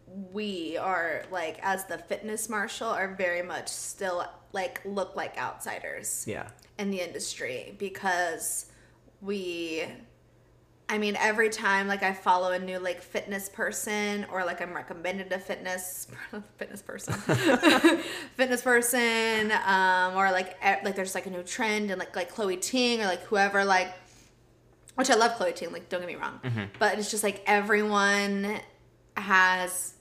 we 0.08 0.78
are 0.78 1.24
like 1.32 1.58
as 1.62 1.86
the 1.86 1.98
Fitness 1.98 2.50
Marshall 2.50 2.90
are 2.90 3.14
very 3.16 3.42
much 3.42 3.68
still 3.70 4.26
like 4.52 4.82
look 4.84 5.16
like 5.16 5.38
outsiders 5.38 6.26
Yeah. 6.28 6.48
in 6.78 6.92
the 6.92 7.00
industry 7.00 7.76
because 7.78 8.66
we 9.22 9.86
I 10.92 10.98
mean 10.98 11.16
every 11.16 11.50
time 11.50 11.88
like 11.88 12.04
I 12.04 12.12
follow 12.14 12.52
a 12.52 12.60
new 12.60 12.78
like 12.78 13.02
fitness 13.02 13.48
person 13.48 14.26
or 14.32 14.44
like 14.44 14.62
I'm 14.62 14.74
recommended 14.74 15.32
a 15.32 15.40
fitness 15.40 16.08
fitness 16.58 16.82
person. 16.82 17.14
Fitness 18.36 18.62
person 18.62 19.52
um 19.66 20.16
or 20.18 20.32
like 20.32 20.58
e- 20.66 20.84
like 20.84 20.96
there's 20.98 21.16
like 21.16 21.26
a 21.28 21.30
new 21.30 21.44
trend 21.44 21.92
and 21.92 21.98
like 22.00 22.14
like 22.16 22.30
Chloe 22.30 22.58
Ting 22.58 23.00
or 23.02 23.06
like 23.06 23.24
whoever 23.24 23.64
like 23.64 23.94
which 24.96 25.10
I 25.10 25.16
love 25.16 25.38
Chloe 25.38 25.54
Ting 25.54 25.72
like 25.72 25.88
don't 25.88 26.02
get 26.02 26.08
me 26.08 26.16
wrong. 26.18 26.40
But 26.78 27.00
it's 27.00 27.10
just 27.10 27.24
like 27.24 27.42
everyone 27.48 28.60
has 29.16 29.94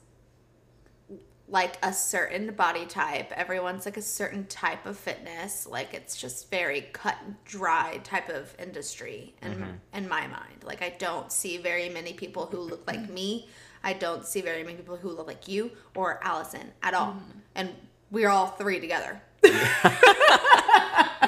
like 1.51 1.79
a 1.83 1.93
certain 1.93 2.53
body 2.55 2.87
type. 2.87 3.33
Everyone's 3.33 3.85
like 3.85 3.97
a 3.97 4.03
certain 4.03 4.47
type 4.47 4.87
of 4.87 4.97
fitness. 4.97 5.67
Like 5.67 5.93
it's 5.93 6.17
just 6.17 6.51
very 6.51 6.83
cut 6.93 7.17
and 7.25 7.35
dry 7.45 8.01
type 8.05 8.29
of 8.29 8.55
industry 8.59 9.35
in 9.43 9.53
mm-hmm. 9.53 9.71
in 9.93 10.09
my 10.09 10.27
mind. 10.29 10.65
Like 10.65 10.81
I 10.81 10.95
don't 10.99 11.31
see 11.33 11.59
very 11.59 11.89
many 11.89 12.13
people 12.13 12.47
who 12.47 12.59
look 12.59 12.87
like 12.87 13.11
me. 13.11 13.49
I 13.83 13.95
don't 13.95 14.25
see 14.25 14.41
very 14.41 14.63
many 14.63 14.77
people 14.77 14.97
who 14.97 15.11
look 15.11 15.27
like 15.27 15.49
you 15.49 15.73
or 15.95 16.21
Allison 16.23 16.71
at 16.83 16.95
all. 16.95 17.13
Mm-hmm. 17.13 17.39
And 17.57 17.71
we're 18.11 18.29
all 18.29 18.47
three 18.47 18.81
together. 18.81 19.21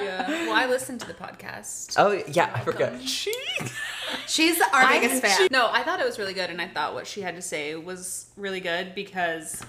Yeah. 0.02 0.28
Well, 0.46 0.54
I 0.54 0.66
listened 0.66 1.00
to 1.00 1.06
the 1.06 1.14
podcast. 1.14 1.94
Oh 1.96 2.22
yeah, 2.28 2.50
I 2.54 2.60
forgot. 2.60 3.00
She. 3.02 3.34
She's 4.26 4.60
our 4.60 4.88
biggest 4.88 5.22
fan. 5.22 5.48
No, 5.50 5.68
I 5.70 5.82
thought 5.82 6.00
it 6.00 6.06
was 6.06 6.18
really 6.18 6.34
good, 6.34 6.50
and 6.50 6.60
I 6.60 6.68
thought 6.68 6.94
what 6.94 7.06
she 7.06 7.20
had 7.20 7.36
to 7.36 7.42
say 7.42 7.74
was 7.74 8.26
really 8.36 8.60
good 8.60 8.94
because 8.94 9.62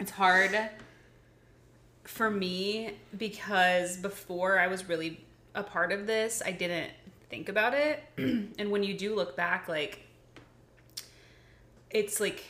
it's 0.00 0.10
hard 0.10 0.58
for 2.04 2.30
me 2.30 2.94
because 3.16 3.96
before 3.96 4.58
I 4.58 4.66
was 4.66 4.88
really 4.88 5.24
a 5.54 5.62
part 5.62 5.92
of 5.92 6.06
this, 6.06 6.42
I 6.44 6.52
didn't 6.52 6.90
think 7.28 7.48
about 7.48 7.74
it. 7.74 8.02
and 8.16 8.70
when 8.70 8.82
you 8.82 8.94
do 8.94 9.14
look 9.14 9.36
back, 9.36 9.68
like, 9.68 10.00
it's 11.90 12.18
like 12.20 12.44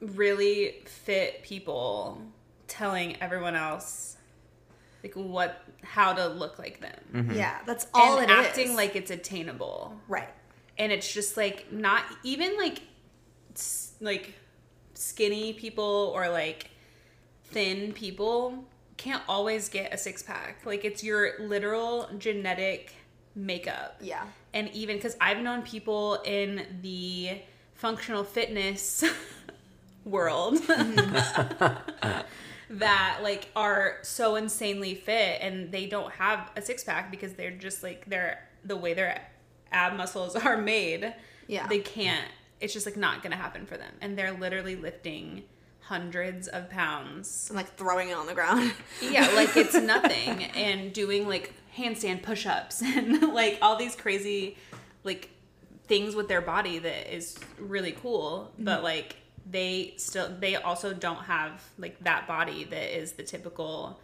really 0.00 0.82
fit 0.86 1.42
people 1.42 2.20
telling 2.66 3.20
everyone 3.20 3.54
else 3.54 4.16
like 5.02 5.14
what 5.14 5.62
how 5.82 6.12
to 6.12 6.26
look 6.28 6.58
like 6.58 6.80
them 6.80 7.00
mm-hmm. 7.12 7.36
Yeah, 7.36 7.58
that's 7.66 7.86
all 7.92 8.18
and 8.18 8.30
it 8.30 8.32
is. 8.32 8.46
acting 8.46 8.74
like 8.74 8.96
it's 8.96 9.10
attainable 9.10 9.94
right. 10.08 10.28
and 10.78 10.90
it's 10.92 11.12
just 11.12 11.36
like 11.36 11.72
not 11.72 12.04
even 12.22 12.56
like 12.56 12.80
like 14.00 14.34
skinny 14.94 15.52
people 15.52 16.12
or 16.14 16.28
like 16.28 16.70
thin 17.44 17.92
people 17.92 18.64
can't 18.96 19.22
always 19.28 19.68
get 19.68 19.92
a 19.92 19.98
six 19.98 20.22
pack 20.22 20.60
like 20.64 20.84
it's 20.84 21.02
your 21.04 21.32
literal 21.40 22.08
genetic 22.18 22.94
makeup 23.34 23.96
Yeah. 24.00 24.24
and 24.52 24.68
even 24.70 24.96
because 24.96 25.16
i've 25.20 25.38
known 25.40 25.62
people 25.62 26.20
in 26.24 26.64
the 26.82 27.40
functional 27.74 28.22
fitness 28.24 29.04
world 30.04 30.58
that 32.70 33.18
like 33.22 33.48
are 33.54 33.98
so 34.02 34.36
insanely 34.36 34.94
fit 34.94 35.38
and 35.40 35.70
they 35.70 35.86
don't 35.86 36.12
have 36.12 36.50
a 36.56 36.62
six 36.62 36.82
pack 36.84 37.10
because 37.10 37.34
they're 37.34 37.50
just 37.50 37.82
like 37.82 38.04
they're 38.06 38.38
the 38.64 38.76
way 38.76 38.94
their 38.94 39.20
ab 39.72 39.96
muscles 39.96 40.34
are 40.36 40.56
made 40.56 41.12
Yeah. 41.46 41.66
they 41.66 41.80
can't 41.80 42.26
it's 42.64 42.72
just 42.72 42.86
like 42.86 42.96
not 42.96 43.22
gonna 43.22 43.36
happen 43.36 43.66
for 43.66 43.76
them. 43.76 43.92
And 44.00 44.16
they're 44.18 44.32
literally 44.32 44.74
lifting 44.74 45.44
hundreds 45.80 46.48
of 46.48 46.70
pounds. 46.70 47.46
And 47.50 47.56
like 47.56 47.76
throwing 47.76 48.08
it 48.08 48.16
on 48.16 48.26
the 48.26 48.34
ground. 48.34 48.72
yeah 49.02 49.28
like 49.36 49.56
it's 49.56 49.74
nothing. 49.94 50.44
And 50.44 50.92
doing 50.92 51.28
like 51.28 51.52
handstand 51.76 52.22
push-ups 52.22 52.82
and 52.96 53.20
like 53.34 53.58
all 53.60 53.76
these 53.76 53.94
crazy 53.94 54.56
like 55.04 55.28
things 55.86 56.14
with 56.14 56.28
their 56.28 56.40
body 56.40 56.78
that 56.78 57.14
is 57.14 57.36
really 57.58 57.92
cool. 57.92 58.50
But 58.58 58.76
Mm-hmm. 58.76 58.84
like 58.84 59.16
they 59.50 59.92
still 59.98 60.34
they 60.40 60.56
also 60.56 60.94
don't 60.94 61.24
have 61.24 61.62
like 61.78 62.02
that 62.04 62.26
body 62.26 62.64
that 62.64 62.98
is 62.98 63.12
the 63.12 63.22
typical 63.22 64.00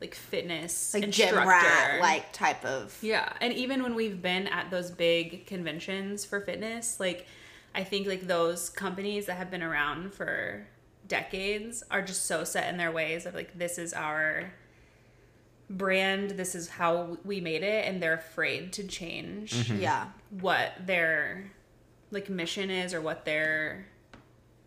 like 0.00 0.16
fitness 0.16 0.92
like 0.94 1.08
gym 1.10 1.36
rat 1.36 2.00
like 2.00 2.32
type 2.32 2.64
of 2.64 2.98
yeah, 3.00 3.32
and 3.40 3.52
even 3.52 3.84
when 3.84 3.94
we've 3.94 4.20
been 4.20 4.48
at 4.48 4.68
those 4.70 4.90
big 4.90 5.46
conventions 5.46 6.24
for 6.24 6.40
fitness, 6.40 6.98
like 6.98 7.26
I 7.74 7.84
think 7.84 8.06
like 8.06 8.26
those 8.26 8.68
companies 8.68 9.26
that 9.26 9.34
have 9.34 9.50
been 9.50 9.62
around 9.62 10.12
for 10.12 10.66
decades 11.06 11.82
are 11.90 12.02
just 12.02 12.26
so 12.26 12.44
set 12.44 12.68
in 12.68 12.76
their 12.76 12.92
ways 12.92 13.26
of 13.26 13.34
like 13.34 13.56
this 13.58 13.78
is 13.78 13.92
our 13.92 14.52
brand, 15.68 16.32
this 16.32 16.54
is 16.54 16.68
how 16.68 17.16
we 17.24 17.40
made 17.40 17.62
it 17.62 17.86
and 17.86 18.02
they're 18.02 18.14
afraid 18.14 18.72
to 18.74 18.84
change 18.84 19.54
mm-hmm. 19.54 19.80
yeah. 19.80 20.06
what 20.30 20.72
their 20.84 21.52
like 22.10 22.28
mission 22.28 22.70
is 22.70 22.92
or 22.92 23.00
what 23.00 23.24
their 23.24 23.86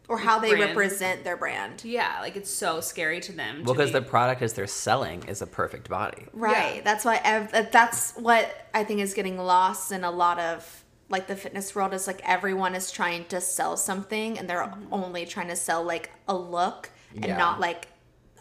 Or 0.08 0.18
how 0.18 0.40
they 0.40 0.52
Brand. 0.52 0.70
represent 0.70 1.24
their 1.26 1.36
brand. 1.36 1.84
yeah, 1.84 2.20
like 2.22 2.38
it's 2.38 2.50
so 2.50 2.80
scary 2.80 3.20
to 3.22 3.34
them. 3.34 3.64
Well, 3.66 3.74
because 3.74 3.90
be- 3.92 4.00
the 4.00 4.02
product 4.02 4.42
is 4.42 4.54
they're 4.54 4.68
selling 4.68 5.24
is 5.28 5.42
a 5.42 5.48
perfect 5.48 5.90
body. 5.90 6.26
Right. 6.32 6.78
Yeah. 6.78 6.82
That's 6.84 7.04
why 7.04 7.20
ev- 7.24 7.70
that's 7.72 8.14
what 8.14 8.70
I 8.74 8.84
think 8.86 9.02
is 9.02 9.14
getting 9.14 9.38
lost 9.38 9.92
in 9.92 10.04
a 10.06 10.12
lot 10.12 10.40
of 10.40 10.83
like 11.14 11.28
the 11.28 11.36
fitness 11.38 11.74
world 11.76 11.94
is 11.94 12.08
like 12.08 12.22
everyone 12.28 12.76
is 12.76 12.92
trying 12.92 13.24
to 13.26 13.40
sell 13.40 13.78
something 13.78 14.38
and 14.38 14.50
they're 14.50 14.74
only 14.92 15.26
trying 15.26 15.48
to 15.48 15.56
sell 15.56 15.82
like 15.84 16.10
a 16.28 16.36
look 16.36 16.90
and 17.16 17.26
Yeah. 17.26 17.38
not 17.38 17.60
like 17.62 17.88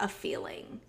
a 0.00 0.08
feeling. 0.08 0.80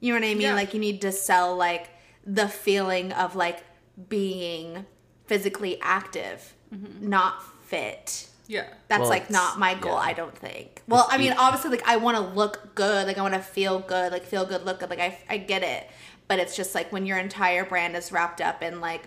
You 0.00 0.12
know 0.12 0.20
what 0.20 0.26
I 0.26 0.34
mean? 0.34 0.42
Yeah. 0.42 0.54
Like 0.54 0.74
you 0.74 0.80
need 0.80 1.00
to 1.02 1.12
sell 1.12 1.56
like 1.56 1.88
the 2.26 2.48
feeling 2.48 3.12
of 3.12 3.34
like 3.34 3.64
being 4.08 4.84
physically 5.26 5.78
active, 5.82 6.54
not 7.00 7.42
fit. 7.66 8.28
yeah. 8.46 8.66
That's 8.88 9.00
Well, 9.02 9.10
like 9.10 9.28
not 9.30 9.58
my 9.58 9.74
goal, 9.74 9.92
yeah. 9.92 9.98
I 10.10 10.12
don't 10.14 10.36
think. 10.36 10.82
Well, 10.88 11.06
I 11.10 11.18
mean, 11.18 11.32
each- 11.32 11.38
obviously, 11.38 11.70
like 11.70 11.86
I 11.86 11.96
want 11.96 12.16
to 12.16 12.22
look 12.22 12.74
good, 12.74 13.06
like 13.06 13.18
I 13.18 13.22
want 13.22 13.34
to 13.34 13.40
feel 13.40 13.78
good, 13.80 14.10
like 14.12 14.24
feel 14.24 14.46
good, 14.46 14.64
look 14.64 14.80
good, 14.80 14.90
like 14.90 15.00
I, 15.00 15.18
I 15.28 15.36
get 15.38 15.62
it. 15.62 15.88
But 16.28 16.38
it's 16.38 16.56
just 16.56 16.74
like 16.74 16.90
when 16.92 17.04
your 17.06 17.18
entire 17.18 17.64
brand 17.64 17.94
is 17.96 18.10
wrapped 18.12 18.40
up 18.40 18.62
in 18.62 18.80
like 18.80 19.02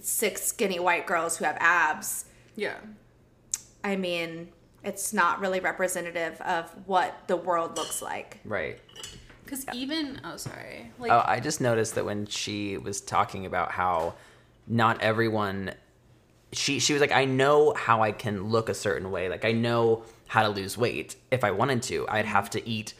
six 0.00 0.42
skinny 0.42 0.78
white 0.78 1.06
girls 1.06 1.36
who 1.36 1.44
have 1.44 1.56
abs. 1.60 2.26
Yeah. 2.56 2.76
I 3.82 3.96
mean, 3.96 4.48
it's 4.82 5.12
not 5.12 5.40
really 5.40 5.60
representative 5.60 6.40
of 6.40 6.70
what 6.86 7.26
the 7.26 7.36
world 7.36 7.76
looks 7.76 8.02
like. 8.02 8.40
Right. 8.44 8.78
Cuz 9.46 9.66
even 9.72 10.20
oh 10.24 10.36
sorry. 10.36 10.90
Like 10.98 11.10
Oh, 11.10 11.22
I 11.26 11.40
just 11.40 11.60
noticed 11.60 11.94
that 11.96 12.04
when 12.04 12.26
she 12.26 12.78
was 12.78 13.00
talking 13.00 13.46
about 13.46 13.72
how 13.72 14.14
not 14.66 15.00
everyone 15.02 15.74
she 16.52 16.78
she 16.78 16.92
was 16.92 17.00
like 17.00 17.12
I 17.12 17.24
know 17.24 17.74
how 17.74 18.02
I 18.02 18.12
can 18.12 18.48
look 18.48 18.68
a 18.68 18.74
certain 18.74 19.10
way. 19.10 19.28
Like 19.28 19.44
I 19.44 19.52
know 19.52 20.04
how 20.28 20.42
to 20.42 20.48
lose 20.48 20.78
weight. 20.78 21.16
If 21.30 21.44
I 21.44 21.50
wanted 21.50 21.82
to, 21.84 22.06
I'd 22.08 22.24
have 22.24 22.50
to 22.50 22.68
eat 22.68 22.94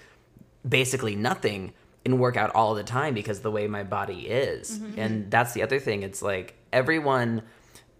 basically 0.67 1.17
nothing 1.17 1.73
and 2.05 2.19
work 2.19 2.37
out 2.37 2.55
all 2.55 2.75
the 2.75 2.85
time 2.85 3.15
because 3.15 3.41
the 3.41 3.51
way 3.51 3.67
my 3.67 3.83
body 3.83 4.29
is. 4.29 4.79
Mm-hmm. 4.79 5.01
And 5.01 5.31
that's 5.31 5.53
the 5.53 5.63
other 5.63 5.79
thing. 5.79 6.03
It's 6.03 6.21
like 6.23 6.55
everyone 6.75 7.43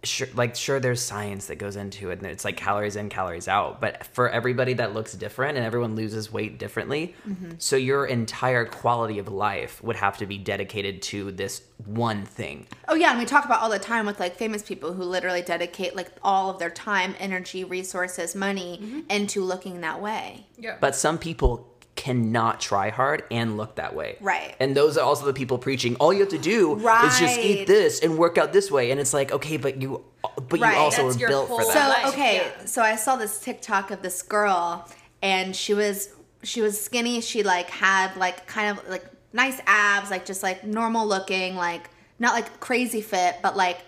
sure 0.03 0.27
like 0.35 0.55
sure 0.55 0.79
there's 0.79 1.01
science 1.01 1.47
that 1.47 1.55
goes 1.55 1.75
into 1.75 2.11
it 2.11 2.19
and 2.19 2.27
it's 2.27 2.45
like 2.45 2.55
calories 2.55 2.95
in 2.95 3.09
calories 3.09 3.47
out 3.47 3.81
but 3.81 4.05
for 4.07 4.29
everybody 4.29 4.73
that 4.73 4.93
looks 4.93 5.13
different 5.13 5.57
and 5.57 5.65
everyone 5.65 5.95
loses 5.95 6.31
weight 6.31 6.59
differently 6.59 7.15
mm-hmm. 7.27 7.51
so 7.57 7.75
your 7.75 8.05
entire 8.05 8.65
quality 8.65 9.17
of 9.17 9.27
life 9.27 9.83
would 9.83 9.95
have 9.95 10.17
to 10.17 10.27
be 10.27 10.37
dedicated 10.37 11.01
to 11.01 11.31
this 11.31 11.63
one 11.85 12.23
thing 12.23 12.67
Oh 12.87 12.95
yeah, 12.95 13.09
and 13.09 13.19
we 13.19 13.25
talk 13.25 13.45
about 13.45 13.61
all 13.61 13.69
the 13.69 13.79
time 13.79 14.05
with 14.05 14.19
like 14.19 14.35
famous 14.35 14.61
people 14.61 14.93
who 14.93 15.03
literally 15.03 15.41
dedicate 15.41 15.95
like 15.95 16.11
all 16.21 16.49
of 16.49 16.59
their 16.59 16.69
time, 16.69 17.15
energy, 17.19 17.63
resources, 17.63 18.35
money 18.35 18.79
mm-hmm. 18.81 19.01
into 19.09 19.43
looking 19.43 19.81
that 19.81 20.01
way. 20.01 20.45
yeah. 20.57 20.77
but 20.79 20.95
some 20.95 21.17
people 21.17 21.74
cannot 22.05 22.59
try 22.59 22.89
hard 22.91 23.23
and 23.31 23.57
look 23.57 23.75
that 23.75 23.95
way 23.95 24.15
Right. 24.21 24.55
and 24.59 24.77
those 24.77 24.95
are 24.97 25.03
also 25.03 25.25
the 25.25 25.33
people 25.33 25.57
preaching 25.57 25.95
all 25.95 26.13
you 26.13 26.19
have 26.19 26.29
to 26.29 26.37
do 26.37 26.75
is 26.77 27.19
just 27.19 27.39
eat 27.39 27.65
this 27.65 27.99
and 28.01 28.17
work 28.17 28.37
out 28.37 28.53
this 28.53 28.69
way 28.69 28.91
and 28.91 28.99
it's 28.99 29.11
like 29.13 29.31
okay 29.31 29.57
but 29.57 29.81
you 29.81 30.03
but 30.49 30.59
Right. 30.59 30.73
you 30.73 30.79
also 30.79 31.03
That's 31.03 31.15
were 31.15 31.19
your 31.21 31.29
built 31.29 31.47
for 31.47 31.63
that 31.65 32.03
So 32.03 32.09
okay, 32.09 32.35
yeah. 32.37 32.65
so 32.65 32.81
I 32.81 32.95
saw 32.95 33.15
this 33.15 33.39
TikTok 33.39 33.89
of 33.91 34.01
this 34.01 34.21
girl, 34.21 34.87
and 35.21 35.55
she 35.55 35.73
was 35.73 36.09
she 36.43 36.61
was 36.61 36.79
skinny. 36.79 37.21
She 37.21 37.41
like 37.43 37.69
had 37.69 38.15
like 38.17 38.45
kind 38.45 38.77
of 38.77 38.87
like 38.89 39.05
nice 39.33 39.59
abs, 39.65 40.11
like 40.11 40.25
just 40.25 40.43
like 40.43 40.63
normal 40.63 41.07
looking, 41.07 41.55
like 41.55 41.89
not 42.19 42.33
like 42.33 42.59
crazy 42.59 43.01
fit, 43.01 43.37
but 43.41 43.55
like 43.55 43.79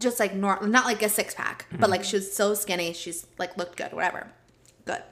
just 0.00 0.20
like 0.20 0.34
normal, 0.34 0.68
not 0.68 0.84
like 0.86 1.02
a 1.02 1.08
six 1.08 1.34
pack, 1.34 1.66
but 1.70 1.80
mm-hmm. 1.80 1.90
like 1.90 2.04
she 2.04 2.16
was 2.16 2.32
so 2.32 2.54
skinny. 2.54 2.92
She's 2.92 3.26
like 3.38 3.56
looked 3.56 3.76
good, 3.76 3.92
whatever, 3.92 4.28
good. 4.84 5.02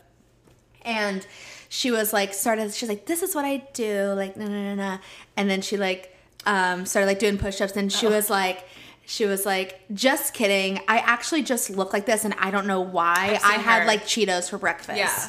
And 0.82 1.26
she 1.68 1.90
was 1.90 2.12
like 2.12 2.34
started. 2.34 2.72
She's 2.74 2.88
like, 2.88 3.06
this 3.06 3.22
is 3.22 3.34
what 3.34 3.44
I 3.44 3.58
do, 3.72 4.12
like 4.12 4.36
no 4.36 4.46
no 4.46 4.62
no 4.62 4.74
no, 4.74 4.98
and 5.36 5.48
then 5.50 5.62
she 5.62 5.76
like 5.76 6.16
um 6.46 6.86
started 6.86 7.06
like 7.06 7.18
doing 7.18 7.38
push 7.38 7.60
ups, 7.60 7.76
and 7.76 7.92
she 7.92 8.06
was 8.06 8.30
like. 8.30 8.64
She 9.08 9.24
was 9.24 9.46
like, 9.46 9.82
just 9.94 10.34
kidding. 10.34 10.80
I 10.88 10.98
actually 10.98 11.44
just 11.44 11.70
look 11.70 11.92
like 11.92 12.06
this, 12.06 12.24
and 12.24 12.34
I 12.40 12.50
don't 12.50 12.66
know 12.66 12.80
why. 12.80 13.14
I've 13.34 13.40
seen 13.40 13.50
I 13.52 13.54
had 13.54 13.80
her. 13.82 13.86
like 13.86 14.02
Cheetos 14.02 14.50
for 14.50 14.58
breakfast. 14.58 14.98
Yeah. 14.98 15.28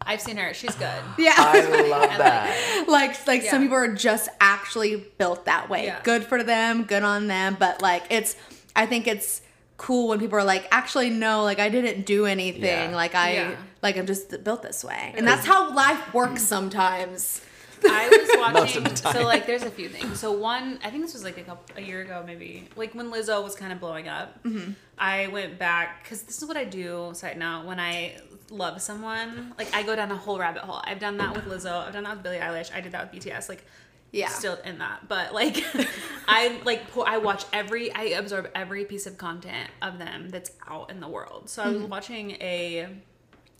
I've 0.00 0.22
seen 0.22 0.38
her. 0.38 0.54
She's 0.54 0.74
good. 0.76 0.88
Yeah. 1.18 1.34
I 1.36 1.60
love 1.90 2.08
that. 2.16 2.84
like 2.88 3.26
like 3.26 3.42
some 3.42 3.60
people 3.60 3.76
are 3.76 3.92
just 3.92 4.30
actually 4.40 4.96
built 5.18 5.44
that 5.44 5.68
way. 5.68 5.84
Yeah. 5.84 6.00
Good 6.04 6.24
for 6.24 6.42
them, 6.42 6.84
good 6.84 7.02
on 7.02 7.26
them, 7.26 7.58
but 7.60 7.82
like 7.82 8.04
it's 8.08 8.34
I 8.74 8.86
think 8.86 9.06
it's 9.06 9.42
cool 9.78 10.08
when 10.08 10.18
people 10.18 10.36
are 10.38 10.44
like 10.44 10.66
actually 10.70 11.08
no, 11.08 11.42
like 11.44 11.58
I 11.58 11.68
didn't 11.70 12.04
do 12.04 12.26
anything. 12.26 12.90
Yeah. 12.90 12.96
Like 12.96 13.14
I 13.14 13.32
Yeah. 13.34 13.56
like 13.82 13.96
I'm 13.96 14.06
just 14.06 14.44
built 14.44 14.62
this 14.62 14.84
way. 14.84 15.14
And 15.16 15.26
that's 15.26 15.46
how 15.46 15.72
life 15.74 16.12
works 16.12 16.42
sometimes. 16.42 17.40
I 17.88 18.08
was 18.08 18.28
watching. 18.74 18.96
So 18.96 19.22
like, 19.22 19.46
there's 19.46 19.62
a 19.62 19.70
few 19.70 19.88
things. 19.88 20.18
So 20.18 20.32
one, 20.32 20.80
I 20.82 20.90
think 20.90 21.04
this 21.04 21.12
was 21.14 21.22
like 21.22 21.38
a 21.38 21.42
couple 21.44 21.76
a 21.76 21.80
year 21.80 22.00
ago, 22.02 22.24
maybe 22.26 22.68
like 22.74 22.92
when 22.92 23.10
Lizzo 23.12 23.40
was 23.42 23.54
kind 23.54 23.72
of 23.72 23.78
blowing 23.78 24.08
up. 24.08 24.42
Mm-hmm. 24.42 24.72
I 24.98 25.28
went 25.28 25.60
back 25.60 26.02
because 26.02 26.22
this 26.22 26.42
is 26.42 26.48
what 26.48 26.56
I 26.56 26.64
do. 26.64 27.10
Side 27.14 27.38
note: 27.38 27.66
when 27.66 27.78
I 27.78 28.16
love 28.50 28.82
someone, 28.82 29.54
like 29.56 29.72
I 29.72 29.84
go 29.84 29.94
down 29.94 30.10
a 30.10 30.16
whole 30.16 30.40
rabbit 30.40 30.62
hole. 30.62 30.80
I've 30.82 30.98
done 30.98 31.18
that 31.18 31.36
with 31.36 31.44
Lizzo. 31.44 31.86
I've 31.86 31.92
done 31.92 32.02
that 32.02 32.14
with 32.16 32.24
Billie 32.24 32.38
Eilish. 32.38 32.74
I 32.74 32.80
did 32.80 32.90
that 32.92 33.12
with 33.12 33.24
BTS. 33.24 33.48
Like. 33.48 33.64
Yeah. 34.10 34.28
Still 34.28 34.56
in 34.64 34.78
that, 34.78 35.06
but 35.08 35.34
like, 35.34 35.62
I 36.28 36.60
like 36.64 36.90
pour, 36.90 37.06
I 37.06 37.18
watch 37.18 37.44
every, 37.52 37.92
I 37.92 38.04
absorb 38.04 38.50
every 38.54 38.84
piece 38.86 39.06
of 39.06 39.18
content 39.18 39.70
of 39.82 39.98
them 39.98 40.30
that's 40.30 40.50
out 40.66 40.90
in 40.90 41.00
the 41.00 41.08
world. 41.08 41.50
So 41.50 41.62
I 41.62 41.66
Mm-hmm. 41.66 41.82
was 41.82 41.90
watching 41.90 42.30
a 42.40 42.88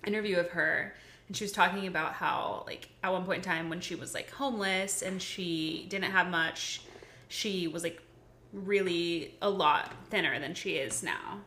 interview 0.07 0.39
of 0.39 0.49
her 0.51 0.95
and 1.27 1.37
she 1.37 1.45
was 1.45 1.53
talking 1.53 1.87
about 1.87 2.15
how 2.15 2.65
like 2.67 2.89
at 3.03 3.13
one 3.13 3.25
point 3.27 3.39
in 3.39 3.43
time 3.45 3.69
when 3.69 3.81
she 3.81 3.95
was 3.95 4.15
like 4.15 4.31
homeless 4.31 5.03
and 5.03 5.21
she 5.21 5.87
didn't 5.91 6.11
have 6.13 6.29
much 6.29 6.81
she 7.29 7.69
was 7.69 7.83
like 7.83 8.01
really 8.55 9.35
a 9.43 9.51
lot 9.51 9.93
thinner 10.09 10.39
than 10.41 10.55
she 10.55 10.77
is 10.77 11.03
now 11.03 11.41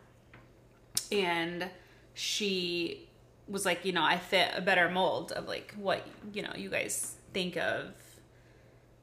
and 1.12 1.68
she 2.14 3.08
was 3.48 3.66
like 3.66 3.84
you 3.86 3.92
know 3.92 4.04
i 4.04 4.18
fit 4.18 4.50
a 4.56 4.62
better 4.62 4.90
mold 4.90 5.32
of 5.32 5.48
like 5.48 5.74
what 5.78 6.06
you 6.34 6.42
know 6.42 6.52
you 6.56 6.70
guys 6.70 7.16
think 7.34 7.58
of 7.58 7.86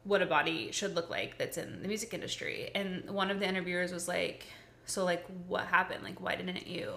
what 0.09 0.23
a 0.23 0.27
body 0.27 0.71
should 0.73 0.95
look 0.95 1.09
like 1.11 1.37
that's 1.39 1.57
in 1.59 1.83
the 1.83 1.89
music 1.89 2.13
industry 2.15 2.71
and 2.75 3.09
one 3.11 3.31
of 3.31 3.39
the 3.41 3.47
interviewers 3.47 3.93
was 3.93 4.09
like 4.09 4.47
so 4.87 5.05
like 5.05 5.25
what 5.47 5.65
happened 5.67 6.03
like 6.03 6.19
why 6.21 6.35
didn't 6.35 6.67
you 6.67 6.91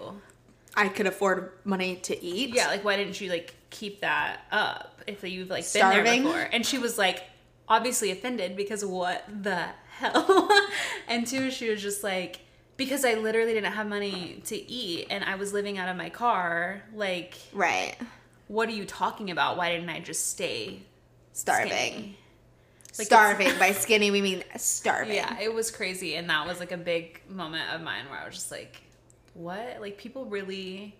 I 0.74 0.88
could 0.88 1.06
afford 1.06 1.52
money 1.64 1.96
to 1.96 2.14
eat. 2.24 2.54
yeah, 2.54 2.68
like 2.68 2.82
why 2.82 2.96
didn't 2.96 3.20
you 3.20 3.28
like 3.28 3.54
keep 3.68 4.00
that 4.00 4.40
up 4.50 5.02
if 5.06 5.22
you've 5.22 5.50
like 5.50 5.64
been 5.64 5.82
Starving? 5.82 6.04
there 6.04 6.32
before? 6.32 6.48
And 6.50 6.64
she 6.64 6.78
was 6.78 6.96
like 6.96 7.24
obviously 7.68 8.10
offended 8.10 8.56
because 8.56 8.82
what 8.82 9.22
the 9.42 9.66
hell? 9.98 10.48
and 11.08 11.26
two, 11.26 11.50
she 11.50 11.68
was 11.68 11.82
just 11.82 12.02
like 12.02 12.40
because 12.78 13.04
I 13.04 13.12
literally 13.14 13.52
didn't 13.52 13.74
have 13.74 13.86
money 13.86 14.40
to 14.46 14.56
eat 14.56 15.08
and 15.10 15.22
I 15.22 15.34
was 15.34 15.52
living 15.52 15.76
out 15.76 15.90
of 15.90 15.96
my 15.98 16.08
car. 16.08 16.82
Like, 16.94 17.34
Right. 17.52 17.94
what 18.48 18.66
are 18.70 18.72
you 18.72 18.86
talking 18.86 19.30
about? 19.30 19.58
Why 19.58 19.74
didn't 19.74 19.90
I 19.90 20.00
just 20.00 20.28
stay 20.30 20.80
Starving. 21.34 21.68
skinny? 21.70 22.18
Like, 22.98 23.06
starving. 23.06 23.58
By 23.58 23.72
skinny 23.72 24.10
we 24.10 24.20
mean 24.20 24.44
starving. 24.56 25.14
Yeah, 25.14 25.38
it 25.40 25.52
was 25.52 25.70
crazy, 25.70 26.16
and 26.16 26.28
that 26.30 26.46
was 26.46 26.60
like 26.60 26.72
a 26.72 26.76
big 26.76 27.20
moment 27.28 27.72
of 27.72 27.80
mine 27.80 28.04
where 28.10 28.20
I 28.20 28.26
was 28.26 28.34
just 28.34 28.50
like, 28.50 28.82
"What? 29.34 29.80
Like 29.80 29.96
people 29.98 30.26
really 30.26 30.96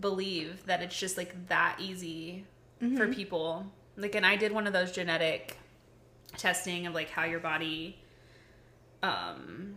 believe 0.00 0.64
that 0.66 0.82
it's 0.82 0.98
just 0.98 1.16
like 1.16 1.48
that 1.48 1.76
easy 1.80 2.44
for 2.96 3.08
people." 3.08 3.66
Like, 3.96 4.14
and 4.14 4.24
I 4.24 4.36
did 4.36 4.52
one 4.52 4.66
of 4.66 4.72
those 4.72 4.92
genetic 4.92 5.56
testing 6.36 6.86
of 6.86 6.94
like 6.94 7.10
how 7.10 7.24
your 7.24 7.40
body 7.40 7.98
um 9.02 9.74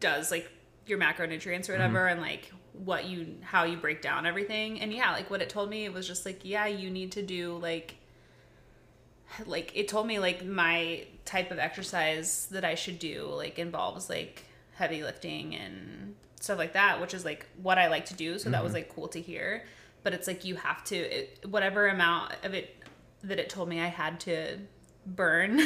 does 0.00 0.30
like 0.30 0.50
your 0.86 0.98
macronutrients 0.98 1.68
or 1.68 1.72
whatever 1.72 2.06
and 2.06 2.20
like 2.20 2.52
what 2.72 3.06
you 3.06 3.36
how 3.42 3.64
you 3.64 3.76
break 3.76 4.02
down 4.02 4.26
everything 4.26 4.80
and 4.80 4.92
yeah 4.92 5.12
like 5.12 5.30
what 5.30 5.40
it 5.40 5.48
told 5.48 5.70
me 5.70 5.84
it 5.84 5.92
was 5.92 6.06
just 6.06 6.26
like 6.26 6.40
yeah 6.42 6.66
you 6.66 6.90
need 6.90 7.12
to 7.12 7.22
do 7.22 7.56
like 7.58 7.96
like 9.44 9.72
it 9.74 9.88
told 9.88 10.06
me 10.06 10.18
like 10.18 10.44
my 10.44 11.06
type 11.24 11.50
of 11.50 11.58
exercise 11.58 12.46
that 12.50 12.64
I 12.64 12.74
should 12.74 12.98
do 12.98 13.28
like 13.34 13.58
involves 13.58 14.08
like 14.08 14.44
heavy 14.74 15.02
lifting 15.02 15.54
and 15.54 16.14
stuff 16.40 16.58
like 16.58 16.74
that, 16.74 17.00
which 17.00 17.14
is 17.14 17.24
like 17.24 17.46
what 17.62 17.78
I 17.78 17.88
like 17.88 18.06
to 18.06 18.14
do. 18.14 18.38
So 18.38 18.50
that 18.50 18.62
was 18.62 18.70
mm-hmm. 18.70 18.76
like 18.76 18.94
cool 18.94 19.08
to 19.08 19.20
hear. 19.20 19.64
But 20.02 20.14
it's 20.14 20.26
like 20.26 20.44
you 20.44 20.54
have 20.56 20.84
to 20.84 20.96
it, 20.96 21.44
whatever 21.48 21.88
amount 21.88 22.34
of 22.44 22.54
it 22.54 22.76
that 23.24 23.38
it 23.38 23.50
told 23.50 23.68
me 23.68 23.80
I 23.80 23.88
had 23.88 24.20
to 24.20 24.58
burn 25.04 25.60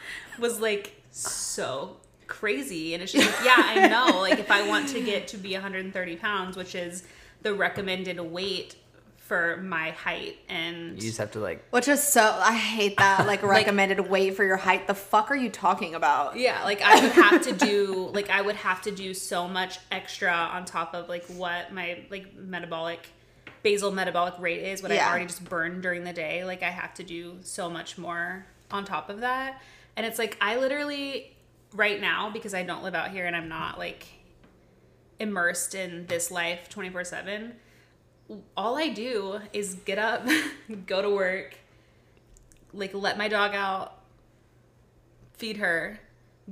was 0.38 0.60
like 0.60 1.00
so 1.10 1.96
crazy. 2.26 2.94
And 2.94 3.02
it's 3.02 3.12
just 3.12 3.26
like, 3.26 3.44
yeah, 3.44 3.54
I 3.56 3.88
know. 3.88 4.20
Like 4.20 4.38
if 4.38 4.50
I 4.50 4.68
want 4.68 4.88
to 4.90 5.00
get 5.00 5.28
to 5.28 5.38
be 5.38 5.52
130 5.52 6.16
pounds, 6.16 6.56
which 6.56 6.74
is 6.74 7.04
the 7.42 7.54
recommended 7.54 8.20
weight 8.20 8.76
for 9.26 9.56
my 9.56 9.90
height 9.90 10.38
and 10.48 10.94
You 10.94 11.08
just 11.08 11.18
have 11.18 11.32
to 11.32 11.40
like 11.40 11.64
Which 11.70 11.88
is 11.88 12.00
so 12.02 12.22
I 12.22 12.54
hate 12.56 12.96
that 12.98 13.26
like 13.26 13.42
recommended 13.42 14.08
weight 14.08 14.36
for 14.36 14.44
your 14.44 14.56
height. 14.56 14.86
The 14.86 14.94
fuck 14.94 15.30
are 15.32 15.36
you 15.36 15.50
talking 15.50 15.94
about? 15.96 16.36
Yeah, 16.36 16.62
like 16.64 16.80
I 16.80 17.00
would 17.02 17.12
have 17.12 17.42
to 17.42 17.52
do 17.52 18.10
like 18.14 18.30
I 18.30 18.40
would 18.40 18.56
have 18.56 18.82
to 18.82 18.90
do 18.92 19.14
so 19.14 19.48
much 19.48 19.78
extra 19.90 20.30
on 20.32 20.64
top 20.64 20.94
of 20.94 21.08
like 21.08 21.24
what 21.26 21.72
my 21.72 22.04
like 22.08 22.36
metabolic 22.36 23.08
basal 23.64 23.90
metabolic 23.90 24.34
rate 24.38 24.62
is, 24.62 24.80
what 24.80 24.92
Yeah. 24.92 25.06
I 25.06 25.10
already 25.10 25.26
just 25.26 25.44
burned 25.44 25.82
during 25.82 26.04
the 26.04 26.12
day. 26.12 26.44
Like 26.44 26.62
I 26.62 26.70
have 26.70 26.94
to 26.94 27.02
do 27.02 27.38
so 27.42 27.68
much 27.68 27.98
more 27.98 28.46
on 28.70 28.84
top 28.84 29.10
of 29.10 29.20
that. 29.20 29.60
And 29.96 30.06
it's 30.06 30.20
like 30.20 30.36
I 30.40 30.56
literally 30.56 31.36
right 31.72 32.00
now 32.00 32.30
because 32.30 32.54
I 32.54 32.62
don't 32.62 32.84
live 32.84 32.94
out 32.94 33.10
here 33.10 33.26
and 33.26 33.34
I'm 33.34 33.48
not 33.48 33.76
like 33.76 34.06
immersed 35.18 35.74
in 35.74 36.06
this 36.06 36.30
life 36.30 36.68
24/7 36.70 37.52
all 38.56 38.76
I 38.76 38.88
do 38.88 39.40
is 39.52 39.74
get 39.84 39.98
up, 39.98 40.26
go 40.86 41.02
to 41.02 41.10
work, 41.10 41.56
like 42.72 42.92
let 42.94 43.16
my 43.18 43.28
dog 43.28 43.54
out, 43.54 43.98
feed 45.34 45.58
her, 45.58 46.00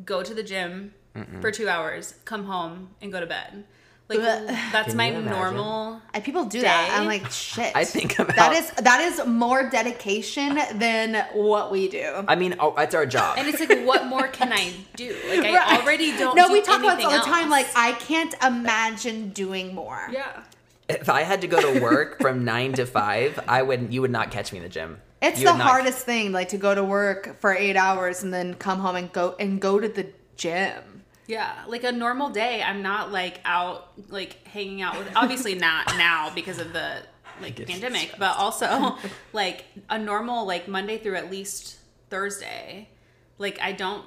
go 0.04 0.22
to 0.22 0.34
the 0.34 0.42
gym 0.42 0.94
for 1.40 1.50
two 1.52 1.68
hours, 1.68 2.14
come 2.24 2.44
home, 2.44 2.90
and 3.00 3.12
go 3.12 3.20
to 3.20 3.26
bed. 3.26 3.64
Like 4.06 4.18
Ugh. 4.18 4.46
that's 4.70 4.88
Can 4.88 4.96
my 4.98 5.08
normal. 5.10 6.02
And 6.12 6.22
people 6.22 6.44
do 6.44 6.60
that. 6.60 6.90
I'm 6.92 7.06
like, 7.06 7.30
shit. 7.30 7.72
I 7.74 7.84
think 7.87 8.18
about- 8.18 8.37
that 8.37 8.52
is 8.52 8.70
that 8.72 9.00
is 9.00 9.24
more 9.26 9.70
dedication 9.70 10.58
than 10.74 11.24
what 11.32 11.72
we 11.72 11.88
do. 11.88 12.22
I 12.28 12.34
mean, 12.34 12.54
oh, 12.60 12.74
that's 12.76 12.94
our 12.94 13.06
job. 13.06 13.38
And 13.38 13.48
it's 13.48 13.60
like, 13.60 13.87
what 13.87 14.04
more 14.06 14.28
can 14.28 14.52
I 14.52 14.74
do? 14.96 15.16
Like 15.30 15.40
I 15.46 15.54
Right. 15.54 15.80
already 15.82 16.10
don't. 16.18 16.37
No, 16.37 16.48
do 16.48 16.52
we 16.52 16.60
talk 16.60 16.80
about 16.82 16.96
this 16.98 17.06
all 17.06 17.12
the 17.12 17.18
time. 17.20 17.50
else. 17.50 17.50
Like, 17.50 17.66
I 17.76 17.92
can't 17.92 18.34
imagine 18.44 19.30
doing 19.30 19.74
more. 19.74 20.06
yeah. 20.12 20.42
If 20.88 21.09
I 21.09 21.23
had 21.23 21.40
to 21.42 21.47
go 21.47 21.61
to 21.61 21.81
work 21.81 22.20
from 22.20 22.44
nine 22.44 22.73
to 22.75 22.87
five, 22.87 23.38
I 23.49 23.62
would. 23.62 23.92
You 23.92 24.01
would 24.03 24.11
not 24.11 24.31
catch 24.31 24.53
me 24.53 24.59
in 24.59 24.62
the 24.64 24.68
gym. 24.68 25.01
It's 25.23 25.38
You 25.40 25.47
the 25.47 25.53
would 25.53 25.59
not- 25.59 25.68
hardest 25.68 26.05
thing, 26.05 26.33
like 26.33 26.49
to 26.51 26.59
go 26.59 26.75
to 26.75 26.85
work 26.85 27.40
for 27.40 27.55
eight 27.55 27.77
hours 27.77 28.23
and 28.23 28.33
then 28.35 28.55
come 28.55 28.81
home 28.81 28.97
and 28.97 29.11
go 29.12 29.35
and 29.40 29.61
go 29.61 29.81
to 29.81 29.88
the 29.88 30.09
gym. 30.37 31.03
Yeah, 31.27 31.51
like 31.66 31.85
a 31.85 31.92
normal 31.92 32.29
day, 32.29 32.62
I'm 32.62 32.83
not 32.83 33.11
like 33.11 33.40
out 33.47 33.92
like 34.11 34.47
hanging 34.47 34.83
out 34.83 34.99
with. 34.99 35.09
Obviously 35.16 35.55
not 35.55 35.87
now 35.97 36.31
because 36.35 36.59
of 36.59 36.75
the 36.75 36.99
like 37.40 37.57
get 37.57 37.66
pandemic, 37.68 38.14
but 38.18 38.37
also 38.37 38.97
like 39.33 39.64
a 39.88 39.99
normal 39.99 40.47
like 40.47 40.68
Monday 40.68 40.99
through 40.99 41.16
at 41.16 41.31
least 41.31 41.79
Thursday. 42.11 42.90
Like 43.38 43.59
I 43.62 43.73
don't 43.73 44.05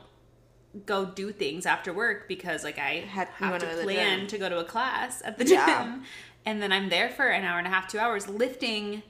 go 0.86 1.06
do 1.06 1.32
things 1.32 1.66
after 1.66 1.92
work 1.92 2.28
because 2.28 2.64
like 2.64 2.78
I 2.78 3.04
Had- 3.10 3.30
you 3.40 3.46
have 3.48 3.52
wanna 3.52 3.60
to 3.62 3.66
go 3.66 3.72
to 3.72 3.78
the 3.78 3.84
plan 3.84 4.20
gym. 4.20 4.28
to 4.28 4.38
go 4.38 4.50
to 4.50 4.60
a 4.60 4.64
class 4.64 5.24
at 5.26 5.40
the 5.40 5.44
gym, 5.44 5.56
Yeah. 5.58 5.98
And 6.48 6.62
then 6.62 6.72
I'm 6.72 6.88
there 6.88 7.10
for 7.10 7.28
an 7.28 7.44
hour 7.44 7.58
and 7.58 7.68
a 7.68 7.70
half, 7.70 7.90
two 7.90 8.00
hours 8.00 8.30
lifting 8.30 9.04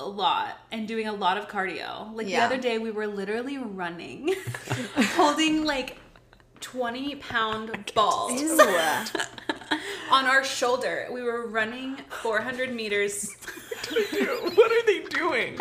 a 0.00 0.04
lot 0.04 0.58
and 0.72 0.88
doing 0.88 1.06
a 1.06 1.12
lot 1.12 1.38
of 1.38 1.46
cardio. 1.46 2.12
Like 2.12 2.28
Yeah. 2.28 2.40
the 2.40 2.46
other 2.46 2.60
day, 2.60 2.78
we 2.78 2.90
were 2.90 3.06
literally 3.06 3.58
running, 3.58 4.34
holding 5.14 5.64
like 5.64 5.98
20 6.58 7.14
pound 7.16 7.92
balls 7.94 8.42
on 10.10 10.24
our 10.26 10.42
shoulder. 10.42 11.06
We 11.12 11.22
were 11.22 11.46
running 11.46 11.98
400 12.22 12.74
meters 12.74 13.30
what 13.92 14.72
are 14.72 14.86
they 14.86 15.00
doing? 15.10 15.56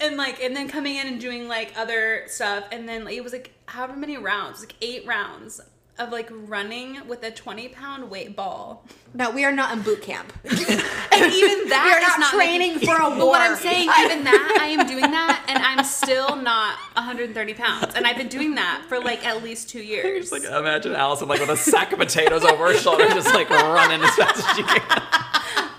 and 0.00 0.16
like, 0.16 0.42
and 0.42 0.56
then 0.56 0.68
coming 0.68 0.96
in 0.96 1.06
and 1.06 1.20
doing 1.20 1.48
like 1.48 1.74
other 1.76 2.24
stuff. 2.28 2.64
And 2.72 2.88
then 2.88 3.04
like, 3.04 3.14
it 3.14 3.22
was 3.22 3.34
like 3.34 3.52
however 3.66 3.94
many 3.94 4.16
rounds, 4.16 4.60
like 4.60 4.74
eight 4.80 5.06
rounds 5.06 5.60
of 5.98 6.10
like 6.10 6.28
running 6.30 7.06
with 7.08 7.22
a 7.24 7.30
20 7.30 7.68
pound 7.68 8.10
weight 8.10 8.34
ball. 8.36 8.84
no, 9.14 9.30
we 9.30 9.44
are 9.44 9.52
not 9.52 9.72
in 9.76 9.82
boot 9.82 10.02
camp. 10.02 10.32
And 11.20 11.32
even 11.32 11.68
that 11.70 11.82
we 11.84 11.90
are 11.92 12.12
is 12.12 12.18
not, 12.20 12.32
training 12.32 12.74
making- 12.74 12.88
for 12.88 12.94
a 13.02 13.08
war. 13.08 13.18
But 13.18 13.26
what 13.26 13.40
I'm 13.40 13.56
saying, 13.56 13.88
even 14.04 14.22
that, 14.22 14.58
I 14.60 14.66
am 14.66 14.86
doing 14.86 15.10
that, 15.10 15.44
and 15.48 15.58
I'm 15.58 15.84
still 15.84 16.36
not 16.36 16.78
130 16.94 17.54
pounds, 17.54 17.94
and 17.96 18.06
I've 18.06 18.16
been 18.16 18.28
doing 18.28 18.54
that 18.54 18.84
for 18.88 19.00
like 19.00 19.26
at 19.26 19.42
least 19.42 19.68
two 19.68 19.82
years. 19.82 20.30
Just 20.30 20.32
like 20.32 20.44
imagine 20.44 20.94
Allison 20.94 21.26
like 21.26 21.40
with 21.40 21.48
a 21.50 21.56
sack 21.56 21.92
of 21.92 21.98
potatoes 21.98 22.44
over 22.44 22.68
her 22.72 22.74
shoulder, 22.78 23.08
just 23.08 23.34
like 23.34 23.50
running 23.50 24.00
as 24.00 24.14
fast 24.14 24.38
as 24.46 24.56
she 24.56 24.62
can. 24.62 25.02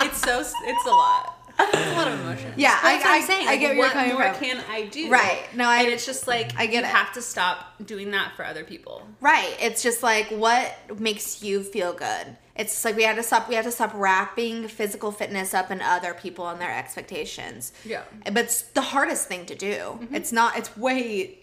It's 0.01 0.19
so 0.21 0.39
it's 0.41 0.86
a 0.86 0.89
lot. 0.89 1.38
It's 1.60 1.91
a 1.91 1.95
lot 1.95 2.08
of 2.08 2.19
emotion. 2.22 2.54
Yeah, 2.58 2.78
I- 2.82 2.98
what 2.98 3.06
I'm 3.06 3.22
I- 3.22 3.26
saying. 3.26 3.48
I 3.48 3.52
Like, 3.52 3.60
get 3.60 3.65
where 3.67 3.76
you're 3.76 3.86
what 3.86 3.91
coming 3.93 4.13
more 4.13 4.34
from. 4.34 4.36
can 4.43 4.63
I 4.69 4.86
do? 4.86 5.10
Right. 5.10 5.41
No, 5.56 5.67
I- 5.69 5.82
and 5.84 5.89
it's 5.89 6.06
just 6.06 6.28
like 6.28 6.52
I 6.58 6.65
get 6.65 6.84
you 6.84 6.89
it. 6.89 6.93
have 6.95 7.13
to 7.13 7.22
stop 7.22 7.74
doing 7.86 8.12
that 8.12 8.36
for 8.36 8.45
other 8.45 8.63
people. 8.63 9.08
Right. 9.22 9.56
It's 9.60 9.82
just 9.84 10.02
like 10.04 10.28
what 10.30 10.74
makes 11.00 11.43
you 11.43 11.62
feel 11.63 11.93
good. 11.93 12.38
It's 12.56 12.84
like 12.84 12.95
we 12.98 13.04
had 13.04 13.15
to 13.15 13.24
stop. 13.24 13.48
We 13.48 13.56
had 13.56 13.63
to 13.65 13.72
stop 13.72 13.91
wrapping 13.93 14.67
physical 14.67 15.12
fitness 15.12 15.54
up 15.54 15.72
in 15.72 15.82
other 15.82 16.13
people 16.13 16.48
and 16.50 16.60
their 16.60 16.74
expectations. 16.76 17.72
Yeah. 17.86 18.02
but 18.26 18.38
it's 18.45 18.62
the 18.62 18.82
hardest 18.82 19.28
thing 19.28 19.45
to 19.45 19.56
do. 19.56 19.76
Mm-hmm. 19.76 20.15
It's 20.15 20.32
not. 20.32 20.58
It's 20.58 20.76
way 20.78 21.39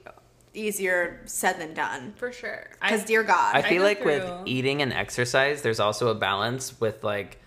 easier 0.54 1.20
said 1.26 1.58
than 1.58 1.74
done. 1.74 2.14
For 2.16 2.32
sure. 2.32 2.68
Because 2.80 3.04
dear 3.04 3.22
God, 3.22 3.54
I 3.54 3.62
feel 3.62 3.82
go 3.82 3.88
like 3.88 4.04
with 4.04 4.24
eating 4.46 4.82
and 4.82 4.92
exercise, 4.92 5.62
there's 5.62 5.80
also 5.80 6.08
a 6.08 6.14
balance 6.14 6.80
with 6.80 7.04
like 7.04 7.38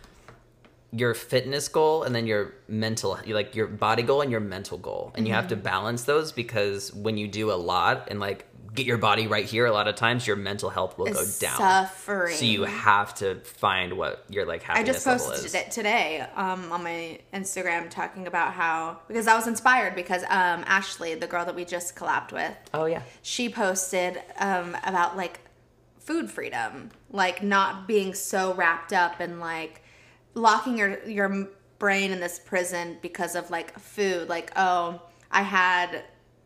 your 0.92 1.14
fitness 1.14 1.68
goal 1.68 2.04
and 2.04 2.16
then 2.16 2.26
your 2.26 2.54
mental, 2.68 3.20
like 3.28 3.56
your 3.56 3.68
body 3.68 4.02
goal 4.04 4.22
and 4.22 4.32
your 4.32 4.40
mental 4.40 4.78
goal, 4.78 5.12
and 5.16 5.28
you 5.28 5.34
have 5.34 5.48
to 5.50 5.56
Mm-hmm. 5.56 5.64
balance 5.64 6.04
those 6.04 6.32
because 6.32 6.94
when 6.94 7.18
you 7.18 7.28
do 7.28 7.52
a 7.52 7.54
lot 7.56 8.08
and 8.10 8.20
like 8.20 8.46
get 8.74 8.86
your 8.86 8.98
body 8.98 9.28
right 9.28 9.46
here, 9.46 9.66
a 9.66 9.72
lot 9.72 9.88
of 9.88 9.96
times 9.96 10.26
your 10.28 10.36
mental 10.36 10.70
health 10.70 10.98
will 10.98 11.08
go 11.08 11.24
down. 11.40 11.58
suffering. 11.58 12.36
So 12.36 12.46
you 12.46 12.64
have 12.64 13.14
to 13.16 13.36
find 13.42 13.94
what 13.98 14.24
your 14.30 14.46
like 14.46 14.62
I 14.70 14.78
happiness 14.78 14.96
just 14.98 15.08
level 15.08 15.26
posted 15.28 15.46
is. 15.48 15.56
it 15.56 15.72
today 15.72 16.26
um, 16.36 16.72
on 16.72 16.84
my 16.84 17.20
Instagram 17.34 17.90
talking 17.90 18.26
about 18.28 18.54
how 18.54 19.00
because 19.08 19.28
I 19.28 19.36
was 19.36 19.48
inspired 19.48 19.96
because 19.96 20.24
um, 20.24 20.64
Ashley, 20.66 21.14
the 21.16 21.28
girl 21.28 21.46
that 21.46 21.56
we 21.56 21.66
just 21.66 21.96
collabed 21.96 22.32
with, 22.32 22.54
Oh 22.74 22.86
yeah. 22.86 23.02
she 23.22 23.50
posted 23.50 24.22
um, 24.40 24.76
about 24.86 25.18
like 25.18 25.40
food 26.00 26.30
freedom, 26.32 26.90
like 27.12 27.44
not 27.44 27.88
being 27.88 28.14
so 28.14 28.54
wrapped 28.54 28.94
up 28.94 29.20
and 29.20 29.40
like 29.40 29.84
locking 30.34 30.78
your 30.78 31.04
your 31.08 31.50
brain 31.80 32.12
in 32.12 32.20
this 32.20 32.40
prison 32.40 32.98
because 33.02 33.36
of 33.36 33.50
like 33.50 33.78
food. 33.80 34.30
Like, 34.30 34.52
oh, 34.56 35.02
I 35.32 35.42
had 35.42 36.04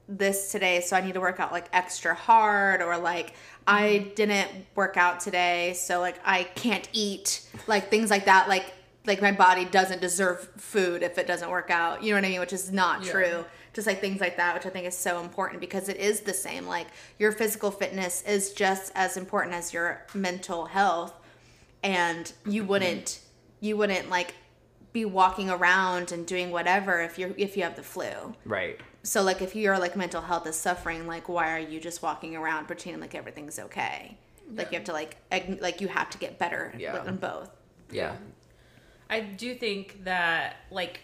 this 0.07 0.51
today, 0.51 0.81
so 0.81 0.95
I 0.95 1.01
need 1.01 1.13
to 1.13 1.19
work 1.19 1.39
out 1.39 1.51
like 1.51 1.67
extra 1.73 2.13
hard, 2.13 2.81
or 2.81 2.97
like 2.97 3.33
I 3.67 3.83
mm-hmm. 3.83 4.13
didn't 4.13 4.49
work 4.75 4.97
out 4.97 5.19
today, 5.19 5.73
so 5.73 5.99
like 5.99 6.19
I 6.23 6.43
can't 6.43 6.87
eat, 6.93 7.47
like 7.67 7.89
things 7.89 8.09
like 8.09 8.25
that. 8.25 8.47
Like, 8.47 8.73
like 9.05 9.21
my 9.21 9.31
body 9.31 9.65
doesn't 9.65 10.01
deserve 10.01 10.49
food 10.57 11.03
if 11.03 11.17
it 11.17 11.27
doesn't 11.27 11.49
work 11.49 11.69
out. 11.69 12.03
You 12.03 12.11
know 12.11 12.17
what 12.17 12.25
I 12.25 12.29
mean? 12.29 12.39
Which 12.39 12.53
is 12.53 12.71
not 12.71 13.03
Yeah. 13.03 13.11
true 13.11 13.45
just 13.73 13.87
like 13.87 13.99
things 13.99 14.21
like 14.21 14.37
that 14.37 14.53
which 14.53 14.67
i 14.67 14.69
think 14.69 14.85
is 14.85 14.95
so 14.95 15.19
important 15.19 15.59
because 15.59 15.89
it 15.89 15.97
is 15.97 16.21
the 16.21 16.33
same 16.33 16.67
like 16.67 16.85
your 17.17 17.31
physical 17.31 17.71
fitness 17.71 18.21
is 18.21 18.53
just 18.53 18.91
as 18.93 19.17
important 19.17 19.55
as 19.55 19.73
your 19.73 20.05
mental 20.13 20.65
health 20.65 21.13
and 21.81 22.33
you 22.45 22.61
mm-hmm. 22.61 22.69
wouldn't 22.69 23.19
you 23.63 23.77
wouldn't 23.77 24.09
like 24.09 24.35
be 24.91 25.05
walking 25.05 25.49
around 25.49 26.11
and 26.11 26.27
doing 26.27 26.51
whatever 26.51 27.01
if 27.01 27.17
you're 27.17 27.31
if 27.37 27.55
you 27.57 27.63
have 27.63 27.75
the 27.75 27.81
flu 27.83 28.11
Right. 28.45 28.79
so 29.01 29.23
like 29.23 29.41
if 29.41 29.55
your 29.55 29.79
like 29.79 29.95
mental 29.95 30.21
health 30.21 30.45
is 30.45 30.55
suffering 30.55 31.07
like 31.07 31.27
why 31.29 31.51
are 31.55 31.59
you 31.59 31.79
just 31.79 32.03
walking 32.03 32.35
around 32.35 32.67
pretending 32.67 33.01
like 33.01 33.15
everything's 33.15 33.57
okay 33.57 34.17
like 34.53 34.71
you 34.71 34.77
have 34.77 34.85
to 34.85 34.93
like 34.93 35.15
ag- 35.31 35.59
like 35.61 35.81
you 35.81 35.87
have 35.87 36.09
to 36.11 36.17
get 36.19 36.37
better 36.37 36.73
Yeah. 36.77 36.99
on 36.99 37.15
both 37.17 37.49
Yeah. 37.91 38.15
I 39.09 39.19
do 39.21 39.53
think 39.55 40.03
that 40.05 40.57
like 40.71 40.99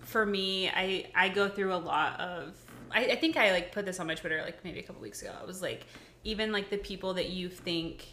for 0.00 0.24
me, 0.24 0.68
I 0.70 1.06
I 1.14 1.28
go 1.28 1.48
through 1.48 1.74
a 1.74 1.82
lot 1.92 2.18
of 2.20 2.54
I, 2.90 3.00
I 3.06 3.16
think 3.16 3.36
I 3.36 3.50
like 3.52 3.72
put 3.72 3.84
this 3.84 3.98
on 4.00 4.06
my 4.06 4.14
Twitter 4.14 4.40
like 4.42 4.62
maybe 4.64 4.78
a 4.78 4.82
couple 4.82 5.02
weeks 5.02 5.20
ago. 5.22 5.32
I 5.40 5.44
was 5.44 5.60
like 5.60 5.84
even 6.24 6.52
like 6.52 6.70
the 6.70 6.78
people 6.78 7.14
that 7.14 7.28
you 7.30 7.48
think 7.48 8.06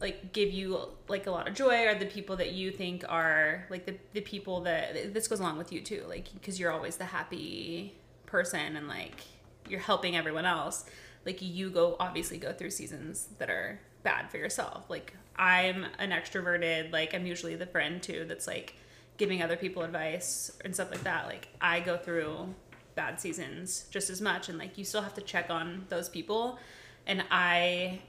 like 0.00 0.32
give 0.32 0.50
you 0.50 0.88
like 1.08 1.26
a 1.26 1.30
lot 1.30 1.48
of 1.48 1.54
joy 1.54 1.86
are 1.86 1.94
the 1.94 2.06
people 2.06 2.36
that 2.36 2.52
you 2.52 2.70
think 2.70 3.04
are 3.08 3.64
like 3.70 3.86
the, 3.86 3.94
the 4.12 4.20
people 4.20 4.60
that 4.60 5.14
this 5.14 5.28
goes 5.28 5.40
along 5.40 5.56
with 5.56 5.72
you 5.72 5.80
too 5.80 6.04
like 6.08 6.32
because 6.34 6.58
you're 6.58 6.72
always 6.72 6.96
the 6.96 7.04
happy 7.04 7.94
person 8.26 8.76
and 8.76 8.88
like 8.88 9.22
you're 9.68 9.80
helping 9.80 10.16
everyone 10.16 10.44
else 10.44 10.84
like 11.24 11.40
you 11.40 11.70
go 11.70 11.96
obviously 11.98 12.38
go 12.38 12.52
through 12.52 12.70
seasons 12.70 13.28
that 13.38 13.50
are 13.50 13.80
bad 14.02 14.30
for 14.30 14.36
yourself. 14.36 14.84
Like 14.88 15.14
i'm 15.36 15.84
an 15.98 16.10
extroverted 16.10 16.92
like 16.92 17.12
i'm 17.12 17.26
usually 17.26 17.56
the 17.56 17.66
friend 17.66 18.00
too 18.00 18.24
that's 18.28 18.46
like 18.46 18.76
giving 19.16 19.42
other 19.42 19.56
people 19.56 19.82
advice 19.82 20.52
and 20.64 20.72
stuff 20.72 20.90
like 20.90 21.02
that. 21.02 21.26
Like 21.26 21.48
i 21.60 21.80
go 21.80 21.96
through 21.96 22.54
bad 22.94 23.20
seasons 23.20 23.86
just 23.90 24.10
as 24.10 24.20
much 24.20 24.48
and 24.48 24.58
like 24.58 24.78
you 24.78 24.84
still 24.84 25.02
have 25.02 25.14
to 25.14 25.20
check 25.20 25.50
on 25.50 25.86
those 25.88 26.08
people. 26.08 26.58
And 27.06 27.24
i 27.30 28.00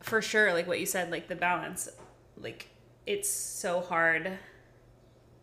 for 0.00 0.20
sure 0.22 0.52
like 0.52 0.66
what 0.66 0.80
you 0.80 0.86
said 0.86 1.10
like 1.10 1.28
the 1.28 1.36
balance 1.36 1.88
like 2.36 2.68
it's 3.06 3.28
so 3.28 3.80
hard 3.80 4.38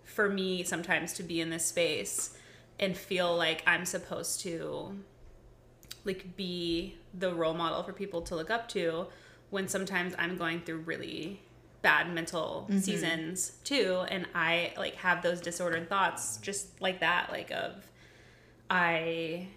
for 0.03 0.29
me 0.29 0.63
sometimes 0.63 1.13
to 1.13 1.23
be 1.23 1.39
in 1.39 1.49
this 1.49 1.65
space 1.65 2.35
and 2.79 2.97
feel 2.97 3.35
like 3.35 3.61
i'm 3.67 3.85
supposed 3.85 4.41
to 4.41 4.97
like 6.05 6.35
be 6.35 6.95
the 7.13 7.33
role 7.33 7.53
model 7.53 7.83
for 7.83 7.93
people 7.93 8.21
to 8.21 8.35
look 8.35 8.49
up 8.49 8.67
to 8.67 9.07
when 9.49 9.67
sometimes 9.67 10.13
i'm 10.17 10.37
going 10.37 10.61
through 10.61 10.77
really 10.77 11.39
bad 11.81 12.13
mental 12.13 12.67
mm-hmm. 12.69 12.79
seasons 12.79 13.53
too. 13.63 14.03
And 14.09 14.27
i 14.35 14.73
like 14.77 14.95
have 14.95 15.21
those 15.21 15.39
disordered 15.41 15.89
thoughts 15.89 16.37
just 16.37 16.81
like 16.81 16.99
that 16.99 17.29
like 17.31 17.51
of 17.51 17.89
i 18.69 19.47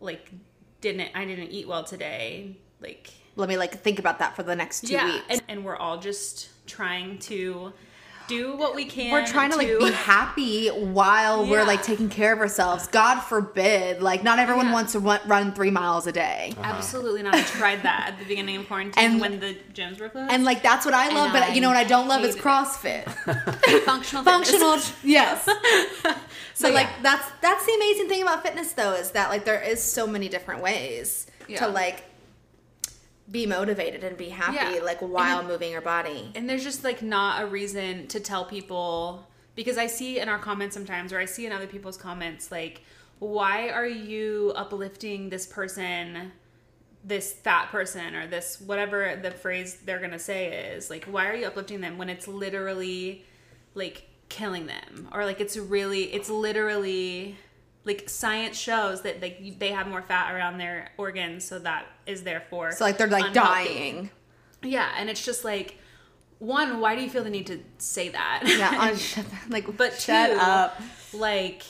like 0.00 0.30
didn't 0.80 1.10
i 1.14 1.24
didn't 1.24 1.50
eat 1.50 1.66
well 1.66 1.84
today 1.84 2.56
like 2.80 3.10
let 3.38 3.48
me 3.48 3.56
like 3.56 3.80
think 3.80 3.98
about 3.98 4.18
that 4.18 4.36
for 4.36 4.42
the 4.42 4.54
next 4.56 4.82
two 4.86 4.92
yeah 4.92 5.04
weeks 5.06 5.24
and, 5.30 5.42
and 5.48 5.64
we're 5.64 5.76
all 5.76 5.98
just 5.98 6.48
trying 6.66 7.18
to 7.18 7.72
do 8.26 8.54
what 8.58 8.74
we 8.74 8.84
can 8.84 9.10
we're 9.10 9.26
trying 9.26 9.50
to 9.50 9.56
like 9.56 9.78
be 9.78 9.90
happy 9.90 10.68
while 10.68 11.46
we're 11.46 11.64
like 11.64 11.82
taking 11.82 12.10
care 12.10 12.30
of 12.34 12.40
ourselves. 12.40 12.86
God 12.88 13.20
forbid, 13.20 14.02
like 14.02 14.22
not 14.22 14.38
everyone 14.38 14.66
Yeah. 14.66 14.72
wants 14.74 14.92
to 14.92 14.98
run, 14.98 15.20
run 15.24 15.54
three 15.54 15.70
miles 15.70 16.06
a 16.06 16.12
day. 16.12 16.52
Uh-huh. 16.58 16.74
absolutely 16.76 17.22
not 17.22 17.34
i 17.34 17.40
tried 17.40 17.82
that 17.84 18.08
at 18.12 18.18
the 18.18 18.26
beginning 18.26 18.56
of 18.56 18.66
quarantine 18.66 19.02
And- 19.02 19.18
when 19.22 19.40
the 19.40 19.56
gyms 19.72 19.98
were 19.98 20.10
closed 20.10 20.30
And 20.30 20.44
like 20.44 20.62
that's 20.62 20.84
what 20.84 20.92
I 20.92 21.08
love, 21.14 21.32
but 21.32 21.42
I 21.44 21.54
you 21.54 21.62
know 21.62 21.68
what 21.68 21.78
I 21.78 21.84
don't 21.84 22.06
love 22.06 22.22
is. 22.22 22.36
CrossFit. 22.36 23.04
functional 23.86 24.22
fitness. 24.24 24.50
Functional, 24.50 24.78
yes. 25.02 25.48
So 26.52 26.68
But 26.68 26.74
like 26.74 26.86
yeah. 26.88 27.02
that's 27.02 27.30
that's 27.40 27.64
the 27.64 27.72
amazing 27.72 28.08
thing 28.10 28.20
about 28.22 28.42
fitness 28.42 28.72
though 28.72 28.92
is 28.92 29.12
that 29.12 29.30
like 29.30 29.46
there 29.46 29.62
is 29.62 29.82
so 29.82 30.06
many 30.06 30.28
different 30.28 30.60
ways 30.60 31.28
Yeah. 31.46 31.60
to 31.60 31.68
like 31.68 32.02
be 33.30 33.44
motivated 33.46 34.02
and 34.04 34.16
be 34.16 34.28
happy 34.30 34.56
Yeah. 34.76 34.80
like 34.82 35.00
while 35.00 35.42
moving 35.42 35.70
your 35.70 35.80
body. 35.82 36.30
and 36.34 36.48
there's 36.48 36.64
just 36.64 36.84
like 36.84 37.02
not 37.02 37.42
a 37.42 37.46
reason 37.46 38.06
to 38.08 38.20
tell 38.20 38.44
people 38.44 39.26
because 39.54 39.76
I 39.76 39.86
see 39.86 40.18
in 40.20 40.28
our 40.28 40.38
comments 40.38 40.74
sometimes 40.74 41.12
or 41.12 41.18
I 41.18 41.24
see 41.26 41.44
in 41.46 41.52
other 41.52 41.66
people's 41.66 41.96
comments 41.96 42.50
like 42.50 42.82
why 43.18 43.68
are 43.70 43.86
you 43.86 44.52
uplifting 44.56 45.28
this 45.28 45.46
person 45.46 46.32
this 47.04 47.32
fat 47.32 47.68
person 47.70 48.14
or 48.14 48.26
this 48.26 48.60
whatever 48.60 49.18
the 49.22 49.30
phrase 49.30 49.78
they're 49.84 49.98
going 49.98 50.10
to 50.12 50.18
say 50.18 50.72
is 50.72 50.88
like 50.90 51.04
why 51.04 51.28
are 51.28 51.34
you 51.34 51.46
uplifting 51.46 51.80
them 51.80 51.98
when 51.98 52.08
it's 52.08 52.26
literally 52.28 53.24
like 53.74 54.08
killing 54.28 54.66
them 54.66 55.08
or 55.12 55.24
like 55.24 55.40
it's 55.40 55.56
really 55.56 56.04
it's 56.14 56.28
literally 56.30 57.36
like 57.88 58.08
science 58.08 58.56
shows 58.56 59.02
that 59.02 59.20
like 59.20 59.58
they 59.58 59.70
have 59.72 59.86
more 59.88 60.02
fat 60.02 60.32
around 60.34 60.58
their 60.58 60.90
organs 60.96 61.44
so 61.44 61.58
that 61.58 61.86
is 62.06 62.22
therefore 62.22 62.70
So 62.72 62.84
like 62.84 62.98
they're 62.98 63.08
like 63.08 63.26
unhealthy. 63.36 63.68
dying. 63.68 64.10
Yeah, 64.62 64.88
and 64.96 65.08
it's 65.10 65.24
just 65.24 65.44
like 65.44 65.76
one, 66.38 66.78
why 66.80 66.94
do 66.94 67.02
you 67.02 67.10
feel 67.10 67.24
the 67.24 67.30
need 67.30 67.48
to 67.48 67.58
say 67.78 68.10
that? 68.10 68.44
Yeah, 68.46 68.94
shut, 69.12 69.24
like 69.48 69.76
but 69.76 69.94
shut 70.00 70.30
two, 70.30 70.36
up. 70.38 70.80
like 71.12 71.62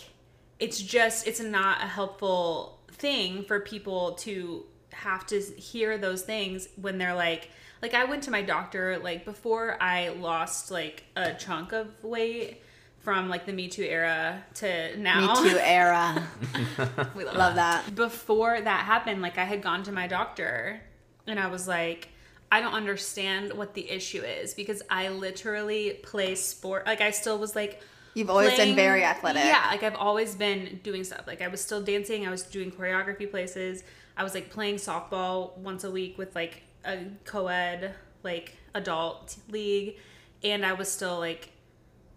it's 0.58 0.80
just 0.82 1.26
it's 1.26 1.40
not 1.40 1.82
a 1.82 1.86
helpful 1.86 2.80
thing 2.92 3.44
for 3.44 3.60
people 3.60 4.12
to 4.26 4.64
have 4.92 5.24
to 5.28 5.40
hear 5.40 5.96
those 5.96 6.22
things 6.22 6.68
when 6.76 6.98
they're 6.98 7.14
like 7.14 7.48
like 7.80 7.94
I 7.94 8.04
went 8.04 8.24
to 8.24 8.30
my 8.32 8.42
doctor 8.42 8.98
like 8.98 9.24
before 9.24 9.76
I 9.80 10.08
lost 10.08 10.70
like 10.70 11.04
a 11.14 11.34
chunk 11.34 11.72
of 11.72 11.86
weight 12.02 12.60
from 13.00 13.28
like 13.28 13.46
the 13.46 13.52
Me 13.52 13.68
Too 13.68 13.84
era 13.84 14.44
to 14.56 14.96
now. 14.98 15.40
Me 15.42 15.50
too 15.50 15.58
era. 15.60 16.26
we 17.16 17.24
Love 17.24 17.54
that. 17.54 17.94
before 17.94 18.60
that 18.60 18.84
happened, 18.84 19.22
like 19.22 19.38
I 19.38 19.44
had 19.44 19.62
gone 19.62 19.82
to 19.84 19.92
my 19.92 20.06
doctor 20.06 20.80
and 21.26 21.38
I 21.38 21.46
was 21.48 21.68
like, 21.68 22.08
I 22.50 22.60
don't 22.60 22.72
understand 22.74 23.52
what 23.52 23.74
the 23.74 23.88
issue 23.90 24.22
is 24.22 24.54
because 24.54 24.82
I 24.90 25.08
literally 25.08 25.98
play 26.02 26.34
sport. 26.34 26.86
Like 26.86 27.00
I 27.00 27.10
still 27.10 27.38
was 27.38 27.54
like, 27.54 27.82
You've 28.14 28.30
always 28.30 28.56
been 28.56 28.74
very 28.74 29.04
athletic. 29.04 29.44
Yeah, 29.44 29.64
like 29.70 29.82
I've 29.84 29.94
always 29.94 30.34
been 30.34 30.80
doing 30.82 31.04
stuff. 31.04 31.26
Like 31.26 31.40
I 31.40 31.48
was 31.48 31.60
still 31.60 31.82
dancing, 31.82 32.26
I 32.26 32.30
was 32.30 32.42
doing 32.42 32.72
choreography 32.72 33.30
places. 33.30 33.84
I 34.16 34.24
was 34.24 34.34
like 34.34 34.50
playing 34.50 34.76
softball 34.76 35.56
once 35.58 35.84
a 35.84 35.90
week 35.90 36.18
with 36.18 36.34
like 36.34 36.62
a 36.84 36.98
co-ed 37.24 37.94
like 38.24 38.56
adult 38.74 39.36
league 39.48 39.96
and 40.42 40.64
I 40.66 40.72
was 40.72 40.90
still 40.90 41.18
like 41.18 41.50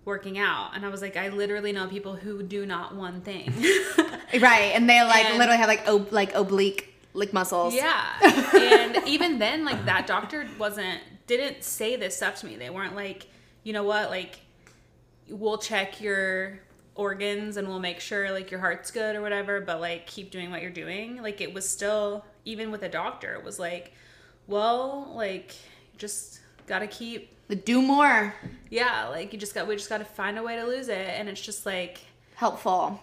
working 0.06 0.38
out 0.40 0.72
and 0.76 0.86
I 0.86 0.90
was 0.90 1.02
like 1.02 1.16
I 1.16 1.30
literally 1.30 1.72
know 1.72 1.88
people 1.88 2.16
who 2.16 2.42
do 2.44 2.66
not 2.66 2.96
one 2.96 3.22
thing. 3.22 3.54
Right, 4.40 4.72
and 4.74 4.90
they 4.90 5.02
like 5.04 5.26
And- 5.26 5.38
literally 5.38 5.58
have 5.58 5.68
like 5.68 5.86
ob- 5.88 6.12
like 6.14 6.34
oblique 6.34 6.88
like 7.14 7.34
muscles. 7.34 7.74
Yeah. 7.76 8.06
and 8.56 8.98
even 9.08 9.40
then, 9.40 9.66
like 9.66 9.84
that 9.86 10.08
doctor 10.08 10.48
wasn't 10.58 11.02
didn't 11.28 11.64
say 11.66 11.98
this 11.98 12.16
stuff 12.16 12.36
to 12.40 12.46
me. 12.46 12.56
They 12.56 12.70
weren't 12.70 12.96
like, 12.96 13.28
you 13.64 13.74
know 13.74 13.84
what, 13.84 14.10
like 14.10 14.40
we'll 15.30 15.58
check 15.58 16.00
your 16.00 16.60
organs 16.96 17.58
and 17.58 17.68
we'll 17.68 17.80
make 17.80 18.00
sure 18.00 18.32
like 18.32 18.52
your 18.52 18.60
heart's 18.62 18.92
good 18.92 19.16
or 19.18 19.22
whatever, 19.22 19.60
but 19.60 19.82
like 19.82 20.08
keep 20.08 20.32
doing 20.32 20.50
what 20.50 20.62
you're 20.62 20.72
doing. 20.72 21.22
Like 21.22 21.42
it 21.42 21.54
was 21.54 21.68
still 21.68 22.24
even 22.46 22.72
with 22.72 22.84
a 22.84 22.90
doctor, 22.90 23.34
it 23.34 23.44
was 23.44 23.60
like, 23.60 23.92
well, 24.48 25.12
like 25.16 25.54
just 25.98 26.40
gotta 26.72 26.88
keep 26.88 27.36
Do 27.66 27.82
more. 27.82 28.34
yeah, 28.70 29.08
like 29.10 29.34
you 29.34 29.38
just 29.40 29.54
got 29.54 29.68
we 29.68 29.76
just 29.76 29.90
gotta 29.90 30.06
find 30.06 30.38
a 30.38 30.44
way 30.44 30.56
to 30.56 30.66
lose 30.66 30.88
it 30.88 30.98
and 31.18 31.28
it's 31.28 31.42
just 31.42 31.66
like 31.66 32.00
Helpful. 32.36 33.00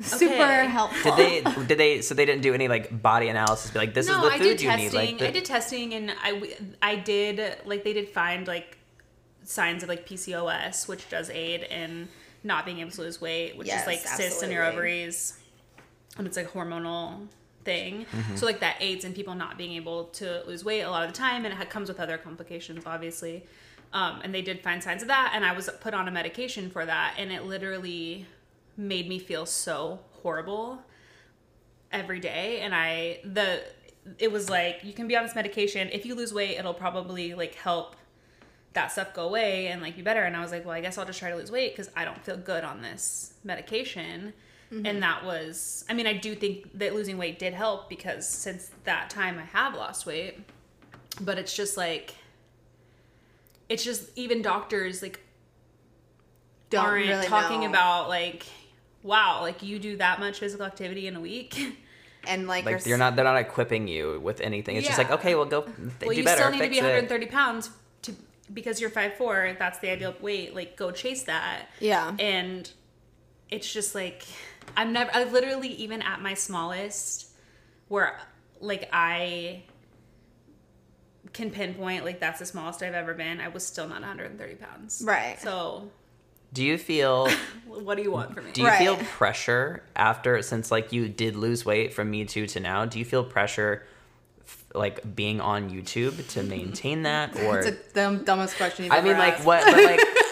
Super 0.00 0.64
helpful. 0.64 1.14
Did 1.16 1.44
they? 1.44 1.64
Did 1.66 1.78
they? 1.78 2.00
So 2.00 2.14
they 2.14 2.24
didn't 2.24 2.42
do 2.42 2.54
any 2.54 2.66
like 2.68 3.02
body 3.02 3.28
analysis? 3.28 3.70
Be 3.70 3.78
like, 3.80 3.92
this 3.92 4.06
no, 4.08 4.16
is 4.16 4.20
the 4.22 4.28
I 4.28 4.38
food 4.38 4.44
did 4.44 4.62
you 4.62 4.68
testing. 4.70 4.86
need. 4.86 4.94
Like, 4.94 5.18
the, 5.18 5.28
I 5.28 5.30
did 5.30 5.44
testing, 5.44 5.94
and 5.94 6.12
I 6.22 6.56
I 6.80 6.96
did 6.96 7.56
like 7.66 7.84
they 7.84 7.92
did 7.92 8.08
find 8.08 8.46
like 8.46 8.78
signs 9.44 9.82
of 9.82 9.88
like 9.90 10.06
PCOS, 10.08 10.88
which 10.88 11.08
does 11.10 11.28
aid 11.28 11.64
in 11.64 12.08
not 12.42 12.64
being 12.64 12.78
able 12.80 12.90
to 12.92 13.00
lose 13.02 13.20
weight, 13.20 13.56
which 13.56 13.66
Yes, 13.68 13.82
is 13.82 13.86
like 13.86 13.98
cysts 13.98 14.42
in 14.42 14.50
your 14.50 14.64
ovaries, 14.64 15.38
and 16.16 16.26
it's 16.26 16.36
like 16.38 16.50
hormonal 16.52 17.28
thing. 17.64 18.06
Mm-hmm. 18.12 18.36
So 18.36 18.46
like 18.46 18.60
that 18.60 18.76
aids 18.80 19.04
in 19.04 19.12
people 19.12 19.34
not 19.34 19.58
being 19.58 19.72
able 19.72 20.04
to 20.04 20.42
lose 20.46 20.64
weight 20.64 20.82
a 20.82 20.90
lot 20.90 21.04
of 21.04 21.12
the 21.12 21.18
time, 21.18 21.44
and 21.44 21.60
it 21.60 21.70
comes 21.70 21.88
with 21.88 22.00
other 22.00 22.18
complications, 22.18 22.84
obviously. 22.86 23.44
Um, 23.92 24.20
and 24.24 24.34
they 24.34 24.42
did 24.42 24.62
find 24.62 24.82
signs 24.82 25.02
of 25.02 25.08
that, 25.08 25.32
and 25.34 25.44
I 25.44 25.52
was 25.52 25.68
put 25.80 25.92
on 25.92 26.08
a 26.08 26.10
medication 26.10 26.70
for 26.70 26.86
that, 26.86 27.14
and 27.18 27.30
it 27.30 27.44
literally 27.44 28.26
made 28.76 29.08
me 29.08 29.18
feel 29.18 29.46
so 29.46 30.00
horrible 30.22 30.82
every 31.90 32.20
day 32.20 32.60
and 32.60 32.74
i 32.74 33.18
the 33.24 33.60
it 34.18 34.32
was 34.32 34.48
like 34.48 34.80
you 34.82 34.92
can 34.92 35.06
be 35.06 35.16
on 35.16 35.22
this 35.22 35.34
medication 35.34 35.88
if 35.92 36.06
you 36.06 36.14
lose 36.14 36.32
weight 36.32 36.56
it'll 36.58 36.74
probably 36.74 37.34
like 37.34 37.54
help 37.54 37.96
that 38.72 38.90
stuff 38.90 39.12
go 39.12 39.26
away 39.26 39.66
and 39.66 39.82
like 39.82 39.94
be 39.94 40.02
better 40.02 40.22
and 40.22 40.34
i 40.36 40.40
was 40.40 40.50
like 40.50 40.64
well 40.64 40.74
i 40.74 40.80
guess 40.80 40.96
i'll 40.96 41.04
just 41.04 41.18
try 41.18 41.30
to 41.30 41.36
lose 41.36 41.50
weight 41.52 41.72
because 41.72 41.90
i 41.94 42.04
don't 42.04 42.24
feel 42.24 42.36
good 42.36 42.64
on 42.64 42.80
this 42.80 43.34
medication 43.44 44.32
Mm-hmm. 44.72 44.86
and 44.86 45.02
that 45.02 45.22
was 45.24 45.84
i 45.90 45.92
mean 45.92 46.06
i 46.06 46.14
do 46.14 46.34
think 46.34 46.78
that 46.78 46.94
losing 46.94 47.18
weight 47.18 47.38
did 47.38 47.52
help 47.52 47.90
because 47.90 48.26
since 48.26 48.70
that 48.84 49.10
time 49.10 49.38
i 49.38 49.42
have 49.44 49.74
lost 49.74 50.06
weight 50.06 50.38
but 51.20 51.38
it's 51.38 51.54
just 51.54 51.76
like 51.76 52.14
it's 53.68 53.84
just 53.84 54.08
even 54.16 54.40
doctors 54.40 55.02
like 55.02 55.20
Don't 56.70 56.84
aren't 56.86 57.06
really 57.08 57.26
talking 57.26 57.60
know. 57.60 57.68
about 57.68 58.08
like 58.08 58.44
wow 59.02 59.42
like 59.42 59.62
you 59.62 59.78
do 59.78 59.96
that 59.98 60.20
much 60.20 60.38
physical 60.38 60.64
activity 60.64 61.06
in 61.06 61.16
a 61.16 61.20
week 61.20 61.54
and 62.26 62.46
like, 62.48 62.64
like 62.64 62.78
you're, 62.80 62.90
you're 62.90 62.98
not. 62.98 63.16
They're 63.16 63.24
not 63.24 63.36
equipping 63.36 63.88
you 63.88 64.20
with 64.20 64.40
anything. 64.40 64.76
It's 64.76 64.86
just 64.86 64.96
like, 64.96 65.10
okay, 65.10 65.34
well, 65.34 65.44
go 65.44 65.62
well 65.62 66.10
do 66.10 66.14
you 66.14 66.22
better. 66.22 66.36
still 66.42 66.50
need 66.52 66.58
to 66.58 66.64
fix 66.66 66.74
be 66.74 66.78
it. 66.78 66.82
130 66.82 67.26
pounds 67.26 67.70
to 68.02 68.14
because 68.54 68.80
you're 68.80 68.90
five 68.90 69.14
four. 69.16 69.56
that's 69.58 69.80
the 69.80 69.90
ideal 69.90 70.14
weight 70.20 70.54
like 70.54 70.76
go 70.76 70.92
chase 70.92 71.24
that 71.24 71.66
Yeah. 71.80 72.14
and 72.20 72.70
it's 73.50 73.70
just 73.72 73.94
like 73.96 74.24
i'm 74.76 74.92
never 74.92 75.10
i 75.14 75.24
literally 75.24 75.68
even 75.68 76.02
at 76.02 76.20
my 76.20 76.34
smallest 76.34 77.28
where 77.88 78.18
like 78.60 78.88
i 78.92 79.62
can 81.32 81.50
pinpoint 81.50 82.04
like 82.04 82.20
that's 82.20 82.38
the 82.40 82.46
smallest 82.46 82.82
i've 82.82 82.94
ever 82.94 83.14
been 83.14 83.40
i 83.40 83.48
was 83.48 83.64
still 83.66 83.86
not 83.88 84.00
130 84.00 84.54
pounds 84.56 85.02
Right. 85.04 85.40
so 85.40 85.88
Do 86.52 86.62
you 86.62 86.76
feel? 86.76 87.30
what 87.66 87.96
do 87.96 88.02
you 88.02 88.12
want 88.12 88.34
from 88.34 88.44
me 88.44 88.52
Do 88.52 88.62
you 88.62 88.68
Right. 88.68 88.78
feel 88.78 88.96
pressure 88.96 89.82
after 89.96 90.42
since 90.42 90.70
like 90.70 90.92
you 90.92 91.08
did 91.08 91.36
lose 91.36 91.64
weight 91.64 91.94
from 91.94 92.10
Me 92.10 92.24
Too 92.26 92.46
to 92.48 92.60
now? 92.60 92.84
Do 92.84 92.98
you 92.98 93.04
feel 93.06 93.24
pressure 93.24 93.86
like 94.74 95.14
being 95.16 95.40
on 95.40 95.70
YouTube 95.70 96.26
to 96.28 96.42
maintain 96.42 97.02
that 97.04 97.34
or? 97.46 97.60
it's 97.60 97.66
the 97.70 97.78
dumb, 97.94 98.24
dumbest 98.24 98.56
question 98.56 98.84
you've 98.84 98.92
I 98.92 98.98
ever 98.98 99.08
mean, 99.08 99.18
like 99.18 99.34
asked. 99.34 99.46
what? 99.46 99.64
But 99.64 99.82
like, 99.84 100.00
I 100.02 100.31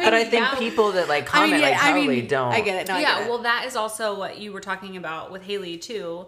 mean, 0.00 0.06
but 0.06 0.14
I 0.14 0.24
think 0.24 0.44
yeah, 0.44 0.54
people 0.58 0.92
that 0.92 1.08
like 1.08 1.24
I 1.24 1.26
comment 1.26 1.52
mean, 1.52 1.60
yeah, 1.60 1.68
like 1.68 1.82
I 1.82 1.92
probably 1.92 2.16
mean, 2.16 2.26
don't. 2.26 2.52
I 2.52 2.60
get 2.60 2.82
it. 2.82 2.88
No, 2.88 2.94
I 2.94 3.00
yeah, 3.00 3.18
get 3.18 3.26
it. 3.26 3.30
well, 3.30 3.38
that 3.38 3.64
is 3.66 3.76
also 3.76 4.18
what 4.18 4.38
you 4.38 4.52
were 4.52 4.60
talking 4.60 4.96
about 4.96 5.30
with 5.30 5.42
Haley 5.42 5.78
too, 5.78 6.26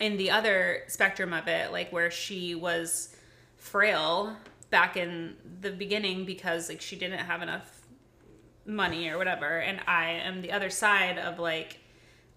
in 0.00 0.16
the 0.16 0.30
other 0.30 0.82
spectrum 0.88 1.32
of 1.32 1.48
it, 1.48 1.72
like 1.72 1.92
where 1.92 2.10
she 2.10 2.54
was 2.54 3.14
frail 3.56 4.36
back 4.70 4.96
in 4.96 5.36
the 5.60 5.70
beginning 5.70 6.24
because 6.24 6.68
like 6.68 6.80
she 6.80 6.96
didn't 6.96 7.20
have 7.20 7.42
enough 7.42 7.86
money 8.64 9.08
or 9.08 9.18
whatever, 9.18 9.58
and 9.58 9.80
I 9.86 10.10
am 10.10 10.42
the 10.42 10.52
other 10.52 10.70
side 10.70 11.18
of 11.18 11.38
like 11.38 11.78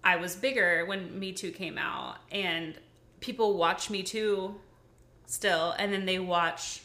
I 0.02 0.16
was 0.16 0.36
bigger 0.36 0.84
when 0.86 1.18
Me 1.18 1.32
Too 1.32 1.50
came 1.50 1.78
out, 1.78 2.16
and 2.30 2.74
people 3.20 3.56
watch 3.56 3.90
Me 3.90 4.02
Too 4.02 4.54
still, 5.26 5.74
and 5.78 5.92
then 5.92 6.06
they 6.06 6.18
watch 6.18 6.82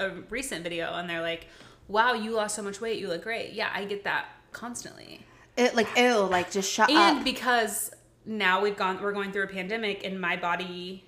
a 0.00 0.10
recent 0.30 0.64
video 0.64 0.94
and 0.94 1.08
they're 1.08 1.20
like, 1.20 1.46
"Wow, 1.90 2.14
you 2.14 2.30
lost 2.30 2.56
so 2.56 2.62
much 2.62 2.80
weight. 2.80 2.98
You 2.98 3.08
look 3.08 3.22
great." 3.22 3.52
Yeah, 3.52 3.70
I 3.74 3.84
get 3.84 4.04
that 4.04 4.26
constantly 4.52 5.26
it, 5.56 5.74
like 5.74 5.88
ew, 5.96 6.18
like 6.20 6.50
just 6.50 6.70
shut 6.70 6.90
and 6.90 7.18
up. 7.18 7.24
because 7.24 7.92
now 8.24 8.60
we've 8.60 8.76
gone 8.76 9.00
we're 9.02 9.12
going 9.12 9.32
through 9.32 9.44
a 9.44 9.48
pandemic 9.48 10.04
and 10.04 10.20
my 10.20 10.36
body 10.36 11.04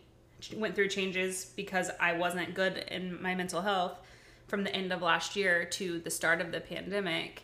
went 0.57 0.75
through 0.75 0.89
changes 0.89 1.53
because 1.57 1.91
I 2.01 2.15
wasn't 2.15 2.55
good 2.55 2.85
in 2.91 3.21
my 3.23 3.35
mental 3.35 3.63
health 3.63 3.99
from 4.49 4.65
the 4.65 4.75
end 4.75 4.93
of 4.93 5.01
last 5.03 5.37
year 5.37 5.65
to 5.65 6.01
the 6.01 6.11
start 6.11 6.41
of 6.41 6.53
the 6.53 6.61
pandemic 6.61 7.43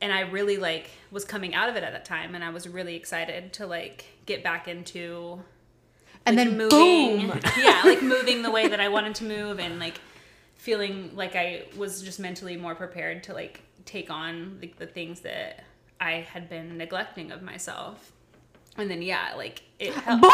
and 0.00 0.12
I 0.12 0.20
really 0.20 0.56
like 0.56 0.90
was 1.10 1.24
coming 1.24 1.54
out 1.54 1.68
of 1.68 1.76
it 1.76 1.82
at 1.82 1.92
that 1.92 2.04
time 2.04 2.34
and 2.34 2.42
I 2.42 2.50
was 2.50 2.68
really 2.68 2.96
excited 2.96 3.52
to 3.54 3.66
like 3.66 4.06
get 4.26 4.42
back 4.42 4.66
into 4.66 5.40
and 6.24 6.36
like, 6.36 6.48
then 6.48 6.58
moving 6.58 7.28
boom. 7.28 7.40
yeah 7.58 7.82
like 7.84 8.02
moving 8.02 8.42
the 8.42 8.50
way 8.50 8.68
that 8.68 8.80
I 8.80 8.88
wanted 8.88 9.14
to 9.16 9.24
move 9.24 9.60
and 9.60 9.78
like 9.78 10.00
feeling 10.58 11.10
like 11.16 11.34
I 11.34 11.64
was 11.76 12.02
just 12.02 12.20
mentally 12.20 12.56
more 12.56 12.74
prepared 12.74 13.22
to 13.24 13.32
like 13.32 13.62
take 13.86 14.10
on 14.10 14.58
like 14.60 14.76
the 14.78 14.86
things 14.86 15.20
that 15.20 15.64
I 16.00 16.26
had 16.32 16.48
been 16.50 16.76
neglecting 16.76 17.32
of 17.32 17.42
myself 17.42 18.12
and 18.76 18.88
then 18.88 19.02
yeah 19.02 19.32
like 19.36 19.62
it 19.80 19.92
helped 19.94 20.22
Boom. 20.22 20.30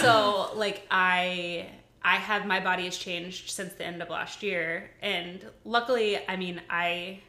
so 0.00 0.50
like 0.54 0.86
i 0.90 1.66
i 2.02 2.16
have 2.16 2.46
my 2.46 2.60
body 2.60 2.84
has 2.84 2.96
changed 2.96 3.50
since 3.50 3.72
the 3.74 3.84
end 3.84 4.00
of 4.02 4.08
last 4.08 4.42
year 4.42 4.90
and 5.02 5.44
luckily 5.64 6.18
i 6.28 6.36
mean 6.36 6.60
i 6.70 7.20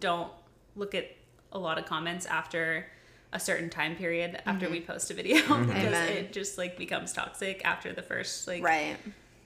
don't 0.00 0.30
look 0.76 0.94
at 0.94 1.10
a 1.52 1.58
lot 1.58 1.78
of 1.78 1.86
comments 1.86 2.26
after 2.26 2.86
a 3.32 3.40
certain 3.40 3.68
time 3.70 3.96
period 3.96 4.40
after 4.46 4.68
we 4.70 4.80
post 4.80 5.10
a 5.10 5.14
video 5.14 5.36
because 5.40 5.56
Mm-hmm. 5.66 5.70
Amen. 5.88 6.08
it 6.12 6.32
just 6.32 6.58
like 6.58 6.76
becomes 6.78 7.12
toxic 7.12 7.62
after 7.64 7.92
the 7.92 8.02
first 8.02 8.46
like 8.46 8.62
right. 8.62 8.96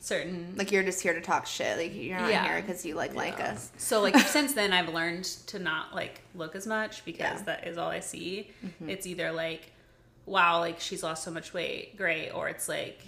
Certain 0.03 0.55
Like 0.57 0.73
you're 0.73 0.83
just 0.83 1.03
here 1.03 1.13
to 1.15 1.21
talk 1.21 1.47
shit. 1.47 1.77
Like 1.77 1.95
you're 1.95 2.19
not 2.19 2.31
Yeah. 2.31 2.45
here 2.47 2.61
because 2.63 2.85
you 2.87 2.95
like 2.95 3.15
like 3.15 3.39
us. 3.39 3.71
So 3.77 4.01
like 4.01 4.17
since 4.37 4.55
then 4.55 4.73
I've 4.73 4.89
learned 4.89 5.25
to 5.49 5.59
not 5.59 5.95
like 5.95 6.23
look 6.35 6.57
as 6.57 6.67
much 6.67 7.05
because 7.05 7.21
Yeah. 7.21 7.35
Mm-hmm. 7.37 7.45
that 7.45 7.67
is 7.69 7.77
all 7.79 7.91
I 7.91 8.01
see. 8.01 8.51
It's 8.87 9.07
either 9.07 9.31
like 9.31 9.73
wow, 10.27 10.61
like 10.61 10.81
she's 10.81 11.03
lost 11.03 11.23
so 11.25 11.31
much 11.31 11.53
weight, 11.53 11.97
great, 11.97 12.31
or 12.31 12.49
it's 12.49 12.69
like 12.69 13.01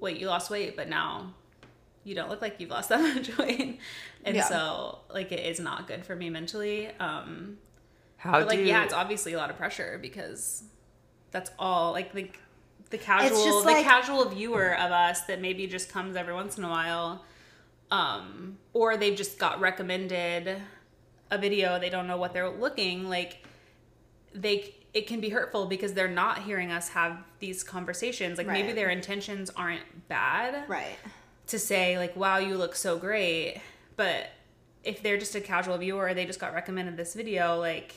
wait, 0.00 0.18
you 0.18 0.26
lost 0.26 0.50
weight 0.50 0.74
but 0.74 0.88
now 0.88 1.34
you 2.04 2.14
don't 2.14 2.28
look 2.30 2.40
like 2.42 2.58
you've 2.58 2.70
lost 2.70 2.88
that 2.88 3.00
much 3.14 3.36
weight. 3.38 3.78
And 4.24 4.34
Yeah. 4.36 4.44
so 4.44 4.98
like 5.12 5.32
it 5.32 5.40
is 5.40 5.60
not 5.60 5.86
good 5.86 6.04
for 6.04 6.16
me 6.16 6.30
mentally. 6.30 6.86
Um 6.98 7.58
How 8.16 8.32
but 8.32 8.48
like 8.48 8.58
do 8.58 8.64
yeah, 8.64 8.84
it's 8.84 8.94
obviously 8.94 9.34
a 9.34 9.36
lot 9.36 9.50
of 9.50 9.56
pressure 9.58 9.98
because 10.00 10.62
that's 11.30 11.50
all 11.58 11.92
like 11.92 12.12
the 12.14 12.30
the 12.92 12.98
casual 12.98 13.60
the 13.60 13.66
like- 13.66 13.84
casual 13.84 14.24
viewer 14.28 14.78
of 14.78 14.92
us 14.92 15.22
that 15.22 15.40
maybe 15.40 15.66
just 15.66 15.88
comes 15.90 16.14
every 16.14 16.32
once 16.34 16.56
in 16.58 16.62
a 16.64 16.68
while 16.68 17.24
um 17.90 18.56
or 18.72 18.96
they've 18.96 19.16
just 19.16 19.38
got 19.38 19.60
recommended 19.60 20.56
a 21.30 21.38
video 21.38 21.78
they 21.80 21.90
don't 21.90 22.06
know 22.06 22.16
what 22.16 22.32
they're 22.32 22.48
looking 22.50 23.08
like 23.08 23.44
they 24.34 24.74
it 24.94 25.06
can 25.06 25.20
be 25.20 25.30
hurtful 25.30 25.66
because 25.66 25.94
they're 25.94 26.08
not 26.08 26.42
hearing 26.42 26.70
us 26.70 26.88
have 26.90 27.16
these 27.38 27.62
conversations 27.64 28.38
like 28.38 28.46
maybe 28.46 28.72
their 28.72 28.90
intentions 28.90 29.50
aren't 29.56 30.08
bad 30.08 30.68
Right. 30.68 30.96
to 31.48 31.58
say 31.58 31.98
like 31.98 32.14
wow 32.16 32.38
you 32.38 32.56
look 32.56 32.74
so 32.74 32.96
great 32.98 33.60
but 33.96 34.28
if 34.84 35.02
they're 35.02 35.18
just 35.18 35.34
a 35.34 35.40
casual 35.40 35.76
viewer 35.78 36.12
they 36.14 36.24
just 36.26 36.40
got 36.40 36.54
recommended 36.54 36.96
this 36.96 37.14
video 37.14 37.58
like 37.58 37.94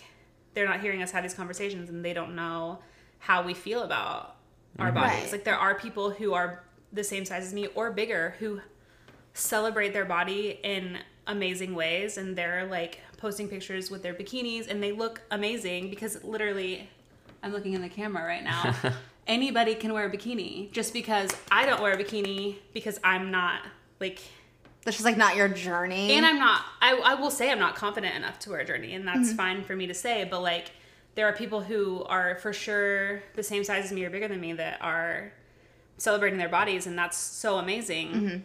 they're 0.53 0.67
not 0.67 0.79
hearing 0.81 1.01
us 1.01 1.11
have 1.11 1.23
these 1.23 1.33
conversations 1.33 1.89
and 1.89 2.03
they 2.03 2.13
don't 2.13 2.35
know 2.35 2.79
how 3.19 3.43
we 3.43 3.53
feel 3.53 3.83
about 3.83 4.34
our 4.79 4.91
bodies 4.91 5.23
Right. 5.23 5.31
like 5.31 5.43
there 5.43 5.57
are 5.57 5.75
people 5.75 6.09
who 6.11 6.33
are 6.33 6.63
the 6.91 7.03
same 7.03 7.25
size 7.25 7.43
as 7.45 7.53
me 7.53 7.67
or 7.75 7.91
bigger 7.91 8.35
who 8.39 8.61
celebrate 9.33 9.93
their 9.93 10.05
body 10.05 10.59
in 10.63 10.97
amazing 11.27 11.73
ways 11.75 12.17
and 12.17 12.35
they're 12.35 12.65
like 12.67 12.99
posting 13.17 13.47
pictures 13.47 13.89
with 13.89 14.03
their 14.03 14.13
bikinis 14.13 14.69
and 14.69 14.81
they 14.81 14.91
look 14.91 15.21
amazing 15.31 15.89
because 15.89 16.23
literally 16.23 16.87
I'm 17.43 17.51
looking 17.51 17.73
in 17.73 17.81
the 17.81 17.89
camera 17.89 18.23
right 18.25 18.43
now. 18.43 18.75
Anybody 19.27 19.73
can 19.75 19.91
wear 19.93 20.05
a 20.05 20.09
bikini 20.11 20.71
just 20.71 20.93
because 20.93 21.31
I 21.51 21.65
don't 21.65 21.81
wear 21.81 21.93
a 21.93 21.97
bikini 21.97 22.55
because 22.73 22.99
I'm 23.03 23.31
not 23.31 23.61
like 23.99 24.19
That's 24.83 24.97
just 24.97 25.05
like 25.05 25.17
not 25.17 25.35
your 25.35 25.47
journey. 25.49 26.11
and 26.11 26.25
I'm 26.25 26.37
not 26.37 26.61
I, 26.81 26.95
I 27.03 27.15
will 27.15 27.31
say 27.31 27.51
I'm 27.51 27.59
not 27.59 27.75
confident 27.75 28.15
enough 28.15 28.37
to 28.39 28.51
wear 28.51 28.59
a 28.59 28.65
journey 28.65 28.93
and 28.93 29.07
that's 29.07 29.29
Mm-hmm. 29.29 29.37
fine 29.37 29.63
for 29.63 29.75
me 29.75 29.87
to 29.87 29.93
say 29.95 30.27
but 30.29 30.41
like 30.41 30.71
there 31.15 31.27
are 31.27 31.33
people 31.33 31.61
who 31.61 32.03
are 32.05 32.35
for 32.35 32.51
sure 32.53 33.23
the 33.35 33.43
same 33.43 33.63
size 33.63 33.85
as 33.85 33.91
me 33.91 34.03
or 34.05 34.09
bigger 34.09 34.27
than 34.27 34.39
me 34.41 34.53
that 34.53 34.81
are 34.81 35.31
celebrating 35.97 36.37
their 36.37 36.49
bodies 36.49 36.85
and 36.87 36.97
that's 36.97 37.17
so 37.17 37.57
amazing 37.57 38.07
Mm-hmm. 38.11 38.37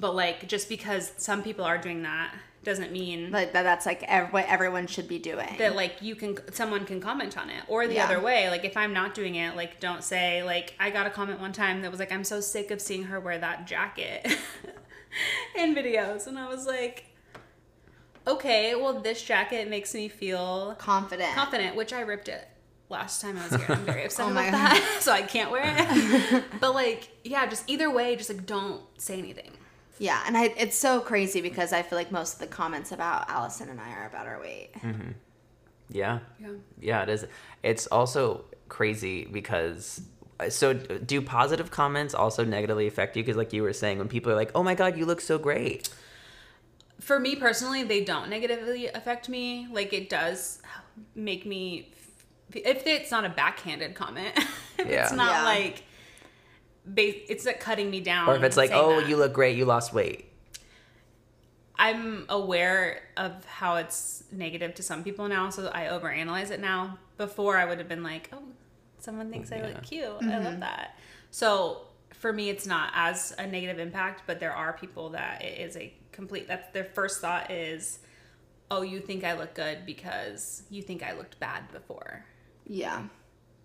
but 0.00 0.14
like 0.14 0.48
just 0.48 0.68
because 0.68 1.12
some 1.16 1.42
people 1.42 1.64
are 1.64 1.78
doing 1.78 2.02
that 2.02 2.34
doesn't 2.62 2.92
mean 2.92 3.30
Like 3.30 3.54
that, 3.54 3.62
that's 3.62 3.86
like 3.86 4.02
ev- 4.02 4.32
what 4.34 4.44
everyone 4.46 4.86
should 4.86 5.08
be 5.08 5.18
doing. 5.18 5.48
that 5.58 5.74
like 5.76 6.02
you 6.02 6.14
can 6.14 6.36
someone 6.52 6.84
can 6.84 7.00
comment 7.00 7.38
on 7.38 7.48
it 7.48 7.62
or 7.68 7.86
the 7.86 7.94
Yeah. 7.94 8.04
other 8.04 8.20
way 8.20 8.50
like 8.50 8.64
if 8.64 8.76
i'm 8.76 8.92
not 8.92 9.14
doing 9.14 9.36
it 9.36 9.56
like 9.56 9.80
don't 9.80 10.04
say 10.04 10.42
like 10.42 10.74
i 10.78 10.90
got 10.90 11.06
a 11.06 11.10
comment 11.10 11.40
one 11.40 11.52
time 11.52 11.80
that 11.82 11.90
was 11.90 12.00
like 12.00 12.12
i'm 12.12 12.24
so 12.24 12.40
sick 12.40 12.70
of 12.70 12.80
seeing 12.82 13.04
her 13.04 13.18
wear 13.18 13.38
that 13.38 13.66
jacket 13.66 14.26
in 15.56 15.74
videos 15.74 16.26
and 16.26 16.38
i 16.38 16.48
was 16.48 16.66
like 16.66 17.04
okay 18.26 18.74
well 18.74 19.00
this 19.00 19.22
jacket 19.22 19.68
makes 19.68 19.94
me 19.94 20.08
feel 20.08 20.74
confident. 20.78 21.34
confident 21.34 21.76
which 21.76 21.92
i 21.92 22.00
ripped 22.00 22.28
it 22.28 22.46
last 22.88 23.20
time 23.22 23.38
i 23.38 23.42
was 23.48 23.54
here 23.60 23.66
i'm 23.70 23.84
very 23.84 24.04
upset 24.06 24.26
Oh 24.26 24.30
about 24.32 24.50
that 24.52 24.98
so 25.00 25.12
i 25.12 25.22
can't 25.22 25.50
wear 25.50 25.62
it 25.64 26.44
but 26.60 26.74
like 26.74 27.08
yeah 27.24 27.46
just 27.46 27.68
either 27.68 27.90
way 27.90 28.16
just 28.16 28.30
like 28.30 28.46
don't 28.46 28.82
say 28.98 29.18
anything 29.18 29.50
Yeah, 29.98 30.22
and 30.26 30.36
I, 30.36 30.44
it's 30.56 30.76
so 30.78 31.00
crazy 31.00 31.40
because 31.42 31.74
I 31.74 31.82
feel 31.82 31.98
like 31.98 32.10
most 32.10 32.34
of 32.34 32.40
the 32.40 32.46
comments 32.46 32.90
about 32.90 33.28
Allison 33.28 33.68
and 33.68 33.78
I 33.78 33.90
are 33.92 34.06
about 34.06 34.26
our 34.26 34.40
weight. 34.40 34.72
Mm-hmm. 34.80 35.10
Yeah. 35.90 36.20
yeah 36.40 36.48
Yeah, 36.80 37.02
it 37.02 37.08
is. 37.10 37.26
It's 37.62 37.86
also 37.88 38.44
crazy 38.68 39.26
because 39.26 40.00
uh, 40.38 40.48
so 40.48 40.72
do 40.72 41.20
positive 41.20 41.70
comments 41.70 42.14
also 42.14 42.44
negatively 42.44 42.86
affect 42.86 43.14
you 43.16 43.22
because 43.22 43.36
like 43.36 43.52
you 43.52 43.62
were 43.62 43.74
saying 43.74 43.98
when 43.98 44.08
people 44.08 44.32
are 44.32 44.36
like, 44.36 44.52
"Oh 44.54 44.62
my 44.62 44.74
god, 44.74 44.96
you 44.96 45.04
look 45.04 45.20
so 45.20 45.36
great." 45.38 45.90
For 47.00 47.18
me 47.18 47.34
personally 47.36 47.82
they 47.82 48.04
don't 48.04 48.28
negatively 48.28 48.86
affect 48.88 49.28
me 49.28 49.66
like 49.72 49.92
it 49.92 50.08
does 50.08 50.60
make 51.14 51.46
me 51.46 51.92
if 52.52 52.86
it's 52.86 53.10
not 53.10 53.24
a 53.24 53.28
backhanded 53.28 53.94
comment 53.94 54.34
Yeah. 54.78 55.02
it's 55.04 55.12
not 55.12 55.32
Yeah. 55.32 55.44
like 55.44 55.82
it's 56.96 57.44
like 57.46 57.60
cutting 57.60 57.90
me 57.90 58.00
down 58.00 58.28
Or 58.28 58.36
if 58.36 58.42
it's 58.42 58.56
like, 58.56 58.70
"Oh, 58.72 59.00
that. 59.00 59.08
you 59.08 59.16
look 59.16 59.32
great, 59.32 59.56
you 59.56 59.64
lost 59.64 59.92
weight." 59.92 60.30
i'm 61.80 62.26
aware 62.28 63.00
of 63.16 63.42
how 63.46 63.76
it's 63.76 64.22
negative 64.30 64.74
to 64.74 64.82
some 64.82 65.02
people 65.02 65.26
now 65.26 65.48
so 65.48 65.70
i 65.74 65.84
overanalyze 65.84 66.50
it 66.50 66.60
now 66.60 66.98
before 67.16 67.56
i 67.56 67.64
would 67.64 67.78
have 67.78 67.88
been 67.88 68.02
like 68.02 68.28
oh 68.34 68.42
someone 68.98 69.30
thinks 69.30 69.50
i 69.50 69.60
look 69.62 69.82
cute 69.82 70.04
i 70.04 70.10
love 70.10 70.20
mm-hmm. 70.20 70.60
that 70.60 70.98
so 71.30 71.86
for 72.12 72.32
me 72.34 72.50
it's 72.50 72.66
not 72.66 72.92
as 72.94 73.34
a 73.38 73.46
negative 73.46 73.78
impact 73.78 74.22
but 74.26 74.38
there 74.38 74.52
are 74.52 74.74
people 74.74 75.08
that 75.08 75.42
it 75.42 75.58
is 75.58 75.74
a 75.76 75.90
complete 76.20 76.46
that's 76.48 76.70
their 76.72 76.84
first 76.84 77.20
thought 77.20 77.50
is 77.50 77.98
oh 78.70 78.82
you 78.82 79.00
think 79.00 79.24
i 79.24 79.32
look 79.36 79.52
good 79.54 79.78
because 79.86 80.62
you 80.70 80.82
think 80.82 81.02
i 81.02 81.12
looked 81.16 81.38
bad 81.40 81.62
before 81.72 82.24
Yeah. 82.66 83.04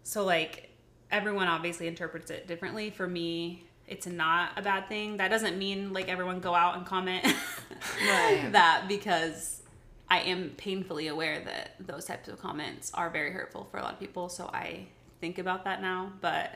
so 0.04 0.24
like 0.24 0.70
everyone 1.12 1.48
obviously 1.48 1.88
interprets 1.88 2.32
it 2.32 2.48
differently. 2.48 2.90
For 2.90 3.08
me, 3.08 3.64
it's 3.88 4.08
not 4.08 4.50
a 4.58 4.62
bad 4.64 4.88
thing. 4.90 5.18
That 5.18 5.30
doesn't 5.30 5.56
mean 5.58 5.94
like 5.94 6.10
everyone 6.10 6.40
go 6.40 6.56
out 6.56 6.76
and 6.78 6.86
comment 6.86 7.24
Right. 8.10 8.50
that 8.52 8.86
because 8.88 9.62
I 10.10 10.22
am 10.22 10.50
painfully 10.58 11.08
aware 11.08 11.40
that 11.46 11.76
those 11.80 12.06
types 12.06 12.28
of 12.28 12.40
comments 12.40 12.92
are 12.96 13.10
very 13.12 13.32
hurtful 13.32 13.68
for 13.70 13.78
a 13.78 13.84
lot 13.84 13.94
of 13.94 14.00
people. 14.00 14.30
So 14.30 14.50
I 14.52 14.88
think 15.22 15.38
about 15.38 15.64
that 15.66 15.80
now, 15.82 16.12
but 16.22 16.50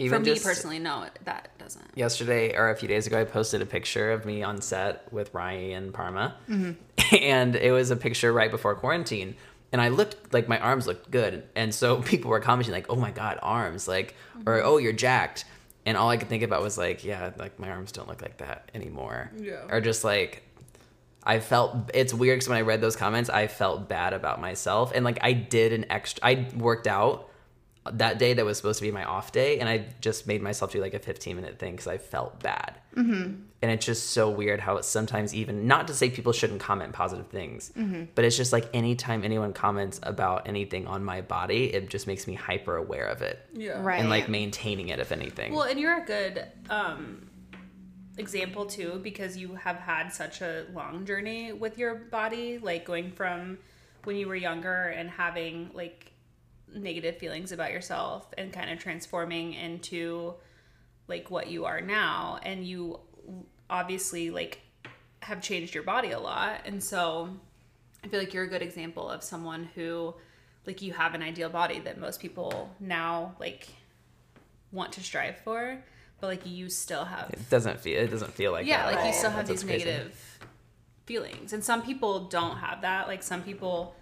Even 0.00 0.20
for 0.20 0.24
me 0.24 0.32
just 0.32 0.44
personally, 0.44 0.78
no, 0.78 1.06
that 1.24 1.50
doesn't. 1.58 1.84
yesterday 1.94 2.56
or 2.56 2.70
a 2.70 2.76
few 2.76 2.88
days 2.88 3.06
ago, 3.06 3.20
I 3.20 3.24
posted 3.24 3.60
a 3.60 3.66
picture 3.66 4.10
of 4.12 4.24
me 4.24 4.42
on 4.42 4.62
set 4.62 5.12
with 5.12 5.32
Ryan 5.34 5.84
and 5.84 5.94
Parma, 5.94 6.36
mm-hmm. 6.48 7.14
and 7.22 7.54
it 7.54 7.72
was 7.72 7.90
a 7.90 7.96
picture 7.96 8.32
right 8.32 8.50
before 8.50 8.74
quarantine. 8.74 9.36
And 9.72 9.80
I 9.80 9.88
looked 9.88 10.32
like 10.32 10.48
my 10.48 10.58
arms 10.58 10.86
looked 10.86 11.10
good, 11.10 11.44
and 11.54 11.74
so 11.74 12.00
people 12.02 12.30
were 12.30 12.40
commenting 12.40 12.72
like, 12.72 12.86
"Oh 12.88 12.96
my 12.96 13.10
god, 13.10 13.38
arms!" 13.42 13.86
Like, 13.86 14.14
mm-hmm. 14.36 14.48
or 14.48 14.62
"Oh, 14.62 14.78
you're 14.78 14.92
jacked." 14.92 15.44
And 15.86 15.96
all 15.96 16.08
I 16.08 16.16
could 16.16 16.28
think 16.28 16.42
about 16.42 16.62
was 16.62 16.78
like, 16.78 17.04
"Yeah, 17.04 17.32
like 17.38 17.58
my 17.58 17.70
arms 17.70 17.92
don't 17.92 18.08
look 18.08 18.22
like 18.22 18.38
that 18.38 18.70
anymore." 18.74 19.30
Yeah. 19.38 19.66
Or 19.68 19.80
just 19.80 20.02
like, 20.02 20.42
I 21.22 21.40
felt 21.40 21.90
it's 21.92 22.14
weird 22.14 22.38
because 22.38 22.48
when 22.48 22.58
I 22.58 22.62
read 22.62 22.80
those 22.80 22.96
comments, 22.96 23.28
I 23.28 23.48
felt 23.48 23.88
bad 23.88 24.14
about 24.14 24.40
myself, 24.40 24.92
and 24.94 25.04
like 25.04 25.18
I 25.20 25.34
did 25.34 25.74
an 25.74 25.86
extra. 25.90 26.26
I 26.26 26.48
worked 26.56 26.86
out 26.86 27.29
that 27.90 28.18
day 28.18 28.34
that 28.34 28.44
was 28.44 28.58
supposed 28.58 28.78
to 28.78 28.82
be 28.84 28.90
my 28.90 29.04
off 29.04 29.32
day, 29.32 29.58
and 29.58 29.68
I 29.68 29.86
just 30.00 30.26
made 30.26 30.42
myself 30.42 30.72
do 30.72 30.80
like 30.80 30.92
a 30.94 30.98
15 30.98 31.34
minute 31.34 31.58
thing 31.58 31.72
because 31.72 31.86
I 31.86 31.96
felt 31.98 32.40
bad. 32.42 32.78
Mm-hmm. 32.94 33.42
And 33.62 33.70
it's 33.70 33.84
just 33.84 34.10
so 34.10 34.28
weird 34.30 34.60
how 34.60 34.76
it's 34.76 34.88
sometimes 34.88 35.34
even 35.34 35.66
not 35.66 35.88
to 35.88 35.94
say 35.94 36.08
people 36.10 36.32
shouldn't 36.32 36.60
comment 36.60 36.92
positive 36.92 37.28
things, 37.28 37.72
but 38.14 38.24
it's 38.24 38.36
just 38.36 38.52
like 38.52 38.68
anytime 38.74 39.22
anyone 39.24 39.52
comments 39.52 39.98
about 40.02 40.46
anything 40.48 40.86
on 40.86 41.04
my 41.04 41.20
body, 41.20 41.72
it 41.72 41.88
just 41.90 42.06
makes 42.06 42.26
me 42.26 42.34
hyper 42.34 42.76
aware 42.76 43.06
of 43.06 43.20
it 43.22 43.38
Yeah. 43.54 43.82
Right. 43.82 44.00
and 44.00 44.08
like 44.08 44.28
maintaining 44.28 44.88
it, 44.88 44.98
if 44.98 45.12
anything. 45.12 45.52
Well, 45.54 45.64
and 45.64 45.78
you're 45.78 46.02
a 46.02 46.04
good 46.06 46.46
um, 46.70 47.28
example 48.16 48.66
too 48.66 49.00
because 49.02 49.36
you 49.36 49.54
have 49.54 49.76
had 49.76 50.08
such 50.10 50.40
a 50.42 50.66
long 50.74 51.04
journey 51.06 51.52
with 51.52 51.78
your 51.78 51.94
body, 51.94 52.58
like 52.58 52.84
going 52.84 53.12
from 53.12 53.58
when 54.04 54.16
you 54.16 54.26
were 54.28 54.36
younger 54.36 54.86
and 54.86 55.10
having 55.10 55.70
like 55.74 56.09
negative 56.74 57.18
feelings 57.18 57.52
about 57.52 57.72
yourself 57.72 58.26
and 58.38 58.52
kind 58.52 58.70
of 58.70 58.78
transforming 58.78 59.54
into 59.54 60.34
like 61.08 61.30
what 61.30 61.48
you 61.48 61.64
are 61.64 61.80
now. 61.80 62.38
And 62.42 62.64
you 62.64 63.00
obviously 63.68 64.30
like 64.30 64.60
have 65.22 65.40
changed 65.40 65.74
your 65.74 65.84
body 65.84 66.10
a 66.10 66.18
lot. 66.18 66.62
And 66.64 66.82
so 66.82 67.30
I 68.04 68.08
feel 68.08 68.18
like 68.18 68.32
you're 68.32 68.44
a 68.44 68.48
good 68.48 68.62
example 68.62 69.08
of 69.08 69.22
someone 69.22 69.68
who 69.74 70.14
like 70.66 70.82
you 70.82 70.92
have 70.92 71.14
an 71.14 71.22
ideal 71.22 71.48
body 71.48 71.80
that 71.80 71.98
most 71.98 72.20
people 72.20 72.70
now 72.80 73.34
like 73.38 73.68
want 74.72 74.92
to 74.92 75.02
strive 75.02 75.38
for, 75.38 75.82
but 76.20 76.26
like 76.26 76.46
you 76.46 76.68
still 76.68 77.04
have 77.04 77.30
it 77.30 77.50
doesn't 77.50 77.80
feel 77.80 77.98
it 78.00 78.08
doesn't 78.08 78.32
feel 78.32 78.52
like 78.52 78.66
yeah, 78.66 78.86
like 78.86 79.06
you 79.06 79.12
still 79.12 79.30
have 79.30 79.46
That's 79.46 79.62
these 79.62 79.70
negative 79.70 80.38
feelings, 81.06 81.52
and 81.52 81.64
some 81.64 81.82
people 81.82 82.26
don't 82.28 82.58
have 82.58 82.82
that. 82.82 83.08
Like 83.08 83.22
some 83.22 83.42
people, 83.42 83.94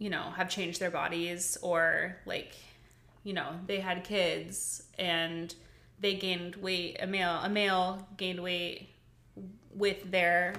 you 0.00 0.10
know, 0.10 0.22
have 0.36 0.48
changed 0.48 0.80
their 0.80 0.90
bodies, 0.90 1.56
or 1.62 2.16
like, 2.26 2.56
you 3.22 3.32
know, 3.32 3.50
they 3.68 3.78
had 3.78 4.02
kids 4.02 4.82
and 4.98 5.54
they 6.00 6.14
gained 6.14 6.56
weight. 6.56 6.96
A 7.00 7.06
male, 7.06 7.38
a 7.44 7.48
male 7.48 8.08
gained 8.16 8.42
weight 8.42 8.88
with 9.72 10.10
their 10.10 10.54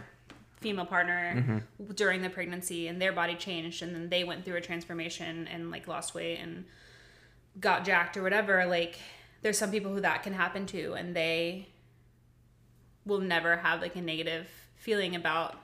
female 0.62 0.86
partner 0.86 1.34
Mm-hmm. 1.36 1.94
during 1.96 2.22
the 2.22 2.30
pregnancy, 2.30 2.88
and 2.88 3.02
their 3.02 3.12
body 3.12 3.34
changed, 3.36 3.82
and 3.82 3.94
then 3.96 4.10
they 4.10 4.24
went 4.24 4.46
through 4.46 4.58
a 4.58 4.62
transformation 4.62 5.48
and 5.48 5.72
like 5.72 5.88
lost 5.88 6.14
weight 6.14 6.38
and 6.38 6.66
got 7.60 7.84
jacked 7.84 8.16
or 8.16 8.22
whatever. 8.24 8.66
Like, 8.68 9.00
there's 9.42 9.58
some 9.58 9.72
people 9.72 9.92
who 9.92 10.02
that 10.02 10.22
can 10.22 10.34
happen 10.34 10.68
to, 10.68 10.94
and 10.94 11.16
they 11.16 11.68
will 13.08 13.20
never 13.22 13.58
have 13.58 13.82
like 13.82 13.96
a 13.96 14.02
negative 14.02 14.48
feeling 14.76 15.16
about 15.16 15.58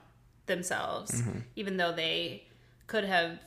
themselves, 0.46 1.22
even 1.54 1.76
though 1.76 1.92
they 1.92 2.42
could 2.88 3.04
have, 3.04 3.38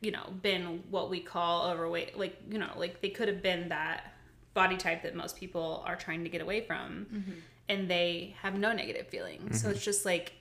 you 0.00 0.10
know, 0.10 0.32
been 0.42 0.82
what 0.90 1.10
we 1.10 1.20
call 1.20 1.70
overweight. 1.70 2.18
Like, 2.18 2.36
you 2.50 2.58
know, 2.58 2.70
like 2.76 3.00
they 3.00 3.10
could 3.10 3.28
have 3.28 3.42
been 3.42 3.68
that 3.70 4.12
body 4.54 4.76
type 4.76 5.02
that 5.02 5.14
most 5.14 5.36
people 5.36 5.82
are 5.86 5.96
trying 5.96 6.24
to 6.24 6.30
get 6.30 6.40
away 6.40 6.60
from, 6.60 7.06
mm-hmm. 7.12 7.32
and 7.68 7.90
they 7.90 8.34
have 8.42 8.58
no 8.58 8.72
negative 8.72 9.08
feelings. 9.08 9.60
So 9.60 9.66
mm-hmm. 9.66 9.76
it's 9.76 9.84
just 9.84 10.04
like, 10.04 10.32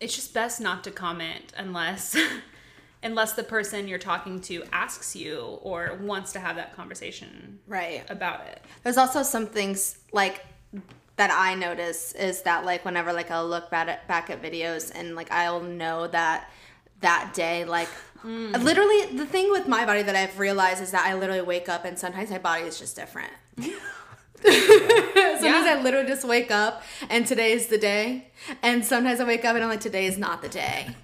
it's 0.00 0.14
just 0.14 0.32
best 0.34 0.60
not 0.60 0.84
to 0.84 0.90
comment 0.90 1.52
unless. 1.56 2.16
Unless 3.00 3.34
the 3.34 3.44
person 3.44 3.86
you're 3.86 3.96
talking 4.00 4.40
to 4.40 4.64
asks 4.72 5.14
you 5.14 5.60
or 5.62 5.96
wants 6.02 6.32
to 6.32 6.40
have 6.40 6.56
that 6.56 6.74
conversation 6.74 7.60
Right. 7.68 8.04
about 8.10 8.48
it. 8.48 8.60
There's 8.82 8.96
also 8.96 9.22
some 9.22 9.46
things 9.46 9.98
like 10.10 10.44
that 11.18 11.30
I 11.32 11.54
notice 11.54 12.12
is 12.12 12.42
that 12.42 12.64
like 12.64 12.84
whenever 12.84 13.12
like 13.12 13.30
I'll 13.30 13.46
look 13.46 13.70
back 13.70 13.88
at, 13.88 14.08
back 14.08 14.30
at 14.30 14.40
videos 14.40 14.90
and 14.94 15.14
like 15.16 15.30
I'll 15.30 15.60
know 15.60 16.06
that 16.08 16.50
that 17.00 17.32
day 17.34 17.64
like 17.64 17.88
Mm. 18.24 18.54
Uh, 18.54 18.58
literally 18.58 19.16
the 19.16 19.26
thing 19.26 19.50
with 19.50 19.68
my 19.68 19.84
body 19.84 20.02
that 20.02 20.16
I've 20.16 20.38
realized 20.38 20.82
is 20.82 20.90
that 20.90 21.06
I 21.06 21.14
literally 21.14 21.42
wake 21.42 21.68
up 21.68 21.84
and 21.84 21.98
sometimes 21.98 22.30
my 22.30 22.38
body 22.38 22.64
is 22.64 22.78
just 22.78 22.96
different. 22.96 23.32
sometimes 24.42 25.66
I 25.66 25.80
literally 25.82 26.06
just 26.06 26.24
wake 26.24 26.50
up 26.50 26.82
and 27.08 27.26
today 27.26 27.52
is 27.52 27.66
the 27.68 27.78
day, 27.78 28.30
and 28.62 28.84
sometimes 28.84 29.20
I 29.20 29.24
wake 29.24 29.44
up 29.44 29.54
and 29.54 29.64
I'm 29.64 29.70
like 29.70 29.80
today 29.80 30.06
is 30.06 30.18
not 30.18 30.42
the 30.42 30.48
day. 30.48 30.94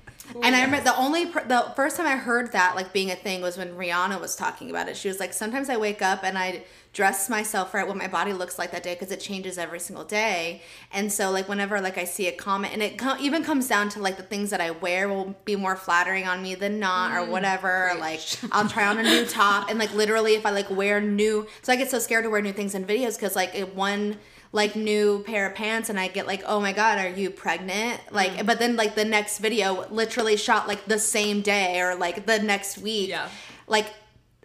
And 0.43 0.57
I 0.57 0.65
remember 0.65 0.85
the 0.85 0.97
only 0.97 1.27
per- 1.27 1.45
the 1.45 1.73
first 1.77 1.97
time 1.97 2.07
I 2.07 2.17
heard 2.17 2.53
that 2.53 2.75
like 2.75 2.93
being 2.93 3.11
a 3.11 3.15
thing 3.17 3.43
was 3.43 3.59
when 3.59 3.75
Rihanna 3.77 4.21
was 4.21 4.35
talking 4.35 4.71
about 4.71 4.89
it. 4.89 4.97
She 4.97 5.09
was 5.09 5.21
like, 5.21 5.33
sometimes 5.33 5.69
I 5.69 5.77
wake 5.77 6.03
up 6.03 6.25
and 6.25 6.39
I 6.39 6.65
dress 6.95 7.29
myself 7.29 7.75
right 7.75 7.87
what 7.87 7.97
my 7.97 8.07
body 8.07 8.33
looks 8.33 8.57
like 8.57 8.71
that 8.71 8.85
day 8.85 8.95
because 8.95 9.11
it 9.11 9.19
changes 9.19 9.59
every 9.59 9.81
single 9.81 10.05
day. 10.05 10.63
And 10.93 11.13
so 11.13 11.31
like 11.33 11.49
whenever 11.49 11.81
like 11.81 11.99
I 11.99 12.05
see 12.05 12.29
a 12.29 12.33
comment 12.33 12.73
and 12.73 12.83
it 12.83 12.97
co- 12.97 13.17
even 13.21 13.43
comes 13.43 13.67
down 13.67 13.89
to 13.91 14.01
like 14.01 14.17
the 14.17 14.23
things 14.23 14.51
that 14.51 14.61
I 14.61 14.71
wear 14.71 15.09
will 15.09 15.35
be 15.45 15.57
more 15.57 15.75
flattering 15.75 16.27
on 16.27 16.41
me 16.41 16.55
than 16.55 16.79
not 16.79 17.13
or 17.13 17.27
mm, 17.27 17.31
whatever. 17.31 17.91
Or, 17.91 17.97
like 17.97 18.21
I'll 18.53 18.69
try 18.69 18.87
on 18.87 18.99
a 18.99 19.03
new 19.03 19.27
top 19.27 19.69
and 19.69 19.79
like 19.79 19.93
literally 19.93 20.35
if 20.35 20.47
I 20.47 20.51
like 20.51 20.71
wear 20.71 21.01
new, 21.01 21.49
so 21.63 21.73
I 21.73 21.77
get 21.77 21.91
so 21.91 21.99
scared 21.99 22.25
to 22.25 22.31
wear 22.31 22.41
new 22.41 22.53
things 22.53 22.77
in 22.77 22.85
videos 22.85 23.17
because 23.17 23.35
like 23.35 23.55
it 23.57 23.75
one 23.75 24.17
like 24.53 24.77
new 24.77 25.25
pair 25.25 25.49
of 25.49 25.57
pants 25.57 25.91
and 25.91 25.99
I 25.99 26.07
get 26.07 26.29
like, 26.29 26.45
oh 26.47 26.61
my 26.61 26.73
god, 26.73 26.99
are 26.99 27.09
you 27.09 27.29
pregnant? 27.29 28.01
Like, 28.13 28.31
mm. 28.31 28.47
but 28.47 28.61
then 28.61 28.77
like 28.77 28.95
the 28.95 29.05
next 29.05 29.39
video 29.39 29.89
literally 29.91 30.37
shot 30.37 30.69
like 30.69 30.85
the 30.85 31.01
same 31.01 31.41
day 31.41 31.81
or 31.81 31.97
like 31.97 32.25
the 32.25 32.39
next 32.39 32.79
week. 32.79 33.09
Yeah. 33.09 33.29
Like, 33.67 33.93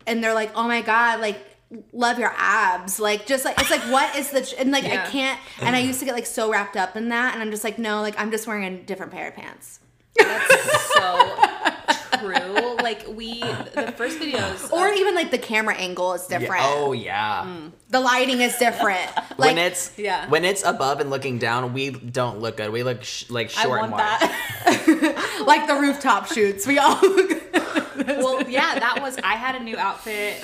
and 0.08 0.24
they're 0.24 0.34
like, 0.34 0.52
oh 0.56 0.68
my 0.68 0.82
god, 0.82 1.22
like 1.22 1.49
love 1.94 2.18
your 2.20 2.34
abs. 2.38 3.00
Like 3.00 3.26
just 3.26 3.46
like 3.46 3.60
it's 3.60 3.70
like 3.72 3.82
what 3.92 4.16
is 4.16 4.32
the 4.32 4.56
and 4.60 4.72
like 4.72 4.84
Yeah. 4.86 5.04
I 5.06 5.10
can't 5.10 5.40
and 5.62 5.76
I 5.76 5.80
used 5.80 6.00
to 6.00 6.06
get 6.06 6.14
like 6.16 6.26
so 6.26 6.52
wrapped 6.52 6.76
up 6.78 6.96
in 6.96 7.10
that 7.10 7.34
and 7.34 7.42
I'm 7.44 7.52
just 7.52 7.64
like 7.64 7.78
no, 7.78 8.02
like 8.02 8.20
I'm 8.20 8.32
just 8.32 8.48
wearing 8.48 8.64
a 8.66 8.78
different 8.78 9.12
pair 9.12 9.28
of 9.28 9.36
pants. 9.36 9.80
That's 10.18 10.94
so 10.94 11.36
true. 12.20 12.76
Like 12.82 13.06
we, 13.08 13.40
the 13.42 13.94
first 13.96 14.20
videos, 14.20 14.72
Or 14.72 14.90
of- 14.92 14.98
even 14.98 15.16
like 15.16 15.32
the 15.32 15.38
camera 15.38 15.76
angle 15.76 16.14
is 16.14 16.28
Yeah. 16.30 16.40
different. 16.40 16.64
Oh 16.66 16.92
yeah. 16.92 17.44
Mm. 17.46 17.72
The 17.90 18.00
lighting 18.00 18.42
is 18.42 18.58
different. 18.58 19.10
Like 19.38 19.56
when 19.56 19.58
it's 19.60 19.92
Yeah. 19.98 20.28
when 20.30 20.44
it's 20.46 20.64
above 20.64 21.00
and 21.00 21.10
looking 21.10 21.38
down, 21.38 21.72
we 21.74 21.92
don't 21.92 22.40
look 22.40 22.58
good. 22.58 22.72
We 22.72 22.84
look 22.84 23.04
sh- 23.04 23.30
like 23.30 23.56
I 23.58 23.64
short 23.64 23.84
and 23.84 23.92
want 23.92 24.04
wide. 24.04 24.20
that. 24.22 25.44
like 25.48 25.68
the 25.68 25.76
rooftop 25.76 26.28
shoots. 26.28 26.66
We 26.68 26.80
all 26.80 27.00
well, 27.02 28.42
yeah, 28.50 28.80
that 28.80 29.00
was. 29.02 29.18
I 29.20 29.36
had 29.36 29.56
a 29.56 29.64
new 29.64 29.78
outfit 29.78 30.44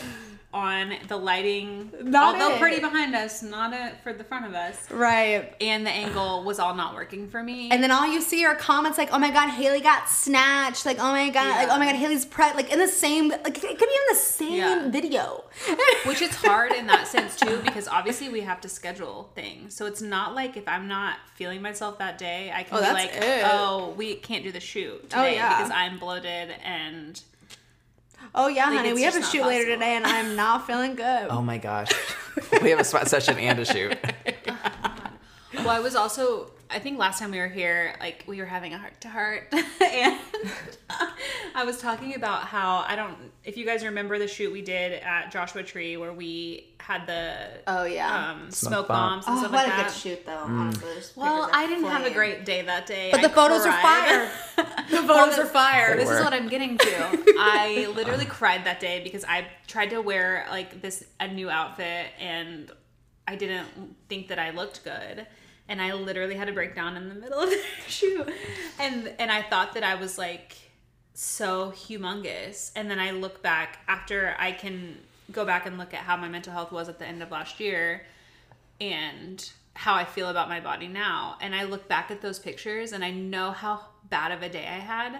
on 0.56 0.94
the 1.10 1.18
lighting, 1.18 1.92
Not 2.02 2.36
although 2.36 2.56
it. 2.56 2.62
pretty 2.62 2.80
behind 2.80 3.14
us, 3.14 3.44
not 3.44 3.74
it 3.74 3.96
for 4.04 4.14
the 4.14 4.24
front 4.24 4.46
of 4.46 4.54
us, 4.54 4.90
Right. 4.90 5.54
and 5.60 5.86
the 5.86 5.90
angle 5.92 6.44
was 6.46 6.60
all 6.60 6.74
not 6.74 6.96
working 6.96 7.28
for 7.28 7.44
me. 7.44 7.70
And 7.72 7.84
then 7.84 7.92
all 7.92 8.08
you 8.08 8.22
see 8.22 8.46
are 8.46 8.56
comments 8.56 8.98
like, 8.98 9.10
"Oh 9.12 9.20
my 9.20 9.32
god, 9.32 9.50
Haley 9.50 9.82
got 9.82 10.08
snatched!" 10.10 10.86
Like, 10.86 10.98
"Oh 10.98 11.12
my 11.12 11.30
god, 11.30 11.58
like, 11.58 11.68
oh 11.70 11.78
my 11.78 11.86
god, 11.88 11.96
Haley's 11.96 12.24
pre 12.26 12.46
like 12.54 12.72
in 12.72 12.80
the 12.80 12.88
same 12.88 13.28
like 13.30 13.48
it 13.58 13.62
could 13.62 13.78
be 13.78 13.84
in 13.84 14.08
the 14.10 14.16
same 14.16 14.54
Yeah. 14.54 14.88
video." 14.90 15.44
which 16.06 16.22
is 16.22 16.34
hard 16.36 16.72
in 16.72 16.88
that 16.88 17.08
sense 17.08 17.36
too 17.36 17.60
because 17.66 17.88
obviously 17.88 18.30
we 18.30 18.42
have 18.42 18.60
to 18.62 18.68
schedule 18.70 19.30
things 19.36 19.74
so 19.76 19.86
it's 19.86 20.02
not 20.02 20.36
like 20.36 20.58
if 20.58 20.68
i'm 20.68 20.86
not 20.90 21.16
feeling 21.36 21.62
myself 21.62 21.98
that 21.98 22.18
day 22.18 22.52
i 22.54 22.62
can 22.64 22.78
Oh, 22.78 22.82
be 22.82 22.94
like 22.94 23.12
it. 23.14 23.42
oh 23.50 23.94
we 23.98 24.16
can't 24.16 24.44
do 24.44 24.52
the 24.52 24.60
shoot 24.60 25.00
Oh, 25.14 25.24
today 25.24 25.36
yeah. 25.36 25.56
because 25.58 25.72
i'm 25.74 25.98
bloated 25.98 26.54
and 26.64 27.22
Oh 28.34 28.48
yeah, 28.48 28.66
Like, 28.68 28.78
honey, 28.78 28.94
we 28.94 29.04
have 29.04 29.16
a 29.16 29.24
shoot 29.24 29.40
not 29.42 29.48
later 29.48 29.66
today, 29.66 29.96
and 29.96 30.06
I'm 30.06 30.36
not 30.44 30.66
feeling 30.66 30.96
good. 30.96 31.28
Oh 31.30 31.42
my 31.42 31.58
gosh. 31.58 31.90
we 32.62 32.70
have 32.72 32.80
a 32.80 32.84
sweat 32.84 33.08
session 33.08 33.38
and 33.38 33.60
a 33.60 33.66
shoot. 33.66 33.98
well 35.56 35.70
i 35.70 35.80
was 35.80 35.96
also 35.96 36.52
i 36.70 36.80
think 36.80 36.98
last 36.98 37.20
time 37.20 37.32
we 37.32 37.38
were 37.40 37.48
here 37.48 37.96
like 38.00 38.24
we 38.28 38.40
were 38.40 38.46
having 38.46 38.74
a 38.74 38.78
heart 38.78 39.00
to 39.02 39.08
heart 39.10 39.48
and 39.54 40.20
i 41.54 41.64
was 41.64 41.80
talking 41.80 42.16
about 42.16 42.44
how 42.44 42.84
i 42.88 42.96
don't 42.96 43.16
if 43.44 43.56
you 43.58 43.66
guys 43.66 43.84
remember 43.86 44.18
the 44.20 44.28
shoot 44.28 44.52
we 44.52 44.62
did 44.62 44.94
at 45.04 45.32
joshua 45.32 45.64
tree 45.64 45.98
where 45.98 46.14
we 46.14 46.68
had 46.80 47.08
the 47.08 47.34
Oh 47.66 47.84
yeah. 47.86 48.30
um, 48.32 48.52
Smoke 48.52 48.72
smoke, 48.74 48.88
bomb. 48.88 49.10
bombs 49.22 49.26
and 49.26 49.36
oh, 49.36 49.40
stuff 49.40 49.52
what 49.54 49.64
like 49.66 49.74
a 49.74 49.78
that 49.78 49.88
good 49.88 49.96
shoot 49.96 50.26
though. 50.28 50.34
Honestly, 50.38 50.94
Those 50.94 51.14
Well, 51.16 51.46
pictures 51.46 51.56
are 51.56 51.60
I 51.60 51.68
didn't 51.68 51.86
have 51.86 52.06
a 52.06 52.12
great 52.14 52.46
day 52.46 52.62
that 52.62 52.86
day. 52.86 53.10
But 53.10 53.22
I 53.22 53.24
the 53.24 53.30
photos 53.34 53.66
are 53.66 53.72
fire. 53.82 54.32
the 54.92 54.98
photos 55.02 55.40
are 55.40 55.48
fire. 55.48 55.96
This 55.98 56.08
is 56.12 56.20
what 56.24 56.32
I'm 56.32 56.48
getting 56.48 56.78
to. 56.78 56.86
I 57.40 57.92
literally 57.96 58.26
cried 58.26 58.66
that 58.66 58.80
day 58.80 59.02
because 59.04 59.26
I 59.26 59.48
tried 59.66 59.90
to 59.92 60.00
wear 60.02 60.46
like 60.52 60.84
this 60.84 61.04
a 61.20 61.28
new 61.28 61.50
outfit 61.50 62.06
and 62.20 62.70
I 63.28 63.36
didn't 63.36 63.68
think 64.08 64.28
that 64.28 64.38
I 64.38 64.52
looked 64.52 64.84
good. 64.84 65.26
And 65.68 65.82
I 65.82 65.94
literally 65.94 66.36
had 66.36 66.48
a 66.48 66.54
breakdown 66.54 66.96
in 66.96 67.10
the 67.10 67.16
middle 67.16 67.40
of 67.40 67.50
the 67.50 67.62
shoot. 67.88 68.30
And 68.80 69.12
and 69.20 69.32
I 69.32 69.42
thought 69.42 69.74
that 69.74 69.84
I 69.84 69.96
was 69.96 70.18
like 70.18 70.56
so 71.14 71.72
humongous. 71.72 72.72
And 72.76 72.90
then 72.90 73.00
I 73.00 73.12
look 73.12 73.42
back 73.42 73.80
after 73.88 74.36
I 74.38 74.52
can 74.52 74.98
go 75.32 75.46
back 75.46 75.66
and 75.66 75.78
look 75.78 75.94
at 75.94 76.02
how 76.02 76.18
my 76.18 76.30
mental 76.30 76.54
health 76.54 76.72
was 76.72 76.88
at 76.88 77.00
the 77.00 77.06
end 77.06 77.24
of 77.24 77.32
last 77.32 77.60
year 77.60 78.04
and 78.80 79.50
how 79.74 79.96
I 79.96 80.06
feel 80.06 80.30
about 80.30 80.50
my 80.50 80.60
body 80.60 80.88
now. 80.88 81.38
And 81.42 81.56
I 81.56 81.64
look 81.64 81.88
back 81.88 82.12
at 82.12 82.22
those 82.22 82.40
pictures 82.40 82.92
and 82.92 83.04
I 83.04 83.12
know 83.12 83.52
how 83.52 83.82
bad 84.10 84.32
of 84.32 84.42
a 84.42 84.50
day 84.50 84.66
I 84.66 84.80
had. 84.80 85.20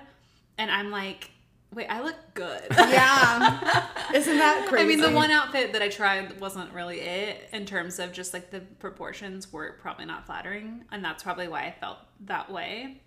And 0.58 0.72
I'm 0.72 0.92
like, 0.92 1.32
wait, 1.74 1.88
I 1.88 2.02
look 2.02 2.16
good. 2.34 2.64
yeah. 2.72 3.88
Isn't 4.14 4.38
that 4.38 4.68
crazy? 4.68 4.84
I 4.84 4.88
mean, 4.88 5.02
the 5.02 5.12
one 5.12 5.32
outfit 5.32 5.74
that 5.74 5.82
I 5.82 5.90
tried 5.90 6.40
wasn't 6.40 6.72
really 6.74 7.00
it 7.02 7.50
in 7.54 7.66
terms 7.66 8.00
of 8.00 8.14
just 8.14 8.34
like 8.34 8.52
the 8.52 8.62
proportions 8.62 9.52
were 9.52 9.78
probably 9.82 10.06
not 10.06 10.26
flattering. 10.26 10.86
And 10.92 11.04
that's 11.04 11.24
probably 11.24 11.48
why 11.48 11.64
I 11.64 11.72
felt 11.80 11.98
that 12.22 12.52
way. 12.52 13.02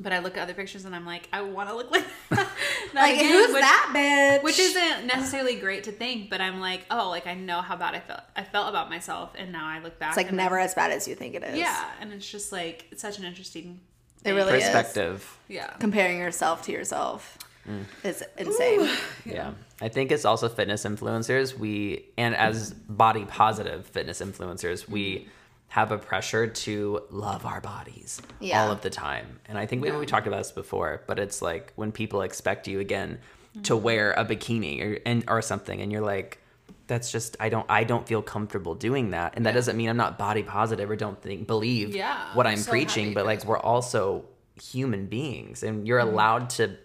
But 0.00 0.12
I 0.12 0.20
look 0.20 0.36
at 0.36 0.42
other 0.44 0.54
pictures 0.54 0.84
and 0.84 0.94
I'm 0.94 1.04
like, 1.04 1.28
I 1.32 1.42
want 1.42 1.68
to 1.70 1.74
look 1.74 1.90
like 1.90 2.04
that. 2.30 2.48
like 2.94 3.16
again, 3.16 3.32
who's 3.32 3.52
which- 3.52 3.60
that 3.60 3.92
bitch? 4.38 4.44
which 4.44 4.58
isn't 4.60 5.06
necessarily 5.06 5.56
great 5.56 5.84
to 5.84 5.92
think, 5.92 6.30
but 6.30 6.40
I'm 6.40 6.60
like, 6.60 6.86
oh, 6.90 7.08
like 7.10 7.26
I 7.26 7.34
know 7.34 7.60
how 7.62 7.74
bad 7.74 7.96
I 7.96 8.00
felt. 8.00 8.20
I 8.36 8.44
felt 8.44 8.68
about 8.68 8.90
myself, 8.90 9.32
and 9.36 9.50
now 9.50 9.66
I 9.66 9.80
look 9.80 9.98
back. 9.98 10.10
It's 10.10 10.16
like 10.16 10.28
and 10.28 10.36
never 10.36 10.56
I- 10.56 10.62
as 10.64 10.74
bad 10.74 10.92
as 10.92 11.08
you 11.08 11.16
think 11.16 11.34
it 11.34 11.42
is. 11.42 11.58
yeah, 11.58 11.84
and 12.00 12.12
it's 12.12 12.30
just 12.30 12.52
like 12.52 12.86
it's 12.92 13.02
such 13.02 13.18
an 13.18 13.24
interesting. 13.24 13.80
It 14.20 14.22
thing. 14.24 14.34
really 14.36 14.58
is. 14.58 14.62
Perspective. 14.64 15.36
Yeah. 15.48 15.66
Comparing 15.80 16.18
yourself 16.18 16.62
to 16.66 16.72
yourself 16.72 17.36
Mm. 17.66 17.84
is 18.04 18.22
insane. 18.36 18.88
Yeah. 19.24 19.52
I 19.80 19.88
think 19.88 20.10
it's 20.10 20.24
also 20.24 20.48
fitness 20.48 20.84
influencers. 20.84 21.56
We 21.56 22.06
and 22.16 22.34
as 22.34 22.72
body 22.72 23.24
positive 23.24 23.86
fitness 23.86 24.20
influencers, 24.20 24.88
we 24.88 25.16
mm-hmm. 25.16 25.28
have 25.68 25.92
a 25.92 25.98
pressure 25.98 26.46
to 26.46 27.02
love 27.10 27.46
our 27.46 27.60
bodies 27.60 28.20
Yeah. 28.40 28.62
all 28.62 28.70
of 28.72 28.80
the 28.80 28.90
time. 28.90 29.40
And 29.46 29.56
I 29.58 29.66
think 29.66 29.82
maybe 29.82 29.96
we 29.96 30.06
talked 30.06 30.26
about 30.26 30.38
this 30.38 30.52
before, 30.52 31.02
but 31.06 31.18
it's 31.18 31.42
like 31.42 31.72
when 31.76 31.92
people 31.92 32.22
expect 32.22 32.66
you 32.68 32.80
again 32.80 33.18
to 33.64 33.74
mm-hmm. 33.74 33.84
wear 33.84 34.12
a 34.12 34.24
bikini 34.24 34.80
or 34.82 34.98
and 35.06 35.24
or 35.28 35.42
something 35.42 35.80
and 35.80 35.90
you're 35.92 36.00
like 36.02 36.38
that's 36.86 37.12
just 37.12 37.36
I 37.38 37.50
don't 37.50 37.66
I 37.68 37.84
don't 37.84 38.06
feel 38.08 38.22
comfortable 38.22 38.74
doing 38.74 39.10
that. 39.10 39.34
And 39.36 39.44
that 39.46 39.52
doesn't 39.52 39.76
mean 39.76 39.88
I'm 39.90 39.96
not 39.96 40.18
body 40.18 40.42
positive 40.42 40.90
or 40.90 40.96
don't 40.96 41.20
think 41.22 41.46
believe 41.46 41.94
Yeah, 41.94 42.34
what 42.34 42.46
I'm 42.46 42.52
I'm 42.52 42.58
so 42.58 42.70
preaching, 42.70 43.14
but 43.14 43.26
like 43.26 43.44
we're 43.44 43.58
also 43.58 44.24
human 44.60 45.06
beings 45.06 45.62
and 45.62 45.86
you're 45.86 46.00
Mm-hmm. 46.00 46.08
allowed 46.14 46.50
to 46.50 46.76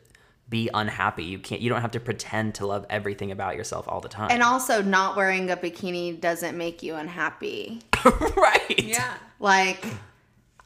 be 0.49 0.69
unhappy. 0.73 1.23
You 1.23 1.39
can't 1.39 1.61
you 1.61 1.69
don't 1.69 1.81
have 1.81 1.91
to 1.91 1.99
pretend 1.99 2.55
to 2.55 2.67
love 2.67 2.85
everything 2.89 3.31
about 3.31 3.55
yourself 3.55 3.87
all 3.87 4.01
the 4.01 4.09
time. 4.09 4.29
And 4.31 4.43
also, 4.43 4.81
not 4.81 5.15
wearing 5.15 5.49
a 5.49 5.57
bikini 5.57 6.19
doesn't 6.19 6.57
make 6.57 6.83
you 6.83 6.95
unhappy. 6.95 7.81
right. 8.35 8.79
Yeah. 8.83 9.13
Like, 9.39 9.83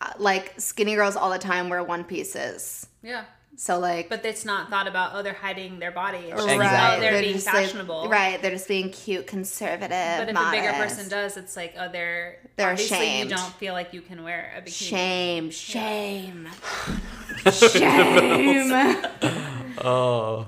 uh, 0.02 0.12
like 0.18 0.54
skinny 0.60 0.96
girls 0.96 1.16
all 1.16 1.30
the 1.30 1.40
time 1.40 1.70
wear 1.70 1.84
one 1.84 2.04
pieces. 2.04 2.88
Yeah. 3.02 3.26
So 3.60 3.80
like, 3.80 4.08
But 4.10 4.24
it's 4.24 4.46
not 4.46 4.70
thought 4.70 4.88
about. 4.88 5.12
Oh, 5.16 5.24
they're 5.24 5.34
hiding 5.34 5.80
their 5.80 5.90
body. 5.92 6.18
It's 6.20 6.30
just, 6.36 6.48
Exactly. 6.48 6.98
oh, 6.98 7.00
they're, 7.12 7.22
being 7.22 7.34
just, 7.34 7.48
like- 7.48 7.56
fashionable. 7.56 8.08
right? 8.08 8.40
They're 8.40 8.52
just 8.52 8.68
being 8.68 8.92
cute, 8.92 9.26
conservative. 9.26 9.90
But 9.90 10.30
if 10.30 10.36
a 10.38 10.52
bigger 10.52 10.74
person 10.74 11.10
does, 11.10 11.38
it's 11.38 11.56
like, 11.56 11.74
oh, 11.80 11.90
they're 11.92 12.38
They're 12.56 12.70
obviously 12.70 12.98
ashamed. 12.98 13.30
you 13.32 13.36
don't 13.36 13.54
feel 13.56 13.74
like 13.74 13.94
you 13.94 14.02
can 14.02 14.24
wear 14.24 14.54
a 14.56 14.62
bikini. 14.62 14.70
Shame, 14.90 15.50
shame, 15.50 16.48
shame. 17.52 19.04
Oh 19.84 20.48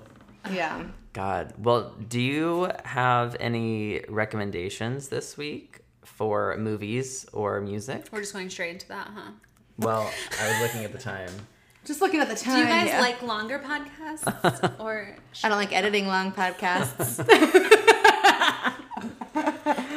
yeah. 0.52 0.84
God. 1.14 1.54
Well, 1.58 1.96
do 2.08 2.20
you 2.20 2.72
have 2.86 3.36
any 3.40 4.02
recommendations 4.08 5.10
this 5.10 5.38
week 5.38 5.80
for 6.04 6.56
movies 6.58 7.26
or 7.34 7.62
music? 7.62 8.08
We're 8.12 8.22
just 8.22 8.34
going 8.34 8.50
straight 8.50 8.72
into 8.72 8.88
that, 8.90 9.10
huh? 9.14 9.32
Well, 9.78 10.12
I 10.40 10.52
was 10.52 10.62
looking 10.62 10.84
at 10.84 10.92
the 10.92 10.98
time. 10.98 11.32
Just 11.86 12.02
looking 12.02 12.20
at 12.20 12.30
the 12.30 12.36
time. 12.36 12.56
Do 12.56 12.60
you 12.60 12.68
guys 12.68 12.88
yeah. 12.88 13.00
like 13.00 13.22
longer 13.24 13.58
podcasts 13.58 14.76
or? 14.80 15.16
I 15.44 15.50
don't 15.50 15.58
like 15.58 15.74
editing 15.74 16.08
long 16.08 16.34
podcasts. 16.34 17.20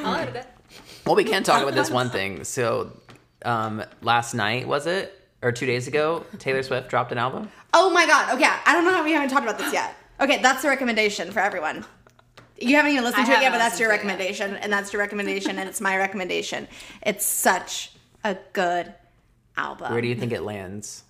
I'll 0.05 0.15
edit 0.15 0.37
it. 0.37 0.47
Well, 1.05 1.17
we 1.17 1.25
can 1.25 1.43
talk 1.43 1.61
about 1.61 1.75
this 1.75 1.91
one 1.91 2.09
thing. 2.09 2.45
So, 2.45 2.97
um, 3.45 3.83
last 4.01 4.33
night 4.33 4.69
was 4.69 4.87
it 4.87 5.22
or 5.43 5.53
two 5.53 5.67
days 5.67 5.87
ago? 5.89 6.25
Taylor 6.39 6.63
Swift 6.63 6.89
dropped 6.89 7.13
an 7.13 7.19
album. 7.19 7.51
oh 7.75 7.91
my 7.91 8.07
god. 8.07 8.35
Okay, 8.35 8.51
I 8.67 8.73
don't 8.73 8.85
know 8.85 8.93
how 8.93 9.05
we 9.05 9.13
haven't 9.13 9.31
talked 9.31 9.45
about 9.45 9.59
this 9.59 9.73
yet. 9.73 9.95
Okay, 10.21 10.41
that's 10.41 10.63
the 10.63 10.69
recommendation 10.69 11.31
for 11.31 11.41
everyone. 11.41 11.85
You 12.59 12.77
haven't 12.77 12.93
even 12.93 13.05
listened 13.05 13.25
I 13.25 13.27
to 13.27 13.33
it 13.41 13.43
yet, 13.43 13.53
but 13.53 13.59
that's 13.59 13.81
your 13.81 13.89
listened 13.89 14.05
it 14.05 14.11
recommendation, 14.11 14.57
and 14.57 14.73
that's 14.73 14.93
your 14.93 15.01
recommendation, 15.01 15.59
and 15.59 15.69
it's 15.69 15.81
my 15.81 15.97
recommendation. 15.97 16.69
It's 17.03 17.27
such 17.27 17.93
a 18.23 18.37
good 18.53 18.95
album. 19.57 19.93
Where 19.93 20.01
do 20.01 20.09
you 20.09 20.15
think 20.15 20.33
it 20.33 20.43
lands? 20.43 21.03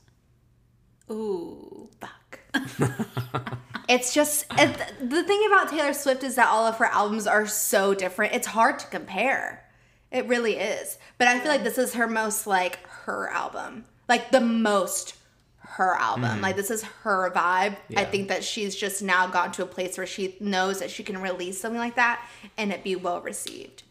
Ooh. 1.11 1.91
fuck. 2.01 2.41
it's 3.89 4.15
just 4.15 4.47
it, 4.59 4.79
the 5.01 5.23
thing 5.23 5.43
about 5.49 5.69
Taylor 5.69 5.93
Swift 5.93 6.23
is 6.23 6.37
that 6.37 6.49
all 6.49 6.67
of 6.67 6.77
her 6.79 6.87
albums 6.87 7.27
are 7.27 7.47
so 7.47 7.93
different. 7.95 8.35
It's 8.35 8.47
hard 8.47 8.79
to 8.79 8.87
compare. 8.87 9.65
It 10.11 10.27
really 10.29 10.57
is. 10.57 10.99
But 11.19 11.29
I 11.29 11.39
feel 11.41 11.51
like 11.51 11.65
this 11.65 11.79
is 11.79 11.95
her 11.95 12.07
most 12.07 12.47
like 12.47 12.87
her 12.87 13.29
album. 13.29 13.85
Like 14.13 14.31
the 14.31 14.41
most 14.41 15.15
her 15.61 15.95
album. 15.95 16.25
Mm-hmm. 16.25 16.41
Like 16.43 16.57
this 16.57 16.71
is 16.71 16.83
her 17.03 17.31
vibe. 17.35 17.77
I 17.97 18.05
think 18.05 18.29
that 18.29 18.45
she's 18.45 18.75
just 18.77 19.03
now 19.03 19.27
gotten 19.27 19.53
to 19.53 19.63
a 19.63 19.67
place 19.67 19.97
where 19.97 20.07
she 20.07 20.37
knows 20.39 20.81
that 20.81 20.91
she 20.91 21.03
can 21.03 21.17
release 21.23 21.59
something 21.59 21.79
like 21.79 21.95
that 21.97 22.23
and 22.59 22.71
it 22.73 22.85
be 22.85 22.95
well 22.97 23.21
received. 23.23 23.83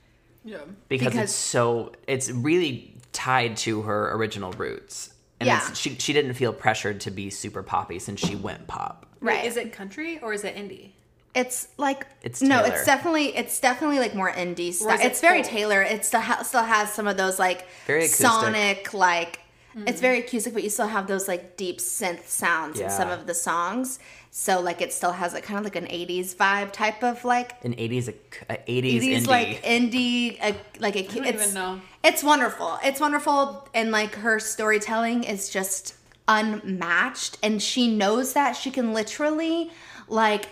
Yeah. 0.43 0.57
because, 0.89 1.07
Because- 1.13 1.23
it's 1.23 1.33
so 1.33 1.93
it's 2.07 2.29
really 2.29 2.93
tied 3.13 3.57
to 3.57 3.81
her 3.83 4.11
original 4.15 4.51
roots 4.53 5.13
and 5.39 5.47
Yeah. 5.47 5.67
it's, 5.69 5.77
she, 5.79 5.95
she 5.95 6.13
didn't 6.13 6.33
feel 6.35 6.53
pressured 6.53 7.01
to 7.01 7.11
be 7.11 7.29
super 7.31 7.63
poppy 7.63 7.97
since 7.99 8.19
she 8.19 8.35
went 8.35 8.67
pop 8.67 9.07
Wait, 9.21 9.27
Right. 9.37 9.45
is 9.45 9.57
it 9.57 9.73
country 9.73 10.19
or 10.21 10.33
is 10.33 10.43
it 10.43 10.55
indie? 10.55 10.91
It's 11.33 11.67
like 11.77 12.05
It's 12.23 12.41
no, 12.41 12.63
it's 12.63 12.85
definitely 12.85 13.35
it's 13.37 13.59
definitely 13.59 13.99
like 13.99 14.13
more 14.15 14.31
indie 14.31 14.73
stuff. 14.73 14.99
it 14.99 15.05
It's 15.07 15.21
very 15.21 15.41
folk? 15.43 15.51
Taylor. 15.51 15.81
It 15.81 16.05
still 16.05 16.21
ha- 16.21 16.43
still 16.43 16.63
has 16.63 16.91
some 16.93 17.07
of 17.07 17.17
those 17.17 17.39
like 17.39 17.65
Very 17.87 18.01
acoustic. 18.05 18.25
sonic 18.27 18.93
like 18.93 19.39
it's 19.75 20.01
very 20.01 20.19
acoustic, 20.19 20.53
but 20.53 20.63
you 20.63 20.69
still 20.69 20.87
have 20.87 21.07
those 21.07 21.27
like 21.27 21.57
deep 21.57 21.79
synth 21.79 22.25
sounds 22.27 22.79
in 22.79 22.89
some 22.89 23.09
of 23.09 23.27
the 23.27 23.33
songs. 23.33 23.99
So 24.31 24.61
like 24.61 24.81
it 24.81 24.93
still 24.93 25.11
has 25.11 25.33
like 25.33 25.43
kind 25.43 25.57
of 25.57 25.63
like 25.65 25.75
an 25.75 25.87
'80s 25.87 26.35
vibe 26.35 26.71
type 26.71 27.03
of 27.03 27.25
like 27.25 27.63
An 27.65 27.73
80s, 27.73 28.07
a, 28.07 28.53
a 28.53 28.57
80s, 28.57 29.01
80s 29.01 29.01
indie. 29.01 29.27
like 29.27 29.63
indie, 29.63 30.39
a, 30.41 30.55
like 30.79 30.95
a, 30.95 31.03
don't 31.03 31.25
it's 31.25 31.43
even 31.43 31.53
know. 31.53 31.81
it's 32.03 32.23
wonderful. 32.23 32.79
It's 32.83 32.99
wonderful, 32.99 33.67
and 33.73 33.91
like 33.91 34.15
her 34.15 34.39
storytelling 34.39 35.23
is 35.25 35.49
just 35.49 35.95
unmatched, 36.27 37.37
and 37.43 37.61
she 37.61 37.93
knows 37.93 38.33
that 38.33 38.53
she 38.53 38.71
can 38.71 38.93
literally 38.93 39.71
like 40.07 40.45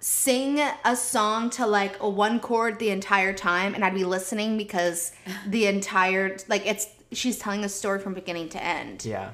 sing 0.00 0.60
a 0.84 0.94
song 0.94 1.50
to 1.50 1.66
like 1.66 2.00
a 2.00 2.08
one 2.08 2.38
chord 2.38 2.78
the 2.78 2.90
entire 2.90 3.32
time, 3.32 3.74
and 3.74 3.84
I'd 3.84 3.94
be 3.94 4.04
listening 4.04 4.56
because 4.58 5.12
the 5.46 5.66
entire 5.66 6.36
like 6.48 6.66
it's 6.66 6.86
she's 7.12 7.38
telling 7.38 7.64
a 7.64 7.68
story 7.68 7.98
from 7.98 8.14
beginning 8.14 8.48
to 8.50 8.62
end. 8.62 9.04
yeah. 9.04 9.32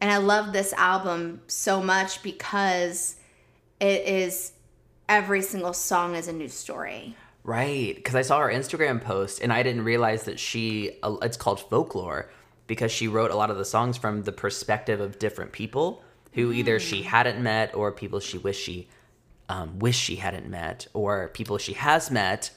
And 0.00 0.10
I 0.10 0.18
love 0.18 0.52
this 0.52 0.72
album 0.74 1.40
so 1.46 1.82
much 1.82 2.22
because 2.22 3.16
it 3.80 4.02
is 4.02 4.52
every 5.08 5.42
single 5.42 5.72
song 5.72 6.14
is 6.14 6.28
a 6.28 6.32
new 6.32 6.48
story. 6.48 7.16
Right, 7.44 7.94
because 7.94 8.14
I 8.14 8.22
saw 8.22 8.40
her 8.40 8.48
Instagram 8.48 9.00
post 9.00 9.40
and 9.40 9.52
I 9.52 9.62
didn't 9.62 9.84
realize 9.84 10.24
that 10.24 10.38
she 10.38 10.98
uh, 11.02 11.16
it's 11.22 11.36
called 11.36 11.60
folklore 11.60 12.28
because 12.66 12.90
she 12.90 13.06
wrote 13.06 13.30
a 13.30 13.36
lot 13.36 13.50
of 13.50 13.56
the 13.56 13.64
songs 13.64 13.96
from 13.96 14.24
the 14.24 14.32
perspective 14.32 15.00
of 15.00 15.18
different 15.18 15.52
people 15.52 16.02
who 16.32 16.52
either 16.52 16.80
she 16.80 17.02
hadn't 17.02 17.40
met 17.40 17.74
or 17.74 17.92
people 17.92 18.20
she 18.20 18.36
wish 18.36 18.58
she 18.58 18.88
um, 19.48 19.78
wish 19.78 19.96
she 19.96 20.16
hadn't 20.16 20.48
met 20.48 20.88
or 20.92 21.28
people 21.28 21.56
she 21.56 21.74
has 21.74 22.10
met 22.10 22.50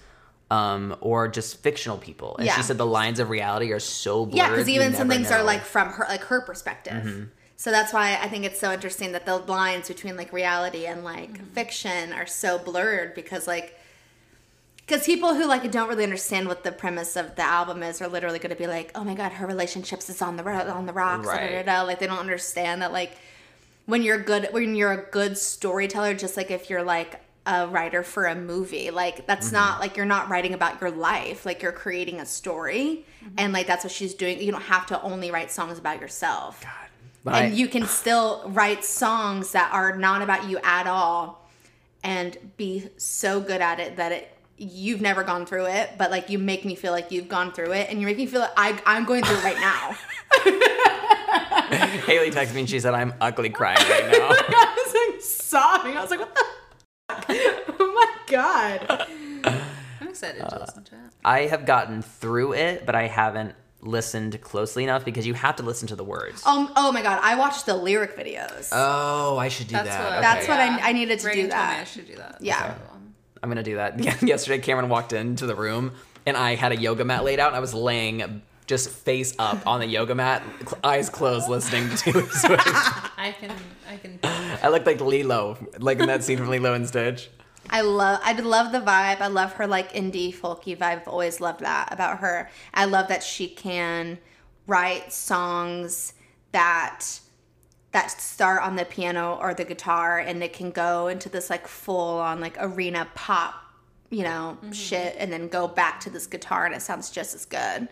um, 0.51 0.95
or 1.01 1.27
just 1.27 1.57
fictional 1.57 1.97
people. 1.97 2.35
And 2.37 2.45
Yeah. 2.47 2.55
she 2.55 2.63
said 2.63 2.77
the 2.77 2.85
lines 2.85 3.19
of 3.19 3.29
reality 3.29 3.71
are 3.71 3.79
so 3.79 4.25
blurred. 4.25 4.37
Yeah, 4.37 4.49
because 4.49 4.69
even 4.69 4.93
some 4.93 5.07
never 5.07 5.19
things 5.19 5.31
are 5.31 5.43
like 5.43 5.61
from 5.61 5.89
her, 5.89 6.05
like 6.09 6.21
her 6.25 6.41
perspective. 6.41 7.29
So 7.55 7.71
that's 7.71 7.91
why 7.91 8.17
I 8.21 8.29
think 8.29 8.45
it's 8.45 8.59
so 8.59 8.71
interesting 8.71 9.11
that 9.11 9.25
the 9.25 9.35
lines 9.37 9.89
between 9.89 10.15
like 10.15 10.31
reality 10.31 10.85
and 10.85 11.03
like 11.03 11.39
fiction 11.53 12.13
are 12.13 12.25
so 12.25 12.57
blurred 12.57 13.13
because 13.15 13.47
like 13.47 13.75
because 14.77 15.05
people 15.05 15.35
who 15.35 15.45
like 15.45 15.69
don't 15.69 15.87
really 15.87 16.03
understand 16.03 16.47
what 16.47 16.63
the 16.63 16.71
premise 16.71 17.15
of 17.15 17.35
the 17.35 17.43
album 17.43 17.83
is 17.83 18.01
are 18.01 18.07
literally 18.07 18.39
going 18.39 18.49
to 18.49 18.55
be 18.55 18.65
like, 18.65 18.91
oh 18.95 19.03
my 19.03 19.13
god, 19.13 19.33
her 19.33 19.45
relationships 19.45 20.09
is 20.09 20.19
on 20.21 20.35
the 20.35 20.43
ro- 20.43 20.71
on 20.71 20.85
the 20.87 20.93
rocks, 20.93 21.27
da, 21.27 21.35
da, 21.37 21.47
da, 21.47 21.63
da. 21.63 21.81
like 21.83 21.99
they 21.99 22.07
don't 22.07 22.17
understand 22.17 22.81
that 22.81 22.91
like 22.91 23.11
when 23.85 24.01
you're 24.03 24.17
good 24.19 24.47
when 24.51 24.75
you're 24.75 24.93
a 24.93 25.05
good 25.11 25.37
storyteller, 25.37 26.13
just 26.15 26.37
like 26.37 26.49
if 26.49 26.69
you're 26.69 26.81
like 26.81 27.19
a 27.45 27.67
writer 27.67 28.03
for 28.03 28.25
a 28.25 28.35
movie, 28.35 28.91
like 28.91 29.25
that's 29.25 29.47
mm-hmm. 29.47 29.55
not 29.55 29.79
like 29.79 29.97
you're 29.97 30.05
not 30.05 30.29
writing 30.29 30.53
about 30.53 30.79
your 30.81 30.91
life, 30.91 31.45
like 31.45 31.61
you're 31.61 31.71
creating 31.71 32.19
a 32.19 32.25
story, 32.25 33.05
mm-hmm. 33.23 33.35
and 33.37 33.53
like 33.53 33.67
that's 33.67 33.83
what 33.83 33.91
she's 33.91 34.13
doing. 34.13 34.41
You 34.41 34.51
don't 34.51 34.61
have 34.61 34.85
to 34.87 35.01
only 35.01 35.31
write 35.31 35.51
songs 35.51 35.79
about 35.79 35.99
yourself 35.99 36.63
But 37.23 37.35
I- 37.35 37.41
and 37.43 37.57
you 37.57 37.67
can 37.67 37.85
still 37.87 38.43
write 38.47 38.83
songs 38.83 39.51
that 39.53 39.71
are 39.73 39.97
not 39.97 40.21
about 40.21 40.49
you 40.49 40.59
at 40.63 40.87
all 40.87 41.49
and 42.03 42.37
be 42.57 42.89
so 42.97 43.39
good 43.41 43.61
at 43.61 43.79
it 43.79 43.97
that 43.97 44.11
it 44.11 44.35
you've 44.57 45.01
never 45.01 45.23
gone 45.23 45.45
through 45.45 45.65
it 45.65 45.91
but 45.97 46.11
like 46.11 46.29
you 46.29 46.37
make 46.37 46.65
me 46.65 46.75
feel 46.75 46.91
like 46.91 47.11
you've 47.11 47.29
gone 47.29 47.51
through 47.51 47.71
it 47.71 47.89
and 47.89 48.01
you 48.01 48.05
make 48.05 48.17
me 48.17 48.25
feel 48.25 48.41
like 48.41 48.51
I, 48.57 48.81
i'm 48.85 49.05
going 49.05 49.23
through 49.23 49.37
it 49.37 49.43
right 49.43 49.59
now 49.59 49.95
Haley 52.05 52.29
texted 52.31 52.55
me 52.55 52.61
and 52.61 52.69
she 52.69 52.79
said 52.79 52.93
I'm 52.93 53.13
ugly 53.21 53.49
crying 53.49 53.77
right 53.89 54.11
now. 54.11 54.27
i 54.31 54.83
was 54.85 55.13
like 55.13 55.21
sobbing 55.21 55.95
i 55.95 56.01
was 56.01 56.11
like 56.11 56.19
what 56.19 56.35
the? 56.35 56.45
oh 57.79 57.91
my 57.95 58.31
god 58.31 59.07
I'm 60.01 60.07
excited 60.07 60.47
to 60.49 60.59
listen 60.59 60.83
to 60.85 60.95
it. 60.95 61.01
I 61.23 61.41
have 61.41 61.65
gotten 61.65 62.01
through 62.01 62.53
it, 62.53 62.85
but 62.85 62.95
I 62.95 63.07
haven't 63.07 63.53
listened 63.81 64.39
closely 64.41 64.83
enough 64.83 65.05
because 65.05 65.25
you 65.27 65.33
have 65.33 65.55
to 65.57 65.63
listen 65.63 65.87
to 65.87 65.95
the 65.95 66.03
words. 66.03 66.45
um, 66.45 66.71
oh 66.75 66.91
my 66.91 67.01
god 67.01 67.19
i 67.23 67.35
watched 67.35 67.65
the 67.65 67.75
lyric 67.75 68.17
videos 68.17 68.69
Oh, 68.73 69.37
I 69.37 69.47
should 69.47 69.67
do 69.67 69.73
That's 69.73 69.87
that. 69.89 70.03
what. 70.03 70.11
Okay. 70.13 70.21
That's 70.21 70.47
what 70.47 70.59
I- 70.59 70.89
I 70.89 70.91
needed 70.93 71.19
to 71.19 71.27
Reagan 71.27 71.45
do 71.45 71.51
told 71.51 71.61
me 71.61 71.67
that. 71.67 71.79
I 71.81 71.83
should 71.85 72.07
do 72.07 72.15
that. 72.15 72.37
Yeah. 72.41 72.75
So, 72.75 72.81
um, 72.93 73.13
I'm 73.41 73.49
gonna 73.49 73.63
do 73.63 73.75
that. 73.75 74.21
Yesterday, 74.23 74.59
Cameron 74.59 74.89
walked 74.89 75.13
into 75.13 75.45
the 75.45 75.55
room 75.55 75.93
and 76.25 76.35
I 76.35 76.55
had 76.55 76.71
a 76.73 76.75
yoga 76.77 77.05
mat 77.05 77.23
laid 77.23 77.39
out. 77.39 77.47
and 77.47 77.55
I 77.55 77.59
was 77.61 77.73
laying 77.73 78.41
just 78.69 78.91
face 78.91 79.33
up 79.39 79.65
on 79.65 79.79
the 79.79 79.87
yoga 79.87 80.13
mat, 80.13 80.43
eyes 80.83 81.09
closed, 81.09 81.49
listening 81.49 81.89
to 81.89 82.11
his 82.11 82.47
words. 82.47 82.61
I 82.65 83.35
can. 83.39 83.51
I 83.89 83.97
can. 83.97 84.19
I 84.61 84.69
looked 84.69 84.85
like 84.85 85.01
Lilo, 85.01 85.57
like 85.79 85.97
in 85.99 86.05
that 86.05 86.23
scene 86.23 86.37
from 86.37 86.49
Lilo 86.49 86.75
and 86.75 86.87
Stitch. 86.87 87.31
I 87.71 87.81
love 87.81 88.19
I 88.23 88.33
love 88.33 88.71
the 88.71 88.79
vibe. 88.79 89.21
I 89.21 89.27
love 89.27 89.53
her 89.53 89.65
like 89.65 89.93
indie 89.93 90.33
folky 90.33 90.77
vibe. 90.77 91.01
I've 91.01 91.07
always 91.07 91.41
loved 91.41 91.61
that 91.61 91.91
about 91.91 92.19
her. 92.19 92.51
I 92.71 92.85
love 92.85 93.07
that 93.07 93.23
she 93.23 93.47
can 93.47 94.19
write 94.67 95.11
songs 95.11 96.13
that 96.51 97.19
that 97.91 98.11
start 98.11 98.61
on 98.61 98.75
the 98.75 98.85
piano 98.85 99.39
or 99.41 99.55
the 99.55 99.65
guitar 99.65 100.19
and 100.19 100.43
it 100.43 100.53
can 100.53 100.69
go 100.69 101.07
into 101.07 101.27
this 101.27 101.49
like 101.49 101.67
full 101.67 102.19
on 102.19 102.39
like 102.39 102.55
arena 102.59 103.07
pop, 103.15 103.55
you 104.11 104.21
know, 104.21 104.59
mm-hmm. 104.61 104.71
shit 104.71 105.15
and 105.17 105.33
then 105.33 105.47
go 105.47 105.67
back 105.67 105.99
to 106.01 106.11
this 106.11 106.27
guitar 106.27 106.67
and 106.67 106.75
it 106.75 106.83
sounds 106.83 107.09
just 107.09 107.33
as 107.33 107.45
good. 107.45 107.89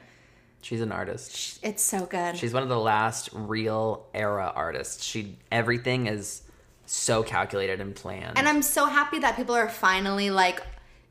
She's 0.61 0.81
an 0.81 0.91
artist. 0.91 1.59
It's 1.63 1.83
so 1.83 2.05
good. 2.05 2.37
She's 2.37 2.53
one 2.53 2.63
of 2.63 2.69
the 2.69 2.79
last 2.79 3.29
real 3.33 4.05
era 4.13 4.51
artists. 4.55 5.03
She 5.03 5.37
everything 5.51 6.07
is 6.07 6.41
so 6.85 7.23
calculated 7.23 7.79
and 7.79 7.95
planned. 7.95 8.37
And 8.37 8.47
I'm 8.47 8.61
so 8.61 8.85
happy 8.85 9.19
that 9.19 9.35
people 9.35 9.55
are 9.55 9.69
finally 9.69 10.29
like 10.29 10.61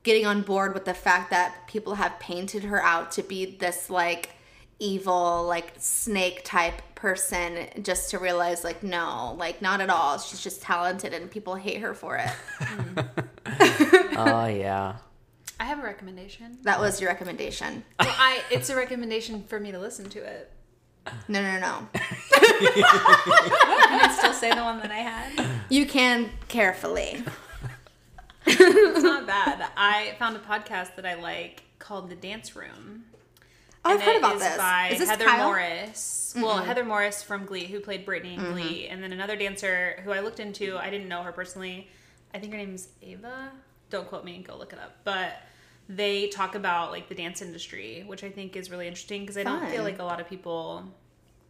getting 0.03 0.27
on 0.27 0.43
board 0.43 0.75
with 0.75 0.85
the 0.85 0.95
fact 0.95 1.31
that 1.31 1.67
people 1.67 1.95
have 1.95 2.19
painted 2.19 2.65
her 2.65 2.83
out 2.83 3.13
to 3.13 3.23
be 3.23 3.57
this 3.57 3.91
like 3.91 4.31
evil, 4.79 5.45
like 5.47 5.73
snake 5.79 6.43
type 6.45 6.83
person 6.95 7.69
just 7.83 8.11
to 8.11 8.19
realize 8.19 8.65
like 8.65 8.83
no, 8.83 9.35
like 9.39 9.63
not 9.63 9.81
at 9.81 9.91
all. 9.91 10.19
She's 10.19 10.43
just 10.43 10.63
talented 10.63 11.13
and 11.13 11.31
people 11.31 11.55
hate 11.55 11.81
her 11.81 11.95
for 11.95 12.17
it. 12.17 12.31
oh 14.17 14.47
yeah. 14.47 14.97
I 15.59 15.65
have 15.65 15.79
a 15.79 15.83
recommendation. 15.83 16.59
That 16.63 16.81
was 16.81 17.01
your 17.01 17.11
recommendation. 17.11 17.85
Well, 17.99 18.15
I. 18.19 18.43
It's 18.51 18.71
a 18.71 18.77
recommendation 18.77 19.45
for 19.45 19.59
me 19.59 19.73
to 19.73 19.79
listen 19.79 20.09
to 20.11 20.19
it. 20.19 20.53
No, 21.29 21.41
no, 21.41 21.61
no. 21.61 21.89
Can 21.95 22.01
I 24.01 24.15
still 24.19 24.33
say 24.33 24.53
the 24.53 24.63
one 24.63 24.81
that 24.81 24.91
I 24.91 24.97
had? 24.97 25.47
You 25.69 25.87
can 25.87 26.31
carefully. 26.49 27.23
It's 28.47 29.03
not 29.03 29.27
bad. 29.27 29.69
I 29.77 30.15
found 30.19 30.37
a 30.37 30.41
podcast 30.41 30.97
that 30.97 31.07
I 31.07 31.15
like 31.15 31.63
called 31.79 32.11
The 32.11 32.17
Dance 32.17 32.55
Room. 32.57 33.05
Oh, 33.85 33.91
I've 33.91 34.03
heard 34.03 34.17
about 34.17 34.37
is 34.37 34.43
this. 34.43 34.57
By 34.57 34.89
Is 34.93 34.99
this 34.99 35.09
Heather 35.09 35.25
Kyle? 35.25 35.47
Morris. 35.47 36.35
Well, 36.37 36.59
Heather 36.59 36.85
Morris 36.85 37.23
from 37.23 37.45
Glee, 37.45 37.67
who 37.67 37.81
played 37.81 38.05
Brittany 38.05 38.35
in 38.35 38.53
Glee, 38.53 38.83
mm-hmm. 38.83 38.93
and 38.93 39.03
then 39.03 39.13
another 39.13 39.37
dancer 39.37 40.01
who 40.05 40.11
I 40.11 40.21
looked 40.21 40.41
into. 40.41 40.77
I 40.77 40.91
didn't 40.91 41.09
know 41.09 41.23
her 41.23 41.33
personally. 41.33 41.89
I 42.35 42.39
think 42.39 42.53
her 42.53 42.59
name's 42.59 42.89
Ava. 43.01 43.53
Don't 43.91 44.07
quote 44.09 44.25
me. 44.25 44.37
And 44.37 44.45
go 44.47 44.57
look 44.57 44.73
it 44.73 44.79
up. 44.79 44.97
But 45.05 45.33
they 45.89 46.29
talk 46.29 46.55
about 46.55 46.91
like 46.91 47.09
the 47.09 47.15
dance 47.15 47.41
industry, 47.43 48.03
which 48.07 48.25
I 48.25 48.31
think 48.31 48.57
is 48.57 48.71
really 48.71 48.87
interesting 48.89 49.23
because 49.23 49.37
I 49.39 49.43
don't 49.45 49.69
feel 49.71 49.83
like 49.85 49.99
a 50.01 50.05
lot 50.05 50.21
of 50.21 50.29
people 50.29 50.85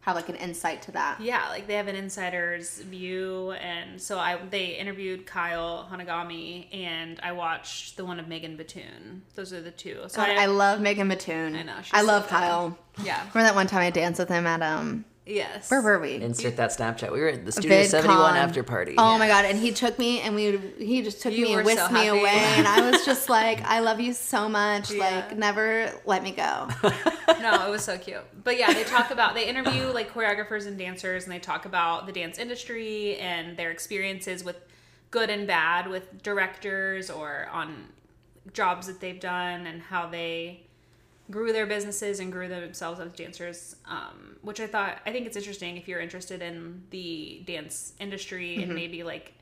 Have 0.01 0.15
like 0.15 0.29
an 0.29 0.35
insight 0.35 0.83
to 0.83 0.91
that. 0.91 1.19
yeah, 1.19 1.49
like 1.49 1.65
they 1.67 1.73
have 1.73 1.87
an 1.87 1.95
insider's 1.95 2.79
view, 2.81 3.51
and 3.53 3.99
so 3.99 4.19
I 4.19 4.37
they 4.51 4.75
interviewed 4.77 5.25
Kyle 5.25 5.89
Hanagami, 5.91 6.67
and 6.73 7.19
I 7.23 7.31
watched 7.31 7.97
the 7.97 8.05
one 8.05 8.19
of 8.19 8.27
Megan 8.27 8.57
Batoon. 8.57 9.21
Those 9.35 9.51
are 9.53 9.61
the 9.61 9.71
two. 9.71 10.03
So 10.07 10.17
God, 10.21 10.29
I, 10.29 10.43
I 10.43 10.45
love 10.45 10.79
Megan 10.81 11.09
Batoon. 11.09 11.57
I 11.57 11.63
know, 11.63 11.73
I 11.91 12.01
love 12.03 12.23
good. 12.23 12.29
Kyle. 12.29 12.77
yeah, 13.03 13.19
Remember 13.19 13.41
that 13.41 13.55
one 13.55 13.65
time 13.67 13.81
I 13.81 13.89
danced 13.89 14.19
with 14.19 14.29
him 14.29 14.45
at 14.45 14.61
um 14.61 15.03
yes. 15.27 15.69
where 15.69 15.81
were 15.81 15.99
we? 15.99 16.15
Insert 16.15 16.57
that 16.57 16.71
Snapchat. 16.71 17.11
We 17.11 17.19
were 17.19 17.29
at 17.29 17.45
the 17.45 17.51
Studio 17.51 17.81
VidCon. 17.81 17.87
71 17.87 18.35
after 18.37 18.63
party. 18.63 18.95
Oh 18.97 19.17
my 19.17 19.27
god! 19.27 19.45
And 19.45 19.57
he 19.57 19.71
took 19.71 19.99
me, 19.99 20.21
and 20.21 20.35
we 20.35 20.57
he 20.77 21.01
just 21.01 21.21
took 21.21 21.33
You 21.33 21.45
me 21.45 21.53
and 21.53 21.65
whisked 21.65 21.87
so 21.87 21.93
me 21.93 22.07
away, 22.07 22.29
and 22.57 22.67
I 22.67 22.89
was 22.89 23.05
just 23.05 23.29
like, 23.29 23.61
"I 23.63 23.79
love 23.79 23.99
you 23.99 24.13
so 24.13 24.47
much. 24.49 24.91
Yeah. 24.91 24.99
Like, 24.99 25.37
never 25.37 25.91
let 26.05 26.23
me 26.23 26.31
go." 26.31 26.69
no, 27.41 27.67
it 27.67 27.69
was 27.69 27.83
so 27.83 27.97
cute. 27.97 28.23
But 28.43 28.57
yeah, 28.57 28.73
they 28.73 28.83
talk 28.83 29.11
about 29.11 29.35
they 29.35 29.47
interview 29.47 29.87
like 29.87 30.13
choreographers 30.13 30.67
and 30.67 30.77
dancers, 30.77 31.23
and 31.23 31.33
they 31.33 31.39
talk 31.39 31.65
about 31.65 32.05
the 32.05 32.11
dance 32.11 32.37
industry 32.37 33.17
and 33.17 33.57
their 33.57 33.71
experiences 33.71 34.43
with 34.43 34.57
good 35.11 35.29
and 35.29 35.47
bad 35.47 35.87
with 35.87 36.21
directors 36.21 37.09
or 37.09 37.47
on 37.51 37.87
jobs 38.53 38.87
that 38.87 38.99
they've 38.99 39.19
done 39.19 39.67
and 39.67 39.81
how 39.81 40.07
they 40.07 40.66
grew 41.29 41.51
their 41.51 41.65
businesses 41.65 42.19
and 42.19 42.31
grew 42.31 42.47
themselves 42.47 42.99
as 42.99 43.11
dancers. 43.11 43.75
Um, 43.85 44.37
which 44.41 44.59
I 44.59 44.67
thought 44.67 44.99
I 45.05 45.11
think 45.11 45.25
it's 45.25 45.37
interesting 45.37 45.77
if 45.77 45.87
you're 45.87 45.99
interested 45.99 46.41
in 46.41 46.83
the 46.89 47.43
dance 47.45 47.93
industry 47.99 48.53
Mm-hmm. 48.55 48.63
and 48.63 48.75
maybe 48.75 49.03
like 49.03 49.33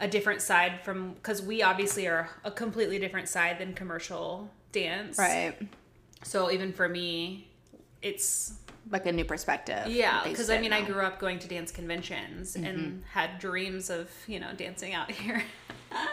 a 0.00 0.08
different 0.08 0.42
side 0.42 0.80
from 0.84 1.12
because 1.14 1.40
we 1.42 1.62
obviously 1.62 2.06
are 2.06 2.28
a 2.44 2.50
completely 2.50 2.98
different 2.98 3.28
side 3.28 3.58
than 3.58 3.74
commercial 3.74 4.50
dance 4.72 5.18
right, 5.18 5.54
so 6.24 6.50
even 6.50 6.72
for 6.72 6.88
me, 6.88 7.48
it's 8.02 8.54
like 8.90 9.06
a 9.06 9.12
new 9.12 9.24
perspective. 9.24 9.86
yeah, 9.86 10.22
because 10.24 10.50
I 10.50 10.54
mean, 10.60 10.72
didn't 10.72 10.84
I 10.84 10.90
grew 10.92 11.02
up 11.02 11.18
going 11.20 11.38
to 11.38 11.48
dance 11.48 11.70
conventions 11.70 12.56
and 12.56 13.02
had 13.12 13.38
dreams 13.38 13.88
of 13.88 14.10
you 14.26 14.40
know 14.40 14.50
dancing 14.56 14.94
out 14.94 15.10
here, 15.22 15.42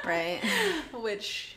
right. 0.05 0.39
which 0.93 1.55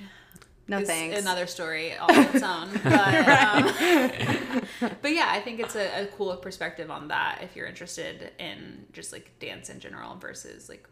No 0.66 0.78
is 0.78 0.88
thanks. 0.88 1.20
another 1.20 1.46
story 1.46 1.94
all 1.96 2.10
on 2.10 2.22
its 2.34 2.42
own. 2.42 2.68
But 2.84 3.28
um, 3.28 4.94
but 5.02 5.12
yeah, 5.12 5.28
I 5.30 5.40
think 5.40 5.60
it's 5.60 5.76
a, 5.76 6.04
a 6.04 6.06
cool 6.06 6.34
perspective 6.36 6.90
on 6.90 7.08
that 7.08 7.40
if 7.42 7.54
you're 7.56 7.66
interested 7.66 8.32
in 8.38 8.86
just 8.92 9.12
like 9.12 9.38
dance 9.38 9.68
in 9.70 9.80
general 9.80 10.16
versus 10.16 10.68
like. 10.68 10.88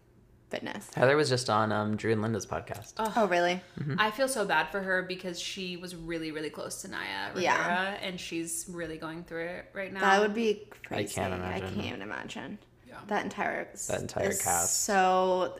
Fitness. 0.50 0.92
Heather 0.94 1.16
was 1.16 1.30
just 1.30 1.48
on 1.48 1.72
um, 1.72 1.96
Drew 1.96 2.12
and 2.12 2.20
Linda's 2.20 2.44
podcast. 2.44 2.92
Oh, 2.98 3.26
really? 3.26 3.58
I 3.96 4.10
feel 4.10 4.28
so 4.28 4.44
bad 4.44 4.66
for 4.68 4.82
her 4.82 5.00
because 5.00 5.40
she 5.40 5.78
was 5.78 5.96
really, 5.96 6.30
really 6.30 6.50
close 6.50 6.82
to 6.82 6.88
Naya 6.88 7.28
Rivera, 7.28 7.42
Yeah. 7.42 7.96
and 8.02 8.20
she's 8.20 8.66
really 8.70 8.98
going 8.98 9.24
through 9.24 9.46
it 9.46 9.70
right 9.72 9.90
now. 9.90 10.00
That 10.00 10.20
would 10.20 10.34
be 10.34 10.68
crazy. 10.86 11.14
can't 11.14 11.32
imagine. 11.32 11.64
I 11.64 11.70
can't 11.70 11.86
even 11.86 12.02
imagine. 12.02 12.58
Yeah. 12.86 12.96
That 13.06 13.24
entire 13.24 13.66
That 13.88 14.02
entire 14.02 14.28
is 14.28 14.42
cast. 14.42 14.82
So 14.84 15.58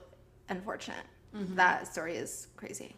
unfortunate. 0.50 1.06
That 1.32 1.86
story 1.90 2.16
is 2.16 2.48
crazy. 2.58 2.94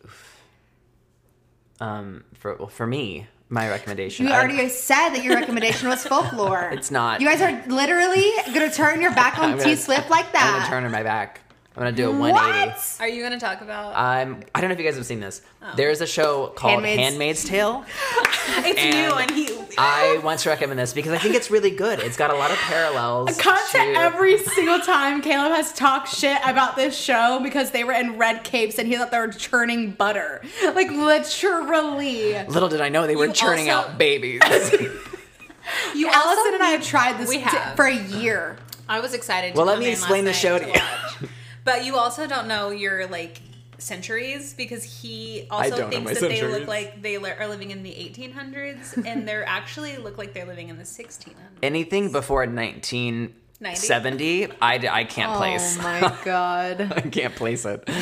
Um, 1.81 2.25
for 2.35 2.57
well, 2.57 2.69
for 2.69 2.87
me, 2.87 3.27
my 3.49 3.69
recommendation. 3.69 4.27
You 4.27 4.33
already 4.33 4.69
said 4.69 5.11
that 5.11 5.23
your 5.23 5.35
recommendation 5.35 5.89
was 5.89 6.07
folklore. 6.07 6.71
It's 6.73 6.91
not. 6.91 7.21
You 7.21 7.27
guys 7.27 7.41
are 7.41 7.63
literally 7.69 8.31
gonna 8.53 8.71
turn 8.71 9.01
your 9.01 9.15
back 9.15 9.39
on 9.45 9.59
T 9.59 9.77
Swift 9.77 10.11
like 10.11 10.33
that. 10.33 10.45
I'm 10.45 10.71
gonna 10.71 10.83
turn 10.83 10.93
my 10.93 11.03
back. 11.03 11.41
I'm 11.77 11.83
gonna 11.83 11.93
do 11.97 12.09
a 12.09 12.13
180. 12.17 12.71
What? 12.71 12.97
Are 13.01 13.09
you 13.09 13.21
going 13.23 13.33
to 13.33 13.39
talk 13.45 13.61
about? 13.61 13.95
Um, 13.97 14.41
I 14.55 14.61
don't 14.61 14.71
know 14.71 14.75
if 14.75 14.79
you 14.79 14.85
guys 14.85 14.95
have 14.95 15.07
seen 15.07 15.19
this. 15.19 15.43
There's 15.77 16.01
a 16.01 16.07
show 16.07 16.49
called 16.55 16.71
Handmaid's- 16.75 17.01
Handmaid's 17.03 17.45
Tale. 17.45 17.85
it's 18.59 18.79
and 18.79 18.95
you 18.95 19.13
and 19.17 19.31
he. 19.33 19.49
I 19.77 20.21
want 20.23 20.39
to 20.41 20.51
recommend 20.51 20.79
this 20.79 20.93
because 20.93 21.11
I 21.13 21.19
think 21.19 21.35
it's 21.35 21.51
really 21.51 21.73
good. 21.73 21.99
It's 21.99 22.17
got 22.17 22.31
a 22.31 22.35
lot 22.35 22.53
of 22.53 22.59
parallels. 22.59 23.37
Cut 23.41 23.61
to 23.73 23.79
to- 23.79 23.85
every 23.99 24.39
single 24.39 24.79
time 24.81 25.21
Caleb 25.21 25.51
has 25.51 25.73
talked 25.73 26.09
shit 26.15 26.39
about 26.45 26.77
this 26.77 26.97
show 26.97 27.41
because 27.43 27.73
they 27.73 27.83
were 27.83 27.93
in 27.93 28.19
red 28.19 28.45
capes 28.45 28.79
and 28.79 28.87
he 28.87 28.97
thought 28.97 29.11
they 29.11 29.19
were 29.19 29.29
churning 29.33 29.91
butter. 29.91 30.43
Like 30.63 30.91
literally. 30.93 32.35
Little 32.47 32.69
did 32.69 32.83
I 32.83 32.89
know 32.89 33.09
they 33.09 33.17
were 33.17 33.27
You 33.27 33.33
churning 33.33 33.69
also- 33.71 33.89
out 33.91 33.99
babies. 33.99 34.41
You 35.95 36.09
Allison 36.13 36.55
and 36.55 36.63
I 36.63 36.69
have 36.71 36.85
tried 36.85 37.19
this 37.19 37.29
We 37.31 37.39
t- 37.39 37.49
for 37.75 37.87
a 37.87 37.95
year. 37.97 38.59
I 38.87 39.01
was 39.01 39.15
excited. 39.15 39.55
To 39.55 39.57
well, 39.57 39.67
let 39.67 39.79
me 39.79 39.91
explain 39.91 40.27
the 40.27 40.33
show 40.35 40.59
to 40.59 40.67
you. 40.67 40.75
Watch. 41.65 41.77
But 41.77 41.85
you 41.85 41.97
also 41.97 42.27
don't 42.27 42.49
know 42.49 42.71
your 42.71 43.07
like 43.07 43.41
centuries 43.79 44.55
because 44.55 44.85
he 44.85 45.47
also 45.51 45.89
thinks 45.91 46.05
my 46.05 46.15
that 46.15 46.21
they 46.29 46.43
look 46.47 46.69
like 46.69 47.03
they 47.03 47.19
li- 47.19 47.33
are 47.39 47.49
living 47.49 47.73
in 47.73 47.83
the 47.83 47.91
1800s 47.91 49.05
and 49.05 49.27
they're 49.29 49.45
actually 49.49 49.97
look 49.97 50.17
like 50.17 50.33
they're 50.33 50.47
living 50.47 50.69
in 50.69 50.79
the 50.79 50.85
1600s. 50.85 51.35
Anything 51.63 52.13
before 52.13 52.47
1970, 52.47 54.49
I 54.63 55.05
can't 55.05 55.37
place. 55.37 55.77
Oh 55.79 55.83
my 55.83 56.17
god. 56.25 56.81
I 56.97 57.01
can't 57.03 57.35
place 57.35 57.65
it. 57.65 57.89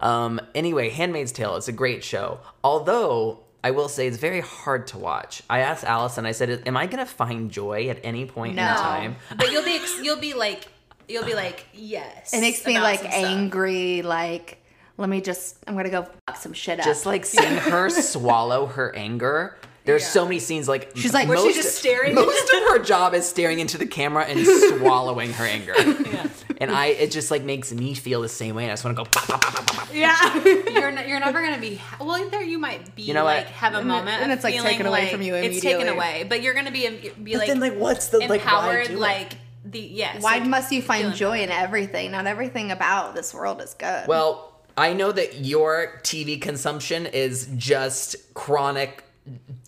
Um, 0.00 0.40
anyway, 0.52 0.90
Handmaid's 0.90 1.30
Tale 1.30 1.54
is 1.54 1.68
a 1.68 1.72
great 1.72 2.02
show. 2.02 2.40
Although 2.64 3.38
I 3.62 3.70
will 3.70 3.88
say 3.88 4.08
it's 4.08 4.16
very 4.16 4.40
hard 4.40 4.88
to 4.88 4.98
watch. 4.98 5.44
I 5.48 5.60
asked 5.60 5.84
Allison. 5.84 6.26
I 6.26 6.32
said, 6.32 6.64
"Am 6.66 6.76
I 6.76 6.86
going 6.86 6.98
to 6.98 7.06
find 7.06 7.52
joy 7.52 7.88
at 7.88 8.00
any 8.02 8.26
point 8.26 8.56
No. 8.56 8.68
in 8.68 8.74
time?" 8.78 9.14
But 9.36 9.52
you'll 9.52 9.62
be 9.62 9.76
ex- 9.76 10.00
you'll 10.02 10.18
be 10.18 10.34
like 10.34 10.66
you'll 11.08 11.24
be 11.24 11.34
like 11.34 11.66
yes. 11.74 12.32
It 12.34 12.40
makes 12.40 12.64
me 12.66 12.78
like 12.80 13.00
some 13.00 13.10
stuff. 13.10 13.24
angry, 13.24 14.02
like 14.02 14.58
let 14.98 15.08
me 15.08 15.20
just 15.20 15.56
I'm 15.66 15.74
gonna 15.76 15.90
go 15.90 16.06
fuck 16.26 16.36
some 16.36 16.52
shit 16.52 16.78
up. 16.80 16.84
Just 16.84 17.06
like 17.06 17.24
seeing 17.24 17.56
her 17.56 17.88
swallow 17.90 18.66
her 18.66 18.94
anger. 18.94 19.56
There's 19.84 20.02
Yeah. 20.02 20.08
so 20.10 20.24
many 20.26 20.38
scenes 20.38 20.68
like 20.68 20.92
She's 20.94 21.12
like- 21.12 21.26
Where 21.26 21.36
most, 21.38 21.54
she's 21.56 21.64
just 21.64 21.76
staring. 21.76 22.14
Most 22.14 22.48
of 22.54 22.60
her 22.68 22.78
job 22.78 23.14
is 23.14 23.28
staring 23.28 23.58
into 23.58 23.78
the 23.78 23.86
camera 23.86 24.24
and 24.24 24.46
swallowing 24.78 25.32
her 25.32 25.44
anger. 25.44 25.74
Yeah. 25.76 26.28
And 26.58 26.70
I, 26.70 26.86
it 26.86 27.10
just 27.10 27.32
like 27.32 27.42
makes 27.42 27.72
me 27.72 27.92
feel 27.94 28.20
the 28.22 28.28
same 28.28 28.54
way. 28.54 28.62
And 28.62 28.70
I 28.70 28.74
just 28.74 28.84
want 28.84 28.96
to 28.96 29.02
go. 29.02 29.08
"Pop, 29.10 29.26
pop, 29.26 29.40
pop, 29.42 29.54
pop, 29.56 29.66
pop." 29.76 29.88
Yeah. 29.92 30.34
You're 30.44 30.90
n- 30.90 31.08
you're 31.08 31.18
never 31.18 31.42
gonna 31.42 31.58
be 31.58 31.74
ha- 31.76 31.96
well. 32.00 32.30
There 32.30 32.42
you 32.42 32.60
might 32.60 32.94
be 32.94 33.02
You 33.02 33.14
know 33.14 33.24
what? 33.24 33.38
like 33.38 33.46
have 33.48 33.74
a 33.74 33.78
And 33.78 33.86
it- 33.86 33.92
moment 33.92 34.22
and 34.22 34.30
of 34.30 34.36
it's, 34.38 34.44
like, 34.44 34.54
taken 34.60 34.86
away 34.86 35.00
like- 35.02 35.10
from 35.10 35.22
you 35.22 35.34
immediately. 35.34 35.56
It's 35.56 35.64
taken 35.66 35.88
away, 35.88 36.26
but 36.28 36.42
you're 36.42 36.54
gonna 36.54 36.70
be 36.70 36.88
be 37.20 37.32
But 37.32 37.38
like 37.40 37.48
then 37.48 37.58
like, 37.58 37.74
what's 37.76 38.06
the 38.06 38.18
like? 38.20 38.28
why 38.30 38.36
empowered 38.36 38.86
do 38.86 38.96
like 38.98 39.32
the 39.72 39.80
yes. 39.80 40.22
why 40.22 40.38
like, 40.38 40.46
must 40.46 40.70
you 40.72 40.82
find 40.82 41.14
joy 41.14 41.40
in 41.42 41.50
everything? 41.50 42.12
Not 42.12 42.26
everything 42.26 42.70
about 42.70 43.14
this 43.14 43.34
world 43.34 43.60
is 43.60 43.74
good. 43.74 44.06
Well, 44.06 44.52
I 44.76 44.92
know 44.92 45.12
that 45.12 45.40
your 45.40 46.00
TV 46.02 46.40
consumption 46.40 47.06
is 47.06 47.48
just 47.56 48.32
chronic 48.34 49.04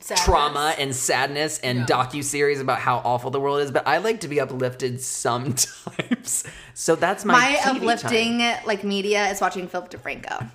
Sadness. 0.00 0.24
trauma 0.24 0.74
and 0.78 0.94
sadness 0.94 1.58
and 1.60 1.80
Yeah. 1.80 1.86
docu-series 1.86 2.60
about 2.60 2.80
how 2.80 2.98
awful 3.04 3.30
the 3.30 3.38
world 3.40 3.60
is, 3.60 3.70
but 3.70 3.86
I 3.86 3.98
like 3.98 4.20
to 4.20 4.28
be 4.28 4.40
uplifted 4.40 5.00
sometimes. 5.00 6.44
So 6.76 6.96
that's 6.96 7.24
my 7.24 7.34
my 7.34 7.54
TV 7.58 7.76
uplifting 7.76 8.38
time. 8.40 8.58
like 8.66 8.82
media 8.82 9.28
is 9.30 9.40
watching 9.40 9.68
Philip 9.68 9.90
DeFranco. 9.90 10.50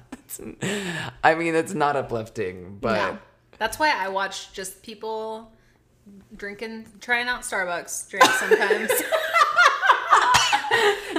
I 1.24 1.36
mean, 1.36 1.56
it's 1.56 1.74
not 1.74 1.96
uplifting, 1.96 2.78
but 2.82 2.96
No. 2.96 3.18
That's 3.58 3.80
why 3.80 3.94
I 3.96 4.10
watch 4.10 4.52
just 4.52 4.84
people 4.84 5.54
drinking, 6.36 6.88
trying 7.02 7.28
out 7.28 7.42
Starbucks 7.42 8.10
drinks 8.10 8.40
sometimes. 8.40 8.92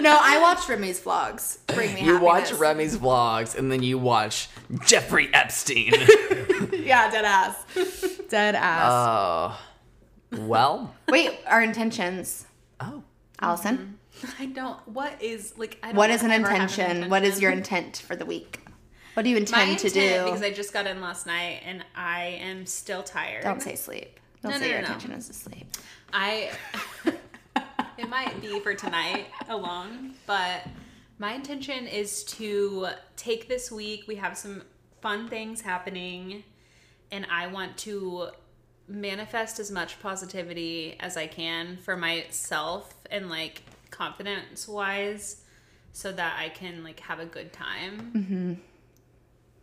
No, 0.01 0.19
I 0.19 0.41
watch 0.41 0.67
Remy's 0.69 1.01
vlogs. 1.01 1.59
Bring 1.67 1.95
me 1.95 2.05
you 2.05 2.19
watch. 2.19 2.53
Remy's 2.53 2.97
vlogs 2.97 3.57
and 3.57 3.71
then 3.71 3.83
you 3.83 3.99
watch 3.99 4.49
Jeffrey 4.87 5.29
Epstein. 5.35 5.93
yeah, 6.73 7.11
dead 7.11 7.25
ass. 7.25 7.57
Dead 8.29 8.55
ass. 8.55 8.91
Oh, 8.91 9.61
well. 10.47 10.95
Wait, 11.09 11.39
our 11.47 11.63
intentions, 11.63 12.47
Oh, 12.81 13.03
Allison. 13.41 13.99
Mm-hmm. 14.23 14.43
I 14.43 14.47
don't. 14.47 14.89
What 14.89 15.21
is 15.21 15.55
like? 15.59 15.79
I 15.83 15.89
don't 15.89 15.97
What 15.97 16.11
is 16.11 16.23
an 16.23 16.31
ever 16.31 16.49
have 16.49 16.63
intention? 16.63 17.11
What 17.11 17.25
is 17.25 17.41
your 17.41 17.51
intent 17.51 17.99
for 17.99 18.17
the 18.17 18.25
week? 18.25 18.61
What 19.15 19.25
do 19.25 19.29
you 19.29 19.37
My 19.37 19.41
intend 19.41 19.79
to 19.81 19.87
intent, 19.89 19.95
do? 19.95 20.25
Because 20.25 20.43
I 20.43 20.51
just 20.51 20.73
got 20.73 20.87
in 20.87 21.01
last 21.01 21.27
night 21.27 21.63
and 21.65 21.85
I 21.95 22.39
am 22.41 22.65
still 22.65 23.03
tired. 23.03 23.43
Don't 23.43 23.61
say 23.61 23.75
sleep. 23.77 24.20
Don't 24.43 24.53
No, 24.53 24.59
say 24.59 24.69
no, 24.69 24.73
your 24.73 24.83
no, 24.83 24.89
no. 24.89 24.95
intention 24.95 25.13
is 25.13 25.27
to 25.29 25.35
sleep. 25.35 25.77
I 26.13 26.51
it 27.99 28.09
might 28.09 28.41
be 28.41 28.61
for 28.61 28.75
tonight 28.75 29.27
alone, 29.49 30.15
but 30.27 30.67
my 31.19 31.35
intention 31.35 31.87
is 31.87 32.25
to 32.25 32.89
take 33.17 33.49
this 33.49 33.71
week. 33.71 34.05
We 34.09 34.17
have 34.17 34.37
some 34.37 34.63
fun 35.03 35.29
things 35.29 35.61
happening, 35.61 36.45
and 37.13 37.27
I 37.31 37.49
want 37.49 37.77
to 37.79 38.29
manifest 38.89 39.61
as 39.61 39.71
much 39.71 40.01
positivity 40.01 40.97
as 40.99 41.17
I 41.17 41.27
can 41.27 41.77
for 41.77 41.97
myself 41.97 42.95
and 43.11 43.29
like 43.29 43.63
confidence 43.91 44.67
wise 44.67 45.43
so 45.93 46.13
that 46.13 46.39
I 46.39 46.49
can 46.49 46.83
like 46.83 47.01
have 47.01 47.21
a 47.21 47.27
good 47.27 47.53
time 47.53 48.13
mm-hmm. 48.15 48.55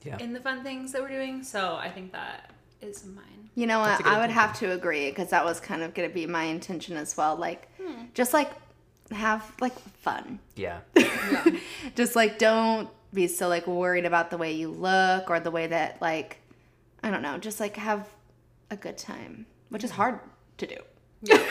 yeah. 0.07 0.17
in 0.19 0.33
the 0.33 0.39
fun 0.39 0.63
things 0.63 0.91
that 0.91 1.01
we're 1.01 1.09
doing. 1.09 1.43
So 1.43 1.75
I 1.75 1.89
think 1.89 2.11
that 2.13 2.51
is 2.81 3.05
mine. 3.05 3.49
You 3.55 3.67
know 3.67 3.79
what? 3.79 4.05
I 4.05 4.19
would 4.19 4.29
have 4.29 4.57
to 4.59 4.71
agree 4.71 5.09
because 5.09 5.29
that 5.31 5.43
was 5.43 5.59
kind 5.59 5.81
of 5.81 5.93
going 5.93 6.07
to 6.07 6.13
be 6.13 6.27
my 6.27 6.43
intention 6.43 6.95
as 6.95 7.17
well. 7.17 7.35
Like, 7.35 7.67
hmm. 7.77 8.03
just 8.13 8.33
like 8.33 8.51
have 9.11 9.51
like 9.59 9.77
fun. 9.79 10.39
Yeah. 10.55 10.79
Just 11.95 12.15
like 12.15 12.37
don't 12.37 12.89
be 13.13 13.27
so 13.27 13.47
like 13.47 13.67
worried 13.67 14.05
about 14.05 14.29
the 14.29 14.37
way 14.37 14.51
you 14.53 14.69
look 14.69 15.29
or 15.29 15.39
the 15.39 15.51
way 15.51 15.67
that 15.67 16.01
like 16.01 16.37
I 17.03 17.11
don't 17.11 17.21
know. 17.21 17.37
Just 17.37 17.59
like 17.59 17.77
have 17.77 18.07
a 18.69 18.75
good 18.75 18.97
time, 18.97 19.45
which 19.69 19.83
is 19.83 19.91
hard 19.91 20.19
to 20.57 20.67
do. 20.67 20.77
Yeah. 21.21 21.37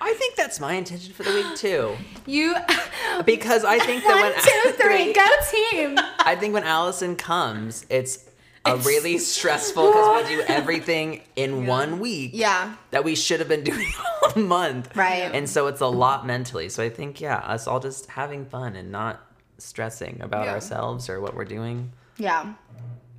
I 0.00 0.12
think 0.18 0.36
that's 0.36 0.60
my 0.60 0.74
intention 0.74 1.14
for 1.14 1.22
the 1.22 1.32
week 1.32 1.56
too. 1.56 1.96
You 2.26 2.56
Because 3.26 3.64
I 3.64 3.78
think 3.80 4.02
that 4.04 4.14
one, 4.14 4.32
when 4.32 4.42
two, 4.42 4.82
three, 4.82 5.12
go 5.12 5.26
team. 5.50 5.98
I 6.20 6.34
think 6.36 6.54
when 6.54 6.64
Allison 6.64 7.16
comes, 7.16 7.84
it's 7.90 8.24
a 8.64 8.76
really 8.78 9.18
stressful 9.32 9.86
because 9.88 10.28
we 10.28 10.36
do 10.36 10.42
everything 10.48 11.20
in 11.36 11.66
one 11.66 12.00
week 12.00 12.30
Yeah, 12.34 12.74
that 12.90 13.04
we 13.04 13.14
should 13.14 13.40
have 13.40 13.48
been 13.48 13.64
doing 13.72 13.92
all 14.22 14.42
month. 14.42 14.96
Right. 14.96 15.30
And 15.34 15.48
so 15.48 15.66
it's 15.66 15.80
a 15.80 15.86
lot 15.86 16.26
mentally. 16.26 16.68
So 16.68 16.82
I 16.82 16.88
think, 16.90 17.20
yeah, 17.20 17.36
us 17.38 17.66
all 17.66 17.80
just 17.80 18.06
having 18.06 18.46
fun 18.46 18.76
and 18.76 18.90
not 18.90 19.20
stressing 19.58 20.20
about 20.20 20.46
Yeah. 20.46 20.52
ourselves 20.52 21.08
or 21.08 21.20
what 21.20 21.34
we're 21.34 21.44
doing. 21.44 21.92
yeah. 22.16 22.54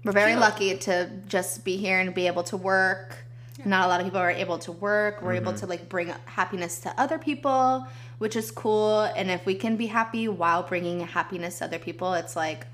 We're 0.04 0.12
very 0.12 0.34
Yeah. 0.34 0.40
lucky 0.40 0.78
to 0.78 1.10
just 1.28 1.66
be 1.66 1.78
here 1.78 2.00
and 2.00 2.14
be 2.14 2.28
able 2.28 2.44
to 2.44 2.58
work. 2.58 3.18
Not 3.66 3.86
a 3.86 3.88
lot 3.88 4.00
of 4.02 4.06
people 4.06 4.20
are 4.20 4.30
able 4.30 4.60
to 4.60 4.72
work. 4.72 5.24
We're 5.24 5.34
able 5.34 5.54
mm-hmm. 5.54 5.62
to 5.62 5.66
like 5.66 5.90
bring 5.90 6.14
happiness 6.26 6.80
to 6.82 6.94
other 6.96 7.18
people, 7.18 7.88
which 8.20 8.36
is 8.36 8.52
cool. 8.52 9.02
And 9.02 9.32
if 9.32 9.48
we 9.48 9.56
can 9.56 9.78
be 9.78 9.88
happy 9.88 10.28
while 10.28 10.62
bringing 10.62 11.00
happiness 11.00 11.58
to 11.58 11.66
other 11.66 11.80
people, 11.80 12.14
it's 12.14 12.36
like 12.36 12.68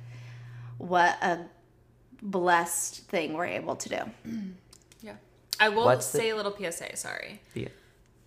what 0.77 1.15
a 1.21 1.45
blessed 2.21 3.01
thing 3.07 3.33
we're 3.33 3.45
able 3.45 3.75
to 3.75 3.89
do. 3.89 4.01
Yeah. 5.03 5.15
I 5.59 5.69
will 5.69 5.85
What's 5.85 6.11
the- 6.11 6.19
say 6.19 6.29
a 6.29 6.35
little 6.35 6.55
PSA, 6.55 6.95
sorry. 6.95 7.41
Yeah. 7.55 7.69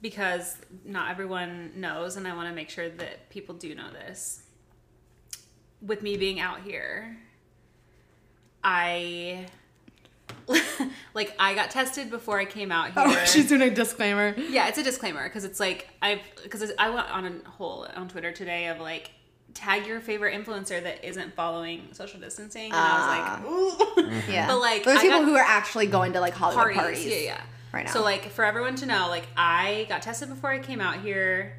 because 0.02 0.56
not 0.84 1.10
everyone 1.10 1.70
knows 1.76 2.16
and 2.16 2.26
i 2.28 2.34
want 2.34 2.48
to 2.48 2.54
make 2.54 2.68
sure 2.68 2.88
that 2.90 3.30
people 3.30 3.54
do 3.54 3.74
know 3.74 3.90
this 3.92 4.42
with 5.80 6.02
me 6.02 6.16
being 6.16 6.40
out 6.40 6.60
here 6.62 7.16
i 8.62 9.46
like 11.14 11.34
i 11.38 11.54
got 11.54 11.70
tested 11.70 12.10
before 12.10 12.38
i 12.38 12.44
came 12.44 12.70
out 12.72 12.90
oh, 12.96 13.08
here 13.08 13.20
oh, 13.22 13.24
she's 13.24 13.48
doing 13.48 13.62
a 13.62 13.70
disclaimer. 13.70 14.34
yeah 14.36 14.68
it's 14.68 14.78
a 14.78 14.82
disclaimer 14.82 15.22
because 15.24 15.44
it's 15.44 15.60
like 15.60 15.88
i've 16.02 16.20
because 16.42 16.70
i 16.78 16.90
went 16.90 17.08
on 17.10 17.24
a 17.46 17.50
whole 17.50 17.86
on 17.96 18.08
twitter 18.08 18.32
today 18.32 18.66
of 18.68 18.80
like 18.80 19.10
tag 19.54 19.86
your 19.86 20.00
favorite 20.00 20.34
influencer 20.34 20.82
that 20.82 21.04
isn't 21.04 21.32
following 21.34 21.88
social 21.92 22.18
distancing 22.20 22.72
and 22.72 22.74
i 22.74 22.98
was 22.98 23.06
like 23.06 23.20
ah. 23.22 23.44
ooh 23.46 24.02
mm-hmm. 24.02 24.30
Yeah. 24.30 24.46
But, 24.48 24.58
like, 24.58 24.84
those 24.84 24.98
I 24.98 25.02
people 25.02 25.20
got- 25.20 25.28
who 25.28 25.36
are 25.36 25.44
actually 25.46 25.86
going 25.86 26.12
to 26.14 26.20
like 26.20 26.34
Hollywood 26.34 26.74
parties. 26.74 26.98
parties. 26.98 27.06
Yeah, 27.06 27.18
yeah. 27.20 27.40
right 27.72 27.86
now. 27.86 27.92
So 27.92 28.02
like 28.02 28.30
for 28.30 28.44
everyone 28.44 28.74
to 28.76 28.86
know, 28.86 29.08
like 29.08 29.26
I 29.36 29.86
got 29.88 30.02
tested 30.02 30.28
before 30.28 30.50
I 30.50 30.58
came 30.58 30.80
out 30.80 31.00
here. 31.00 31.56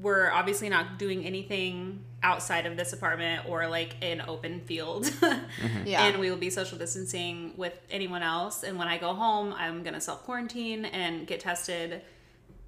We're 0.00 0.30
obviously 0.30 0.68
not 0.68 0.98
doing 0.98 1.24
anything 1.24 2.04
outside 2.22 2.66
of 2.66 2.76
this 2.76 2.92
apartment 2.92 3.48
or 3.48 3.66
like 3.68 3.96
an 4.02 4.22
open 4.26 4.60
field. 4.60 5.04
Mm-hmm. 5.56 5.86
Yeah. 5.86 6.04
And 6.06 6.18
we 6.20 6.30
will 6.30 6.36
be 6.36 6.50
social 6.50 6.76
distancing 6.76 7.54
with 7.56 7.78
anyone 7.90 8.22
else. 8.22 8.62
And 8.62 8.78
when 8.78 8.88
I 8.88 8.98
go 8.98 9.14
home, 9.14 9.54
I'm 9.56 9.82
gonna 9.82 10.00
self 10.00 10.22
quarantine 10.24 10.84
and 10.84 11.26
get 11.26 11.40
tested 11.40 12.02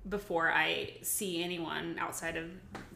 before 0.08 0.50
I 0.52 0.90
see 1.02 1.42
anyone 1.42 1.96
outside 1.98 2.36
of 2.36 2.46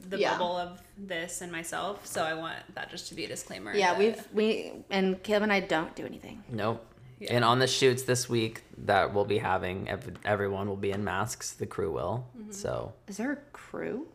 the 0.08 0.18
Yeah. 0.18 0.32
bubble 0.32 0.56
of 0.56 0.82
this 0.96 1.40
and 1.42 1.50
myself. 1.52 2.06
So 2.06 2.24
I 2.24 2.34
want 2.34 2.56
that 2.74 2.90
just 2.90 3.08
to 3.08 3.14
be 3.14 3.24
a 3.24 3.28
disclaimer. 3.28 3.74
yeah, 3.74 3.90
that- 3.92 3.98
we've 3.98 4.28
we 4.32 4.72
and 4.90 5.22
Caleb 5.22 5.44
and 5.44 5.52
I 5.52 5.60
don't 5.60 5.94
do 5.94 6.04
anything. 6.06 6.42
Nope. 6.48 6.84
Yeah. 7.18 7.34
And 7.34 7.44
on 7.44 7.60
the 7.60 7.68
shoots 7.68 8.02
this 8.02 8.28
week 8.28 8.62
that 8.78 9.14
we'll 9.14 9.24
be 9.24 9.38
having, 9.38 9.88
everyone 10.24 10.68
will 10.68 10.76
be 10.76 10.90
in 10.90 11.04
masks. 11.04 11.52
The 11.52 11.66
crew 11.66 11.92
will. 11.92 12.26
Mm-hmm. 12.36 12.50
So 12.52 12.94
Is 13.06 13.16
there 13.16 13.32
a 13.32 13.36
crew? 13.52 14.08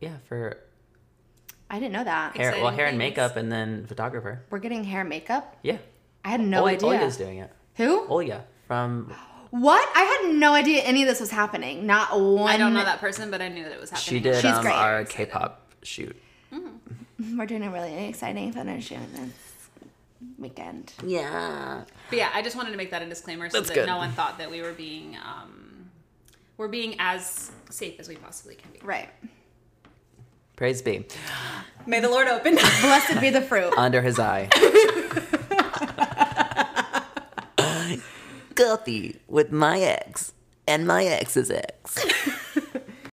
yeah, 0.00 0.18
for 0.28 0.58
I 1.70 1.78
didn't 1.80 1.92
know 1.94 2.04
that. 2.04 2.36
hair, 2.36 2.50
well, 2.50 2.58
Exciting 2.60 2.76
hair 2.78 2.86
and 2.88 2.98
makeup, 2.98 3.36
and 3.36 3.50
then 3.50 3.86
photographer. 3.86 4.42
We're 4.50 4.58
getting 4.58 4.84
hair 4.84 5.00
and 5.00 5.08
makeup. 5.08 5.56
Yeah. 5.62 5.78
I 6.24 6.28
had 6.28 6.40
no 6.40 6.60
Ol- 6.62 6.66
idea. 6.68 6.88
Olga's 6.90 7.16
doing 7.16 7.38
it. 7.38 7.50
Who? 7.76 8.06
Olga 8.06 8.44
from 8.66 9.12
What? 9.60 9.88
I 9.94 10.02
had 10.22 10.34
no 10.34 10.52
idea 10.54 10.82
any 10.82 11.02
of 11.02 11.08
this 11.08 11.20
was 11.20 11.30
happening. 11.30 11.86
Not 11.86 12.20
one. 12.20 12.50
I 12.52 12.56
don't 12.56 12.74
know 12.74 12.84
that 12.84 13.00
person, 13.00 13.30
but 13.30 13.40
I 13.40 13.48
knew 13.48 13.62
that 13.64 13.72
it 13.72 13.80
was 13.80 13.90
happening. 13.90 14.04
she 14.04 14.20
did 14.20 14.36
She's 14.36 14.44
um, 14.52 14.62
great. 14.62 14.74
our 14.74 15.00
Excited. 15.00 15.28
K-pop 15.30 15.72
shoot. 15.82 16.16
We're 17.36 17.46
doing 17.46 17.62
a 17.62 17.70
really 17.70 18.08
exciting 18.08 18.52
photo 18.52 18.78
shoot 18.78 18.98
this 19.14 19.30
weekend. 20.38 20.92
Yeah. 21.04 21.82
But 22.10 22.18
yeah, 22.18 22.30
I 22.34 22.42
just 22.42 22.54
wanted 22.56 22.72
to 22.72 22.76
make 22.76 22.90
that 22.90 23.00
a 23.02 23.06
disclaimer 23.06 23.48
so 23.48 23.58
That's 23.58 23.68
that 23.68 23.74
good. 23.74 23.86
no 23.86 23.96
one 23.96 24.12
thought 24.12 24.36
that 24.38 24.50
we 24.50 24.60
were 24.60 24.72
being 24.74 25.16
um, 25.16 25.88
we're 26.58 26.68
being 26.68 26.96
as 26.98 27.50
safe 27.70 27.98
as 28.00 28.08
we 28.08 28.16
possibly 28.16 28.54
can 28.56 28.70
be. 28.72 28.80
Right. 28.82 29.08
Praise 30.56 30.82
be 30.82 31.06
May 31.86 32.00
the 32.00 32.08
Lord 32.10 32.28
open. 32.28 32.54
Blessed 32.54 33.20
be 33.20 33.30
the 33.30 33.40
fruit. 33.42 33.72
under 33.78 34.02
his 34.02 34.18
eye. 34.18 34.48
Coffee 38.56 39.20
with 39.28 39.52
my 39.52 39.80
ex 39.80 40.32
and 40.66 40.86
my 40.86 41.04
ex's 41.04 41.50
ex. 41.50 42.04